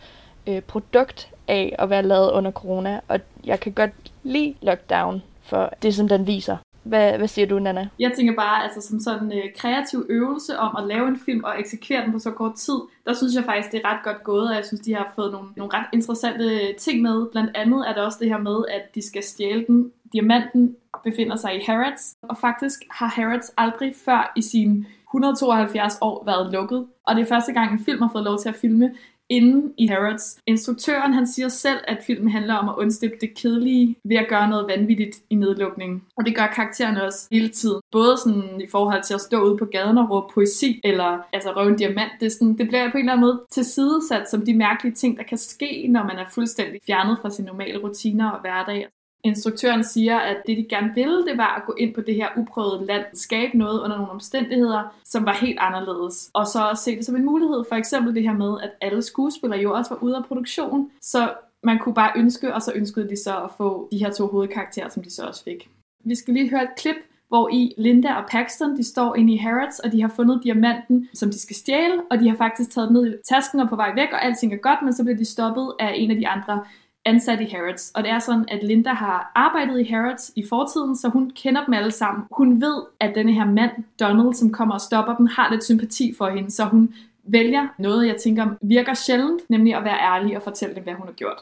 øh, 0.47 0.61
produkt 0.61 1.29
af 1.47 1.75
at 1.79 1.89
være 1.89 2.03
lavet 2.03 2.31
under 2.31 2.51
corona, 2.51 2.99
og 3.07 3.19
jeg 3.43 3.59
kan 3.59 3.71
godt 3.71 3.91
lide 4.23 4.55
Lockdown 4.61 5.21
for 5.41 5.73
det, 5.81 5.95
som 5.95 6.07
den 6.07 6.27
viser. 6.27 6.57
Hvad, 6.83 7.17
hvad 7.17 7.27
siger 7.27 7.47
du, 7.47 7.59
Nana? 7.59 7.89
Jeg 7.99 8.11
tænker 8.15 8.35
bare, 8.35 8.63
altså 8.63 8.81
som 8.81 8.99
sådan 8.99 9.31
en 9.31 9.37
øh, 9.37 9.43
kreativ 9.57 10.05
øvelse 10.09 10.57
om 10.57 10.75
at 10.75 10.87
lave 10.87 11.07
en 11.07 11.19
film 11.25 11.43
og 11.43 11.59
eksekvere 11.59 12.03
den 12.03 12.11
på 12.11 12.19
så 12.19 12.31
kort 12.31 12.55
tid, 12.55 12.79
der 13.05 13.13
synes 13.13 13.35
jeg 13.35 13.43
faktisk, 13.43 13.71
det 13.71 13.81
er 13.83 13.89
ret 13.93 14.03
godt 14.03 14.23
gået, 14.23 14.49
og 14.49 14.55
jeg 14.55 14.65
synes, 14.65 14.81
de 14.81 14.93
har 14.95 15.11
fået 15.15 15.31
nogle, 15.31 15.49
nogle 15.57 15.73
ret 15.73 15.85
interessante 15.93 16.45
øh, 16.45 16.75
ting 16.75 17.01
med. 17.01 17.31
Blandt 17.31 17.51
andet 17.55 17.89
er 17.89 17.93
der 17.93 18.01
også 18.01 18.17
det 18.21 18.29
her 18.29 18.37
med, 18.37 18.57
at 18.69 18.95
de 18.95 19.07
skal 19.07 19.23
stjæle 19.23 19.65
den. 19.67 19.91
Diamanten 20.13 20.75
befinder 21.03 21.35
sig 21.35 21.55
i 21.55 21.63
Harrods, 21.67 22.15
og 22.21 22.37
faktisk 22.37 22.79
har 22.91 23.07
Harrods 23.07 23.51
aldrig 23.57 23.93
før 24.05 24.33
i 24.35 24.41
sin 24.41 24.85
172 25.09 25.97
år 26.01 26.25
været 26.25 26.51
lukket, 26.51 26.87
og 27.07 27.15
det 27.15 27.21
er 27.21 27.25
første 27.25 27.53
gang, 27.53 27.73
en 27.73 27.85
film 27.85 28.01
har 28.01 28.09
fået 28.11 28.23
lov 28.23 28.37
til 28.39 28.49
at 28.49 28.55
filme 28.55 28.91
inde 29.31 29.73
i 29.77 29.87
Harrods. 29.87 30.39
Instruktøren 30.47 31.13
han 31.13 31.27
siger 31.27 31.47
selv, 31.47 31.79
at 31.87 32.03
filmen 32.07 32.31
handler 32.31 32.55
om 32.55 32.69
at 32.69 32.75
undslippe 32.77 33.17
det 33.21 33.33
kedelige 33.35 33.95
ved 34.03 34.17
at 34.17 34.27
gøre 34.29 34.49
noget 34.49 34.67
vanvittigt 34.67 35.17
i 35.29 35.35
nedlukningen. 35.35 36.03
Og 36.17 36.25
det 36.25 36.35
gør 36.35 36.47
karaktererne 36.55 37.03
også 37.03 37.27
hele 37.31 37.49
tiden. 37.49 37.81
Både 37.91 38.17
sådan 38.17 38.61
i 38.61 38.67
forhold 38.71 39.03
til 39.03 39.13
at 39.13 39.21
stå 39.21 39.43
ude 39.43 39.57
på 39.57 39.65
gaden 39.65 39.97
og 39.97 40.09
råbe 40.09 40.33
poesi, 40.33 40.81
eller 40.83 41.19
altså 41.33 41.51
røve 41.51 41.69
en 41.69 41.75
diamant. 41.75 42.11
Det, 42.19 42.31
sådan, 42.31 42.57
det 42.57 42.67
bliver 42.67 42.91
på 42.91 42.97
en 42.97 43.03
eller 43.03 43.11
anden 43.11 43.27
måde 43.27 43.41
tilsidesat 43.51 44.29
som 44.29 44.45
de 44.45 44.53
mærkelige 44.53 44.95
ting, 44.95 45.17
der 45.17 45.23
kan 45.23 45.37
ske, 45.37 45.87
når 45.89 46.03
man 46.03 46.17
er 46.17 46.25
fuldstændig 46.33 46.79
fjernet 46.87 47.17
fra 47.21 47.29
sine 47.29 47.47
normale 47.47 47.77
rutiner 47.77 48.29
og 48.29 48.41
hverdag. 48.41 48.87
Instruktøren 49.23 49.83
siger, 49.83 50.17
at 50.17 50.37
det 50.47 50.57
de 50.57 50.65
gerne 50.69 50.91
ville, 50.95 51.25
det 51.25 51.37
var 51.37 51.55
at 51.55 51.65
gå 51.65 51.75
ind 51.77 51.93
på 51.93 52.01
det 52.01 52.15
her 52.15 52.27
uprøvede 52.37 52.85
land, 52.85 53.05
skabe 53.13 53.57
noget 53.57 53.81
under 53.81 53.97
nogle 53.97 54.11
omstændigheder, 54.11 54.95
som 55.05 55.25
var 55.25 55.33
helt 55.33 55.59
anderledes. 55.59 56.29
Og 56.33 56.47
så 56.47 56.81
se 56.83 56.95
det 56.95 57.05
som 57.05 57.15
en 57.15 57.25
mulighed, 57.25 57.63
for 57.69 57.75
eksempel 57.75 58.15
det 58.15 58.23
her 58.23 58.33
med, 58.33 58.57
at 58.63 58.71
alle 58.81 59.01
skuespillere 59.01 59.59
jo 59.59 59.73
også 59.73 59.93
var 59.93 60.03
ude 60.03 60.15
af 60.15 60.25
produktion, 60.25 60.91
så 61.01 61.33
man 61.63 61.79
kunne 61.79 61.95
bare 61.95 62.11
ønske, 62.15 62.53
og 62.53 62.61
så 62.61 62.71
ønskede 62.75 63.09
de 63.09 63.23
så 63.23 63.43
at 63.43 63.51
få 63.57 63.87
de 63.91 63.97
her 63.97 64.11
to 64.11 64.27
hovedkarakterer, 64.27 64.89
som 64.89 65.03
de 65.03 65.11
så 65.11 65.23
også 65.23 65.43
fik. 65.43 65.69
Vi 66.05 66.15
skal 66.15 66.33
lige 66.33 66.49
høre 66.49 66.63
et 66.63 66.75
klip, 66.77 66.95
hvor 67.27 67.49
i 67.53 67.73
Linda 67.77 68.13
og 68.13 68.23
Paxton, 68.29 68.77
de 68.77 68.83
står 68.83 69.15
inde 69.15 69.33
i 69.33 69.37
Harrods, 69.37 69.79
og 69.79 69.91
de 69.91 70.01
har 70.01 70.09
fundet 70.09 70.41
diamanten, 70.43 71.09
som 71.13 71.29
de 71.29 71.39
skal 71.39 71.55
stjæle, 71.55 72.01
og 72.11 72.19
de 72.19 72.29
har 72.29 72.37
faktisk 72.37 72.69
taget 72.71 72.91
ned 72.91 73.13
i 73.13 73.17
tasken 73.29 73.59
og 73.59 73.69
på 73.69 73.75
vej 73.75 73.93
væk, 73.95 74.09
og 74.13 74.25
alting 74.25 74.53
er 74.53 74.57
godt, 74.57 74.81
men 74.83 74.93
så 74.93 75.03
bliver 75.03 75.17
de 75.17 75.25
stoppet 75.25 75.71
af 75.79 75.91
en 75.95 76.11
af 76.11 76.17
de 76.17 76.27
andre 76.27 76.63
ansat 77.05 77.41
i 77.41 77.45
Harrods. 77.45 77.91
Og 77.95 78.03
det 78.03 78.11
er 78.11 78.19
sådan, 78.19 78.45
at 78.47 78.63
Linda 78.63 78.93
har 78.93 79.31
arbejdet 79.35 79.79
i 79.79 79.83
Harrods 79.83 80.31
i 80.35 80.45
fortiden, 80.49 80.97
så 80.97 81.09
hun 81.09 81.31
kender 81.35 81.65
dem 81.65 81.73
alle 81.73 81.91
sammen. 81.91 82.23
Hun 82.31 82.61
ved, 82.61 82.81
at 82.99 83.15
denne 83.15 83.33
her 83.33 83.45
mand, 83.45 83.71
Donald, 83.99 84.33
som 84.33 84.51
kommer 84.51 84.75
og 84.75 84.81
stopper 84.81 85.15
dem, 85.15 85.25
har 85.25 85.51
lidt 85.51 85.63
sympati 85.63 86.15
for 86.17 86.29
hende, 86.29 86.51
så 86.51 86.65
hun 86.65 86.93
vælger 87.23 87.67
noget, 87.77 88.07
jeg 88.07 88.15
tænker 88.23 88.47
virker 88.61 88.93
sjældent, 88.93 89.41
nemlig 89.49 89.75
at 89.75 89.83
være 89.83 89.99
ærlig 89.99 90.37
og 90.37 90.43
fortælle 90.43 90.75
dem, 90.75 90.83
hvad 90.83 90.93
hun 90.93 91.07
har 91.07 91.13
gjort. 91.13 91.37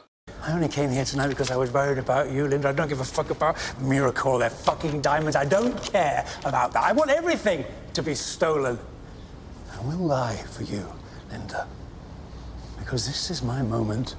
I 0.48 0.52
only 0.52 0.68
came 0.68 0.88
here 0.88 1.04
tonight 1.04 1.28
because 1.28 1.50
I 1.50 1.56
was 1.56 1.72
worried 1.72 1.98
about 1.98 2.26
you, 2.36 2.46
Linda. 2.46 2.70
I 2.70 2.72
don't 2.72 2.88
give 2.88 3.00
a 3.00 3.04
fuck 3.04 3.30
about 3.30 3.54
Miracle, 3.80 4.38
their 4.38 4.50
fucking 4.50 5.02
diamonds. 5.02 5.36
I 5.36 5.46
don't 5.56 5.76
care 5.92 6.24
about 6.44 6.72
that. 6.72 6.82
I 6.90 6.92
want 6.98 7.10
everything 7.20 7.64
to 7.94 8.02
be 8.02 8.14
stolen. 8.14 8.78
I 9.76 9.78
will 9.86 10.06
lie 10.06 10.38
for 10.54 10.62
you, 10.62 10.84
Linda. 11.30 11.66
Because 12.78 13.06
this 13.06 13.30
is 13.30 13.42
my 13.42 13.60
moment 13.62 14.16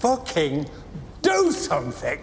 fucking 0.00 0.66
do 1.22 1.50
something! 1.52 2.20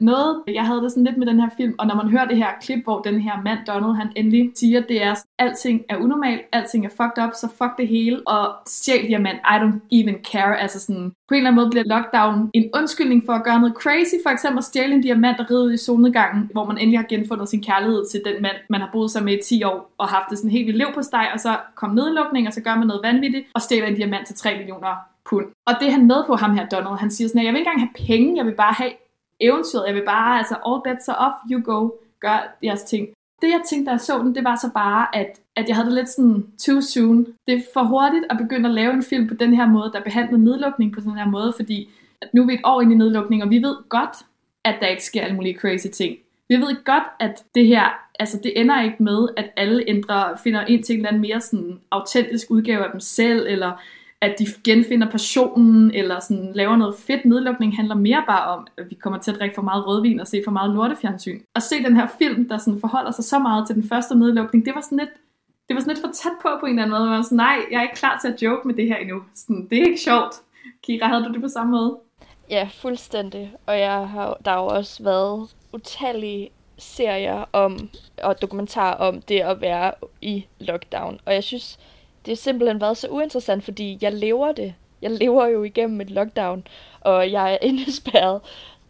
Noget, 0.00 0.42
jeg 0.48 0.66
havde 0.66 0.82
det 0.82 0.90
sådan 0.90 1.04
lidt 1.04 1.16
med 1.16 1.26
den 1.26 1.40
her 1.40 1.48
film, 1.56 1.74
og 1.78 1.86
når 1.86 1.94
man 1.94 2.08
hører 2.08 2.24
det 2.24 2.36
her 2.36 2.48
klip, 2.62 2.84
hvor 2.84 3.00
den 3.00 3.20
her 3.20 3.42
mand, 3.44 3.58
Donald, 3.66 3.94
han 3.94 4.12
endelig 4.16 4.52
siger, 4.54 4.80
det 4.80 5.02
er, 5.02 5.14
alting 5.38 5.82
er 5.88 5.96
unormalt, 5.96 6.40
alting 6.52 6.86
er 6.86 6.88
fucked 6.88 7.24
up, 7.24 7.30
så 7.34 7.48
fuck 7.58 7.78
det 7.78 7.88
hele, 7.88 8.28
og 8.28 8.54
stjæl 8.66 9.06
diamant, 9.08 9.38
I 9.38 9.56
don't 9.62 9.80
even 9.98 10.16
care, 10.32 10.60
altså 10.60 10.80
sådan, 10.80 11.12
på 11.28 11.34
en 11.34 11.36
eller 11.36 11.50
anden 11.50 11.60
måde 11.60 11.70
bliver 11.70 11.84
lockdown 11.84 12.50
en 12.54 12.70
undskyldning 12.74 13.22
for 13.26 13.32
at 13.32 13.44
gøre 13.44 13.60
noget 13.60 13.76
crazy, 13.76 14.16
for 14.24 14.30
eksempel 14.30 14.58
at 14.58 14.64
stjæle 14.64 14.94
en 14.94 15.02
diamant 15.02 15.40
og 15.40 15.46
ride 15.50 15.74
i 15.74 15.76
solnedgangen, 15.76 16.50
hvor 16.52 16.64
man 16.64 16.78
endelig 16.78 16.98
har 16.98 17.06
genfundet 17.08 17.48
sin 17.48 17.62
kærlighed 17.62 18.06
til 18.10 18.20
den 18.24 18.42
mand, 18.42 18.56
man 18.70 18.80
har 18.80 18.90
boet 18.92 19.10
sammen 19.10 19.32
med 19.32 19.38
i 19.38 19.42
10 19.42 19.62
år, 19.64 19.92
og 19.98 20.08
haft 20.08 20.30
det 20.30 20.38
sådan 20.38 20.50
helt 20.50 20.66
vildt 20.66 20.78
liv 20.78 20.88
på 20.94 21.02
steg, 21.02 21.30
og 21.34 21.40
så 21.40 21.56
kom 21.74 21.90
nedlukning, 21.90 22.46
og 22.46 22.52
så 22.52 22.60
gør 22.60 22.74
man 22.74 22.86
noget 22.86 23.02
vanvittigt, 23.02 23.46
og 23.54 23.62
stjæler 23.62 23.86
en 23.86 23.94
diamant 23.94 24.26
til 24.26 24.36
3 24.36 24.56
millioner 24.58 25.15
pund. 25.28 25.46
Og 25.66 25.74
det 25.80 25.88
er 25.88 25.92
han 25.92 26.06
med 26.06 26.24
på 26.26 26.34
ham 26.34 26.54
her, 26.54 26.66
Donald. 26.68 26.98
Han 26.98 27.10
siger 27.10 27.28
sådan, 27.28 27.40
at 27.40 27.46
jeg 27.46 27.52
vil 27.52 27.58
ikke 27.58 27.70
engang 27.70 27.80
have 27.86 28.06
penge, 28.06 28.36
jeg 28.36 28.46
vil 28.46 28.54
bare 28.54 28.72
have 28.72 28.92
eventyret. 29.40 29.86
Jeg 29.86 29.94
vil 29.94 30.04
bare, 30.04 30.38
altså, 30.38 30.54
all 30.66 30.80
bets 30.84 31.08
are 31.08 31.16
off, 31.16 31.36
you 31.50 31.60
go, 31.64 31.90
gør 32.20 32.56
jeres 32.62 32.82
ting. 32.82 33.08
Det 33.42 33.48
jeg 33.48 33.60
tænkte, 33.68 33.86
da 33.86 33.90
jeg 33.90 34.00
så 34.00 34.18
den, 34.18 34.34
det 34.34 34.44
var 34.44 34.56
så 34.56 34.70
bare, 34.74 35.16
at, 35.16 35.40
at 35.56 35.68
jeg 35.68 35.76
havde 35.76 35.86
det 35.86 35.94
lidt 35.94 36.08
sådan 36.08 36.46
too 36.58 36.80
soon. 36.80 37.26
Det 37.46 37.54
er 37.54 37.62
for 37.74 37.82
hurtigt 37.82 38.24
at 38.30 38.38
begynde 38.38 38.68
at 38.68 38.74
lave 38.74 38.92
en 38.92 39.02
film 39.02 39.28
på 39.28 39.34
den 39.34 39.54
her 39.54 39.66
måde, 39.66 39.92
der 39.92 40.00
behandler 40.00 40.38
nedlukning 40.38 40.92
på 40.92 41.00
den 41.00 41.18
her 41.18 41.26
måde, 41.26 41.52
fordi 41.56 41.90
at 42.22 42.28
nu 42.34 42.42
er 42.42 42.46
vi 42.46 42.54
et 42.54 42.60
år 42.64 42.80
inde 42.80 42.94
i 42.94 42.98
nedlukning, 42.98 43.42
og 43.42 43.50
vi 43.50 43.62
ved 43.62 43.76
godt, 43.88 44.16
at 44.64 44.76
der 44.80 44.86
ikke 44.86 45.04
sker 45.04 45.22
alle 45.22 45.36
mulige 45.36 45.58
crazy 45.58 45.86
ting. 45.86 46.16
Vi 46.48 46.56
ved 46.56 46.84
godt, 46.84 47.04
at 47.20 47.44
det 47.54 47.66
her, 47.66 47.84
altså 48.18 48.40
det 48.42 48.60
ender 48.60 48.82
ikke 48.82 49.02
med, 49.02 49.28
at 49.36 49.50
alle 49.56 49.84
ændrer, 49.88 50.36
finder 50.36 50.66
ind 50.66 50.84
til 50.84 50.92
en 50.92 50.98
eller 50.98 51.08
anden 51.08 51.22
mere 51.22 51.40
sådan 51.40 51.80
autentisk 51.90 52.50
udgave 52.50 52.84
af 52.84 52.90
dem 52.90 53.00
selv, 53.00 53.46
eller 53.48 53.82
at 54.22 54.34
de 54.38 54.46
genfinder 54.64 55.10
passionen, 55.10 55.90
eller 55.90 56.20
sådan 56.20 56.52
laver 56.54 56.76
noget 56.76 56.94
fedt 57.06 57.24
nedlukning, 57.24 57.76
handler 57.76 57.94
mere 57.94 58.24
bare 58.26 58.56
om, 58.56 58.66
at 58.78 58.90
vi 58.90 58.94
kommer 58.94 59.18
til 59.18 59.30
at 59.30 59.38
drikke 59.38 59.54
for 59.54 59.62
meget 59.62 59.86
rødvin 59.86 60.20
og 60.20 60.26
se 60.26 60.42
for 60.44 60.50
meget 60.50 60.74
lortefjernsyn. 60.74 61.40
Og 61.54 61.62
se 61.62 61.82
den 61.84 61.96
her 61.96 62.06
film, 62.18 62.48
der 62.48 62.58
sådan 62.58 62.80
forholder 62.80 63.10
sig 63.10 63.24
så 63.24 63.38
meget 63.38 63.66
til 63.66 63.74
den 63.74 63.88
første 63.88 64.18
nedlukning, 64.18 64.66
det 64.66 64.74
var 64.74 64.80
sådan 64.80 64.98
lidt, 64.98 65.10
det 65.68 65.74
var 65.74 65.80
sådan 65.80 65.94
lidt 65.94 66.04
for 66.04 66.12
tæt 66.12 66.32
på 66.42 66.48
på 66.60 66.66
en 66.66 66.72
eller 66.72 66.82
anden 66.82 66.98
måde. 66.98 67.08
Man 67.08 67.16
var 67.16 67.22
sådan, 67.22 67.36
nej, 67.36 67.58
jeg 67.70 67.78
er 67.78 67.82
ikke 67.82 67.94
klar 67.94 68.18
til 68.20 68.28
at 68.28 68.42
joke 68.42 68.68
med 68.68 68.74
det 68.74 68.88
her 68.88 68.96
endnu. 68.96 69.22
Sådan, 69.34 69.66
det 69.70 69.78
er 69.78 69.86
ikke 69.86 70.00
sjovt. 70.00 70.34
Kira, 70.82 71.06
havde 71.06 71.24
du 71.24 71.32
det 71.32 71.42
på 71.42 71.48
samme 71.48 71.70
måde? 71.72 71.98
Ja, 72.50 72.68
fuldstændig. 72.72 73.52
Og 73.66 73.78
jeg 73.78 74.08
har, 74.08 74.36
der 74.44 74.50
har 74.50 74.60
jo 74.60 74.66
også 74.66 75.02
været 75.02 75.54
utallige 75.72 76.50
serier 76.78 77.44
om, 77.52 77.88
og 78.22 78.42
dokumentarer 78.42 78.94
om 78.94 79.22
det 79.22 79.40
at 79.40 79.60
være 79.60 79.92
i 80.22 80.46
lockdown. 80.60 81.20
Og 81.26 81.34
jeg 81.34 81.44
synes, 81.44 81.78
det 82.26 82.32
har 82.32 82.36
simpelthen 82.36 82.80
været 82.80 82.96
så 82.96 83.08
uinteressant, 83.08 83.64
fordi 83.64 83.98
jeg 84.00 84.12
lever 84.12 84.52
det. 84.52 84.74
Jeg 85.02 85.10
lever 85.10 85.46
jo 85.46 85.62
igennem 85.62 86.00
et 86.00 86.10
lockdown, 86.10 86.66
og 87.00 87.32
jeg 87.32 87.52
er 87.52 87.58
indespærret. 87.68 88.40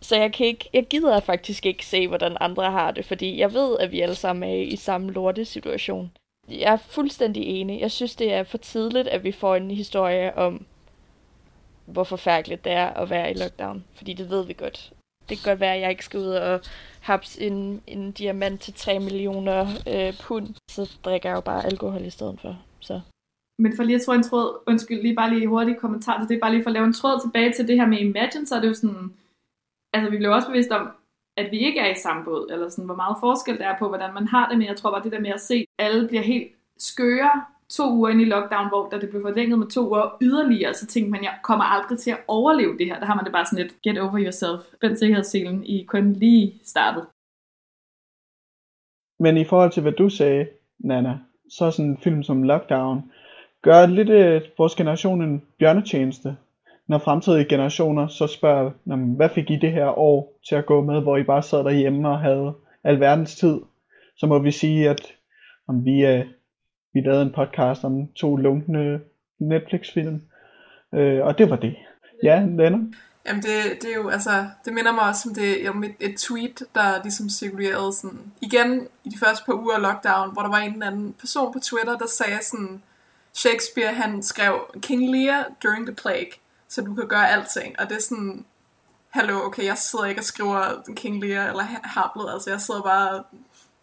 Så 0.00 0.16
jeg, 0.16 0.32
kan 0.32 0.46
ikke, 0.46 0.70
jeg 0.72 0.86
gider 0.86 1.20
faktisk 1.20 1.66
ikke 1.66 1.86
se, 1.86 2.08
hvordan 2.08 2.36
andre 2.40 2.70
har 2.70 2.90
det, 2.90 3.04
fordi 3.04 3.38
jeg 3.38 3.52
ved, 3.52 3.78
at 3.78 3.92
vi 3.92 4.00
alle 4.00 4.14
sammen 4.14 4.50
er 4.50 4.54
i 4.54 4.76
samme 4.76 5.12
lorte 5.12 5.44
situation. 5.44 6.10
Jeg 6.48 6.72
er 6.72 6.76
fuldstændig 6.76 7.42
enig. 7.42 7.80
Jeg 7.80 7.90
synes, 7.90 8.16
det 8.16 8.32
er 8.32 8.42
for 8.42 8.58
tidligt, 8.58 9.08
at 9.08 9.24
vi 9.24 9.32
får 9.32 9.56
en 9.56 9.70
historie 9.70 10.38
om, 10.38 10.66
hvor 11.84 12.04
forfærdeligt 12.04 12.64
det 12.64 12.72
er 12.72 12.86
at 12.86 13.10
være 13.10 13.30
i 13.30 13.34
lockdown. 13.34 13.84
Fordi 13.94 14.12
det 14.12 14.30
ved 14.30 14.44
vi 14.44 14.52
godt. 14.52 14.92
Det 15.28 15.38
kan 15.38 15.50
godt 15.50 15.60
være, 15.60 15.74
at 15.74 15.80
jeg 15.80 15.90
ikke 15.90 16.04
skal 16.04 16.20
ud 16.20 16.28
og 16.28 16.60
haps 17.00 17.36
en, 17.36 17.82
en 17.86 18.12
diamant 18.12 18.60
til 18.60 18.74
3 18.74 18.98
millioner 18.98 19.66
øh, 19.86 20.14
pund. 20.20 20.54
Så 20.70 20.96
drikker 21.04 21.28
jeg 21.28 21.36
jo 21.36 21.40
bare 21.40 21.66
alkohol 21.66 22.04
i 22.04 22.10
stedet 22.10 22.40
for. 22.40 22.58
Så. 22.80 23.00
Men 23.58 23.76
for 23.76 23.82
lige 23.82 23.96
at 23.96 24.02
tro 24.02 24.12
en 24.12 24.22
tråd, 24.22 24.58
undskyld, 24.66 25.02
lige 25.02 25.14
bare 25.14 25.34
lige 25.34 25.46
hurtig 25.46 25.76
kommentar 25.78 26.18
til 26.18 26.28
det, 26.28 26.40
bare 26.40 26.52
lige 26.52 26.62
for 26.62 26.70
at 26.70 26.74
lave 26.74 26.86
en 26.86 26.92
tråd 26.92 27.20
tilbage 27.20 27.52
til 27.52 27.68
det 27.68 27.76
her 27.76 27.86
med 27.86 27.98
Imagine, 27.98 28.46
så 28.46 28.54
er 28.54 28.60
det 28.60 28.68
jo 28.68 28.74
sådan, 28.74 29.12
altså 29.92 30.10
vi 30.10 30.16
blev 30.16 30.30
også 30.30 30.48
bevidst 30.48 30.70
om, 30.70 30.90
at 31.36 31.50
vi 31.50 31.58
ikke 31.58 31.80
er 31.80 31.90
i 31.90 32.02
samme 32.04 32.24
båd, 32.24 32.48
eller 32.52 32.68
sådan, 32.68 32.84
hvor 32.84 33.02
meget 33.02 33.16
forskel 33.20 33.58
der 33.58 33.66
er 33.68 33.78
på, 33.78 33.88
hvordan 33.88 34.14
man 34.14 34.26
har 34.26 34.48
det, 34.48 34.58
men 34.58 34.66
jeg 34.66 34.76
tror 34.76 34.90
bare 34.90 35.02
det 35.02 35.12
der 35.12 35.20
med 35.20 35.30
at 35.30 35.40
se, 35.40 35.54
at 35.78 35.86
alle 35.86 36.08
bliver 36.08 36.22
helt 36.22 36.52
skøre 36.78 37.44
to 37.68 37.94
uger 37.96 38.10
ind 38.10 38.20
i 38.20 38.24
lockdown, 38.24 38.68
hvor 38.68 38.88
da 38.88 38.98
det 39.00 39.10
blev 39.10 39.22
forlænget 39.22 39.58
med 39.58 39.66
to 39.66 39.88
uger 39.88 40.16
yderligere, 40.22 40.74
så 40.74 40.86
tænkte 40.86 41.10
man, 41.10 41.24
jeg 41.24 41.38
kommer 41.42 41.64
aldrig 41.64 41.98
til 41.98 42.10
at 42.10 42.20
overleve 42.28 42.78
det 42.78 42.86
her. 42.86 42.98
Der 42.98 43.06
har 43.06 43.14
man 43.14 43.24
det 43.24 43.32
bare 43.32 43.46
sådan 43.46 43.64
lidt, 43.64 43.82
get 43.82 43.98
over 43.98 44.18
yourself. 44.24 44.60
Den 44.82 44.96
sikkerhedsselen 44.96 45.64
i 45.64 45.84
kun 45.84 46.12
lige 46.12 46.60
startet. 46.64 47.06
Men 49.18 49.36
i 49.36 49.44
forhold 49.44 49.72
til, 49.72 49.82
hvad 49.82 49.92
du 49.92 50.08
sagde, 50.08 50.48
Nana, 50.78 51.18
så 51.50 51.70
sådan 51.70 51.90
en 51.90 51.98
film 51.98 52.22
som 52.22 52.42
Lockdown, 52.42 53.12
gør 53.66 53.86
lidt 53.86 54.08
øh, 54.08 54.42
vores 54.58 54.74
generation 54.74 55.22
en 55.22 55.42
bjørnetjeneste, 55.58 56.36
når 56.88 56.98
fremtidige 56.98 57.48
generationer 57.48 58.06
så 58.08 58.26
spørger, 58.26 58.70
hvad 59.16 59.28
fik 59.34 59.50
I 59.50 59.56
det 59.56 59.72
her 59.72 59.98
år 59.98 60.38
til 60.48 60.54
at 60.54 60.66
gå 60.66 60.84
med, 60.84 61.00
hvor 61.02 61.16
I 61.16 61.22
bare 61.22 61.42
sad 61.42 61.58
derhjemme 61.58 62.08
og 62.08 62.20
havde 62.20 62.54
alverdens 62.84 63.36
tid, 63.36 63.60
så 64.16 64.26
må 64.26 64.38
vi 64.38 64.50
sige, 64.50 64.90
at 64.90 65.00
om 65.68 65.84
vi, 65.84 66.06
øh, 66.06 66.24
vi 66.94 67.00
lavede 67.00 67.22
en 67.22 67.32
podcast 67.32 67.84
om 67.84 68.06
to 68.06 68.36
lunkne 68.36 69.00
Netflix-film, 69.38 70.22
øh, 70.94 71.24
og 71.24 71.38
det 71.38 71.50
var 71.50 71.56
det. 71.56 71.76
Ja, 72.22 72.38
Lennart? 72.40 72.80
Jamen 73.26 73.42
det, 73.42 73.82
det 73.82 73.90
er 73.90 73.94
jo, 73.94 74.08
altså, 74.08 74.30
det 74.64 74.72
minder 74.72 74.92
mig 74.92 75.08
også 75.08 75.28
om 75.28 75.34
det, 75.34 75.70
om 75.70 75.84
et, 75.84 75.94
et 76.00 76.16
tweet, 76.16 76.62
der 76.74 77.02
ligesom 77.02 77.28
cirkulerede 77.28 77.92
sådan, 77.92 78.32
igen 78.40 78.88
i 79.04 79.08
de 79.08 79.18
første 79.24 79.44
par 79.46 79.54
uger 79.54 79.74
af 79.74 79.82
lockdown, 79.82 80.32
hvor 80.32 80.42
der 80.42 80.48
var 80.48 80.58
en 80.58 80.72
eller 80.72 80.86
anden 80.86 81.14
person 81.20 81.52
på 81.52 81.58
Twitter, 81.58 81.96
der 81.98 82.06
sagde 82.08 82.38
sådan, 82.42 82.82
Shakespeare 83.36 83.94
han 83.94 84.22
skrev 84.22 84.70
King 84.82 85.10
Lear 85.10 85.44
during 85.62 85.86
the 85.86 85.94
plague, 85.94 86.32
så 86.68 86.82
du 86.82 86.94
kan 86.94 87.08
gøre 87.08 87.30
alting, 87.30 87.80
og 87.80 87.88
det 87.88 87.96
er 87.96 88.00
sådan, 88.00 88.44
hallo, 89.10 89.40
okay, 89.44 89.64
jeg 89.64 89.78
sidder 89.78 90.04
ikke 90.04 90.20
og 90.20 90.24
skriver 90.24 90.82
King 90.96 91.24
Lear 91.24 91.48
eller 91.48 91.62
Hamlet, 91.62 92.32
altså 92.32 92.50
jeg 92.50 92.60
sidder 92.60 92.82
bare 92.82 93.10
og 93.10 93.24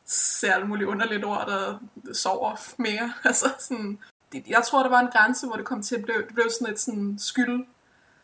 ser 0.06 0.54
alle 0.54 0.68
mulige 0.68 0.88
underlige 0.88 1.26
ord, 1.26 1.48
der 1.48 1.80
sover 2.14 2.56
mere, 2.78 3.14
altså 3.26 3.54
sådan, 3.60 4.00
jeg 4.48 4.64
tror, 4.64 4.84
der 4.84 4.90
var 4.90 5.00
en 5.00 5.12
grænse, 5.12 5.48
hvor 5.48 5.56
det 5.56 5.66
kom 5.66 5.82
til 5.82 5.96
at 5.96 6.02
blive, 6.02 6.18
det 6.18 6.34
blev 6.34 6.50
sådan 6.50 6.74
et 6.74 6.80
sådan 6.80 7.16
skyld, 7.20 7.66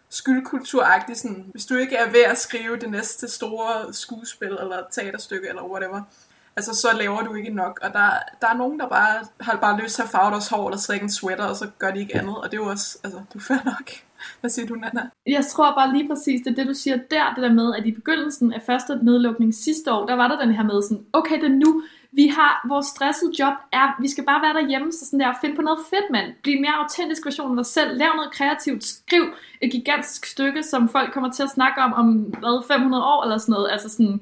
skyldkulturagtigt, 0.10 1.20
sådan, 1.20 1.46
hvis 1.52 1.66
du 1.66 1.76
ikke 1.76 1.96
er 1.96 2.12
ved 2.12 2.24
at 2.24 2.38
skrive 2.38 2.78
det 2.78 2.90
næste 2.90 3.28
store 3.28 3.94
skuespil, 3.94 4.48
eller 4.48 4.84
teaterstykke, 4.92 5.50
eller 5.50 5.64
whatever, 5.64 6.04
altså 6.60 6.74
så 6.82 6.88
laver 6.98 7.22
du 7.22 7.34
ikke 7.34 7.50
nok. 7.50 7.80
Og 7.84 7.94
der, 7.94 8.10
der 8.42 8.48
er 8.48 8.58
nogen, 8.58 8.80
der 8.80 8.88
bare 8.88 9.16
har 9.40 9.58
bare 9.58 9.82
lyst 9.82 9.96
til 9.96 10.02
at 10.02 10.10
farve 10.10 10.32
deres 10.32 10.48
hår, 10.48 10.68
eller 10.68 10.78
strikke 10.78 11.04
en 11.04 11.12
sweater, 11.12 11.46
og 11.46 11.56
så 11.56 11.68
gør 11.80 11.92
de 11.92 12.00
ikke 12.00 12.18
andet. 12.18 12.38
Og 12.38 12.44
det 12.52 12.58
er 12.58 12.62
jo 12.64 12.70
også, 12.70 12.98
altså, 13.04 13.20
du 13.34 13.40
er 13.54 13.66
nok. 13.66 13.90
Hvad 14.40 14.50
siger 14.50 14.68
du, 14.68 14.76
Nana? 14.76 15.10
Jeg 15.28 15.46
tror 15.46 15.76
bare 15.76 15.94
lige 15.94 16.08
præcis, 16.10 16.42
det 16.42 16.52
er 16.52 16.56
det, 16.56 16.68
du 16.68 16.74
siger 16.74 16.98
der, 17.12 17.34
det 17.36 17.44
der 17.44 17.54
med, 17.54 17.76
at 17.78 17.86
i 17.86 17.92
begyndelsen 17.92 18.54
af 18.54 18.62
første 18.66 19.00
nedlukning 19.02 19.56
sidste 19.56 19.94
år, 19.94 20.06
der 20.06 20.16
var 20.16 20.28
der 20.28 20.40
den 20.40 20.54
her 20.54 20.64
med 20.64 20.82
sådan, 20.82 21.06
okay, 21.14 21.36
det 21.42 21.52
er 21.52 21.60
nu, 21.66 21.84
vi 22.12 22.28
har, 22.28 22.66
vores 22.68 22.86
stressede 22.86 23.32
job 23.40 23.54
er, 23.72 24.02
vi 24.02 24.10
skal 24.10 24.26
bare 24.26 24.42
være 24.42 24.62
derhjemme, 24.62 24.92
så 24.92 25.06
sådan 25.06 25.20
der, 25.20 25.34
find 25.42 25.56
på 25.56 25.62
noget 25.62 25.80
fedt, 25.90 26.12
mand. 26.12 26.34
Bliv 26.44 26.56
en 26.56 26.62
mere 26.62 26.80
autentisk 26.82 27.26
version 27.26 27.52
af 27.52 27.56
dig 27.56 27.66
selv. 27.66 27.98
Lav 27.98 28.16
noget 28.16 28.32
kreativt. 28.32 28.84
Skriv 28.84 29.24
et 29.62 29.72
gigantisk 29.72 30.26
stykke, 30.26 30.64
som 30.64 30.90
folk 30.90 31.14
kommer 31.14 31.32
til 31.32 31.44
at 31.44 31.50
snakke 31.50 31.82
om 31.82 31.94
om 31.94 32.08
hvad, 32.14 32.68
500 32.68 33.04
år 33.04 33.24
eller 33.24 33.38
sådan 33.38 33.54
noget. 33.54 33.72
Altså 33.72 33.90
sådan, 33.90 34.22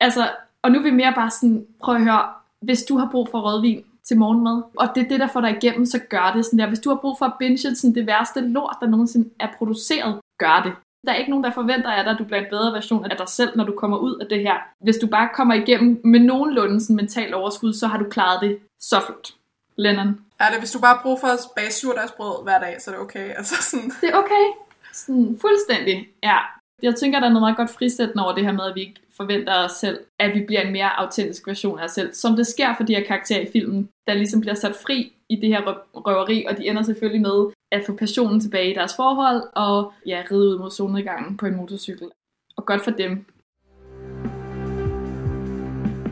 altså, 0.00 0.30
og 0.62 0.70
nu 0.70 0.78
er 0.78 0.82
vi 0.82 0.90
mere 0.90 1.12
bare 1.14 1.30
sådan, 1.30 1.66
prøv 1.82 1.94
at 1.94 2.02
høre, 2.02 2.24
hvis 2.60 2.82
du 2.82 2.98
har 2.98 3.08
brug 3.10 3.28
for 3.30 3.40
rødvin 3.40 3.84
til 4.04 4.18
morgenmad, 4.18 4.62
og 4.78 4.88
det 4.94 5.04
er 5.04 5.08
det, 5.08 5.20
der 5.20 5.28
får 5.28 5.40
dig 5.40 5.56
igennem, 5.56 5.86
så 5.86 5.98
gør 5.98 6.32
det 6.34 6.44
sådan 6.44 6.58
der. 6.58 6.68
Hvis 6.68 6.80
du 6.80 6.88
har 6.88 6.96
brug 6.96 7.18
for 7.18 7.26
at 7.26 7.34
binge 7.38 7.58
sådan 7.58 7.94
det 7.94 8.06
værste 8.06 8.40
lort, 8.40 8.76
der 8.80 8.86
nogensinde 8.86 9.30
er 9.40 9.48
produceret, 9.58 10.20
gør 10.38 10.62
det. 10.64 10.72
Der 11.06 11.12
er 11.12 11.16
ikke 11.16 11.30
nogen, 11.30 11.44
der 11.44 11.50
forventer 11.50 11.90
af 11.90 12.04
dig, 12.04 12.12
at 12.12 12.18
du 12.18 12.24
bliver 12.24 12.40
en 12.40 12.50
bedre 12.50 12.72
version 12.72 13.04
af 13.04 13.16
dig 13.16 13.28
selv, 13.28 13.56
når 13.56 13.64
du 13.64 13.74
kommer 13.76 13.98
ud 13.98 14.18
af 14.20 14.26
det 14.26 14.40
her. 14.40 14.56
Hvis 14.80 14.96
du 14.96 15.06
bare 15.06 15.28
kommer 15.34 15.54
igennem 15.54 16.00
med 16.04 16.20
nogenlunde 16.20 16.80
sådan 16.80 16.96
mental 16.96 17.34
overskud, 17.34 17.72
så 17.72 17.86
har 17.86 17.98
du 17.98 18.04
klaret 18.10 18.40
det 18.40 18.58
så 18.80 19.00
flot. 19.06 19.34
Lennon. 19.76 20.20
Er 20.38 20.50
det, 20.50 20.58
hvis 20.58 20.70
du 20.70 20.80
bare 20.80 20.98
bruger 21.02 21.16
for 21.16 21.26
at 21.26 21.38
bage 21.56 21.72
surdagsbrød 21.72 22.42
hver 22.42 22.58
dag, 22.60 22.76
så 22.80 22.90
er 22.90 22.94
det 22.94 23.02
okay? 23.02 23.28
Altså 23.38 23.54
sådan... 23.70 23.92
Det 24.00 24.08
er 24.10 24.16
okay. 24.16 24.46
Sådan, 24.92 25.38
fuldstændig, 25.40 26.08
ja. 26.22 26.38
Jeg 26.82 26.94
tænker, 26.94 27.20
der 27.20 27.26
er 27.26 27.30
noget 27.30 27.42
meget 27.42 27.56
godt 27.56 27.70
frisættende 27.70 28.24
over 28.24 28.34
det 28.34 28.44
her 28.44 28.52
med, 28.52 28.64
at 28.64 28.74
vi 28.74 28.80
ikke 28.80 29.00
forventer 29.16 29.64
os 29.64 29.72
selv, 29.72 29.98
at 30.18 30.34
vi 30.34 30.44
bliver 30.46 30.60
en 30.60 30.72
mere 30.72 31.00
autentisk 31.00 31.46
version 31.46 31.78
af 31.78 31.84
os 31.84 31.90
selv. 31.90 32.12
Som 32.12 32.36
det 32.36 32.46
sker 32.46 32.74
for 32.76 32.84
de 32.84 32.94
her 32.94 33.04
karakterer 33.04 33.40
i 33.40 33.50
filmen, 33.52 33.88
der 34.06 34.14
ligesom 34.14 34.40
bliver 34.40 34.54
sat 34.54 34.76
fri 34.86 35.12
i 35.28 35.36
det 35.36 35.48
her 35.48 35.60
røveri, 35.94 36.46
og 36.50 36.56
de 36.58 36.68
ender 36.68 36.82
selvfølgelig 36.82 37.22
med 37.22 37.52
at 37.72 37.82
få 37.86 37.96
passionen 37.96 38.40
tilbage 38.40 38.70
i 38.70 38.74
deres 38.74 38.96
forhold, 38.96 39.42
og 39.56 39.92
ja, 40.06 40.22
ride 40.30 40.48
ud 40.48 40.58
mod 40.58 40.70
solnedgangen 40.70 41.36
på 41.36 41.46
en 41.46 41.56
motorcykel. 41.56 42.08
Og 42.56 42.66
godt 42.66 42.84
for 42.84 42.90
dem. 42.90 43.26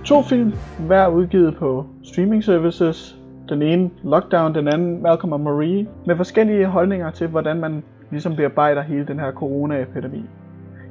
To 0.05 0.23
film, 0.23 0.53
hver 0.87 1.09
udgivet 1.09 1.57
på 1.57 1.87
streaming 2.05 2.45
services. 2.45 3.17
Den 3.49 3.63
ene 3.63 3.91
Lockdown, 4.05 4.55
den 4.55 4.69
anden 4.69 5.03
Malcolm 5.03 5.33
og 5.33 5.41
Marie, 5.41 5.89
med 6.07 6.17
forskellige 6.17 6.67
holdninger 6.67 7.11
til, 7.11 7.27
hvordan 7.27 7.61
man 7.61 7.85
ligesom 8.11 8.37
bearbejder 8.37 8.83
hele 8.83 9.07
den 9.07 9.19
her 9.19 9.33
coronaepidemi. 9.33 10.23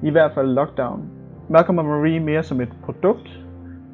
I 0.04 0.10
hvert 0.10 0.32
fald 0.34 0.48
Lockdown 0.48 1.10
Malcolm 1.50 1.78
og 1.78 1.86
Marie 1.86 2.20
mere 2.20 2.44
som 2.44 2.62
et 2.62 2.70
produkt 2.84 3.40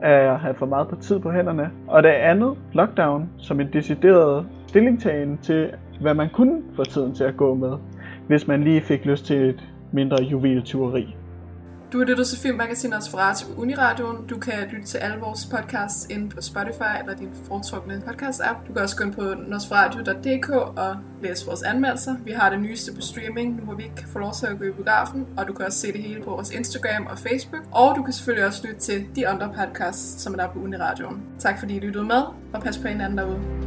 af 0.02 0.34
at 0.34 0.40
have 0.40 0.56
for 0.56 0.66
meget 0.66 0.88
på 0.88 0.96
tid 0.96 1.20
på 1.20 1.32
hænderne, 1.32 1.72
og 1.88 2.04
det 2.04 2.10
andet, 2.10 2.58
Lockdown, 2.74 3.30
som 3.38 3.60
en 3.60 3.74
decideret 3.74 4.46
stillingtagen 4.68 5.38
til, 5.38 5.72
hvad 6.02 6.14
man 6.14 6.30
kunne 6.30 6.62
få 6.76 6.84
tiden 6.84 7.14
til 7.14 7.24
at 7.24 7.38
gå 7.38 7.54
med, 7.54 7.74
hvis 8.28 8.48
man 8.48 8.64
lige 8.64 8.82
fik 8.82 9.06
lyst 9.06 9.26
til 9.26 9.50
et 9.50 9.70
mindre 9.92 10.24
juveltyveri. 10.24 11.16
Du 11.92 11.98
har 11.98 12.06
lyttet 12.06 12.28
til 12.28 12.40
Filmmagasinet 12.40 13.04
fra 13.12 13.34
på 13.34 13.62
Uniradioen. 13.62 14.28
Du 14.28 14.40
kan 14.40 14.54
lytte 14.72 14.88
til 14.88 14.98
alle 14.98 15.18
vores 15.18 15.46
podcasts 15.46 16.08
inde 16.10 16.30
på 16.30 16.42
Spotify 16.42 17.00
eller 17.00 17.16
din 17.16 17.30
foretrukne 17.48 18.04
podcast-app. 18.08 18.68
Du 18.68 18.74
kan 18.74 18.82
også 18.82 18.98
gå 18.98 19.04
ind 19.04 19.14
på 19.14 19.34
nosradio.dk 19.48 20.50
og 20.50 20.96
læse 21.22 21.46
vores 21.46 21.64
anmeldelser. 21.64 22.16
Vi 22.24 22.32
har 22.32 22.50
det 22.50 22.62
nyeste 22.62 22.94
på 22.96 23.02
streaming, 23.02 23.56
nu 23.56 23.64
hvor 23.64 23.76
vi 23.76 23.84
ikke 23.84 23.96
kan 23.96 24.08
få 24.08 24.20
lov 24.20 24.34
til 24.34 24.46
at 24.46 24.60
gå 24.60 24.66
i 24.66 24.72
biografen. 24.72 25.28
Og 25.38 25.48
du 25.48 25.54
kan 25.54 25.66
også 25.66 25.80
se 25.80 25.92
det 25.94 26.02
hele 26.02 26.22
på 26.24 26.30
vores 26.30 26.52
Instagram 26.52 27.06
og 27.06 27.20
Facebook. 27.20 27.64
Og 27.72 27.96
du 27.96 28.04
kan 28.04 28.14
selvfølgelig 28.14 28.48
også 28.48 28.68
lytte 28.68 28.80
til 28.80 29.06
de 29.16 29.28
andre 29.28 29.54
podcasts, 29.58 30.22
som 30.22 30.34
er 30.34 30.38
der 30.38 30.48
på 30.48 30.60
Uniradioen. 30.60 31.22
Tak 31.40 31.60
fordi 31.60 31.76
I 31.76 31.80
lyttede 31.80 32.04
med, 32.04 32.22
og 32.54 32.62
pas 32.62 32.78
på 32.78 32.88
hinanden 32.88 33.18
derude. 33.18 33.65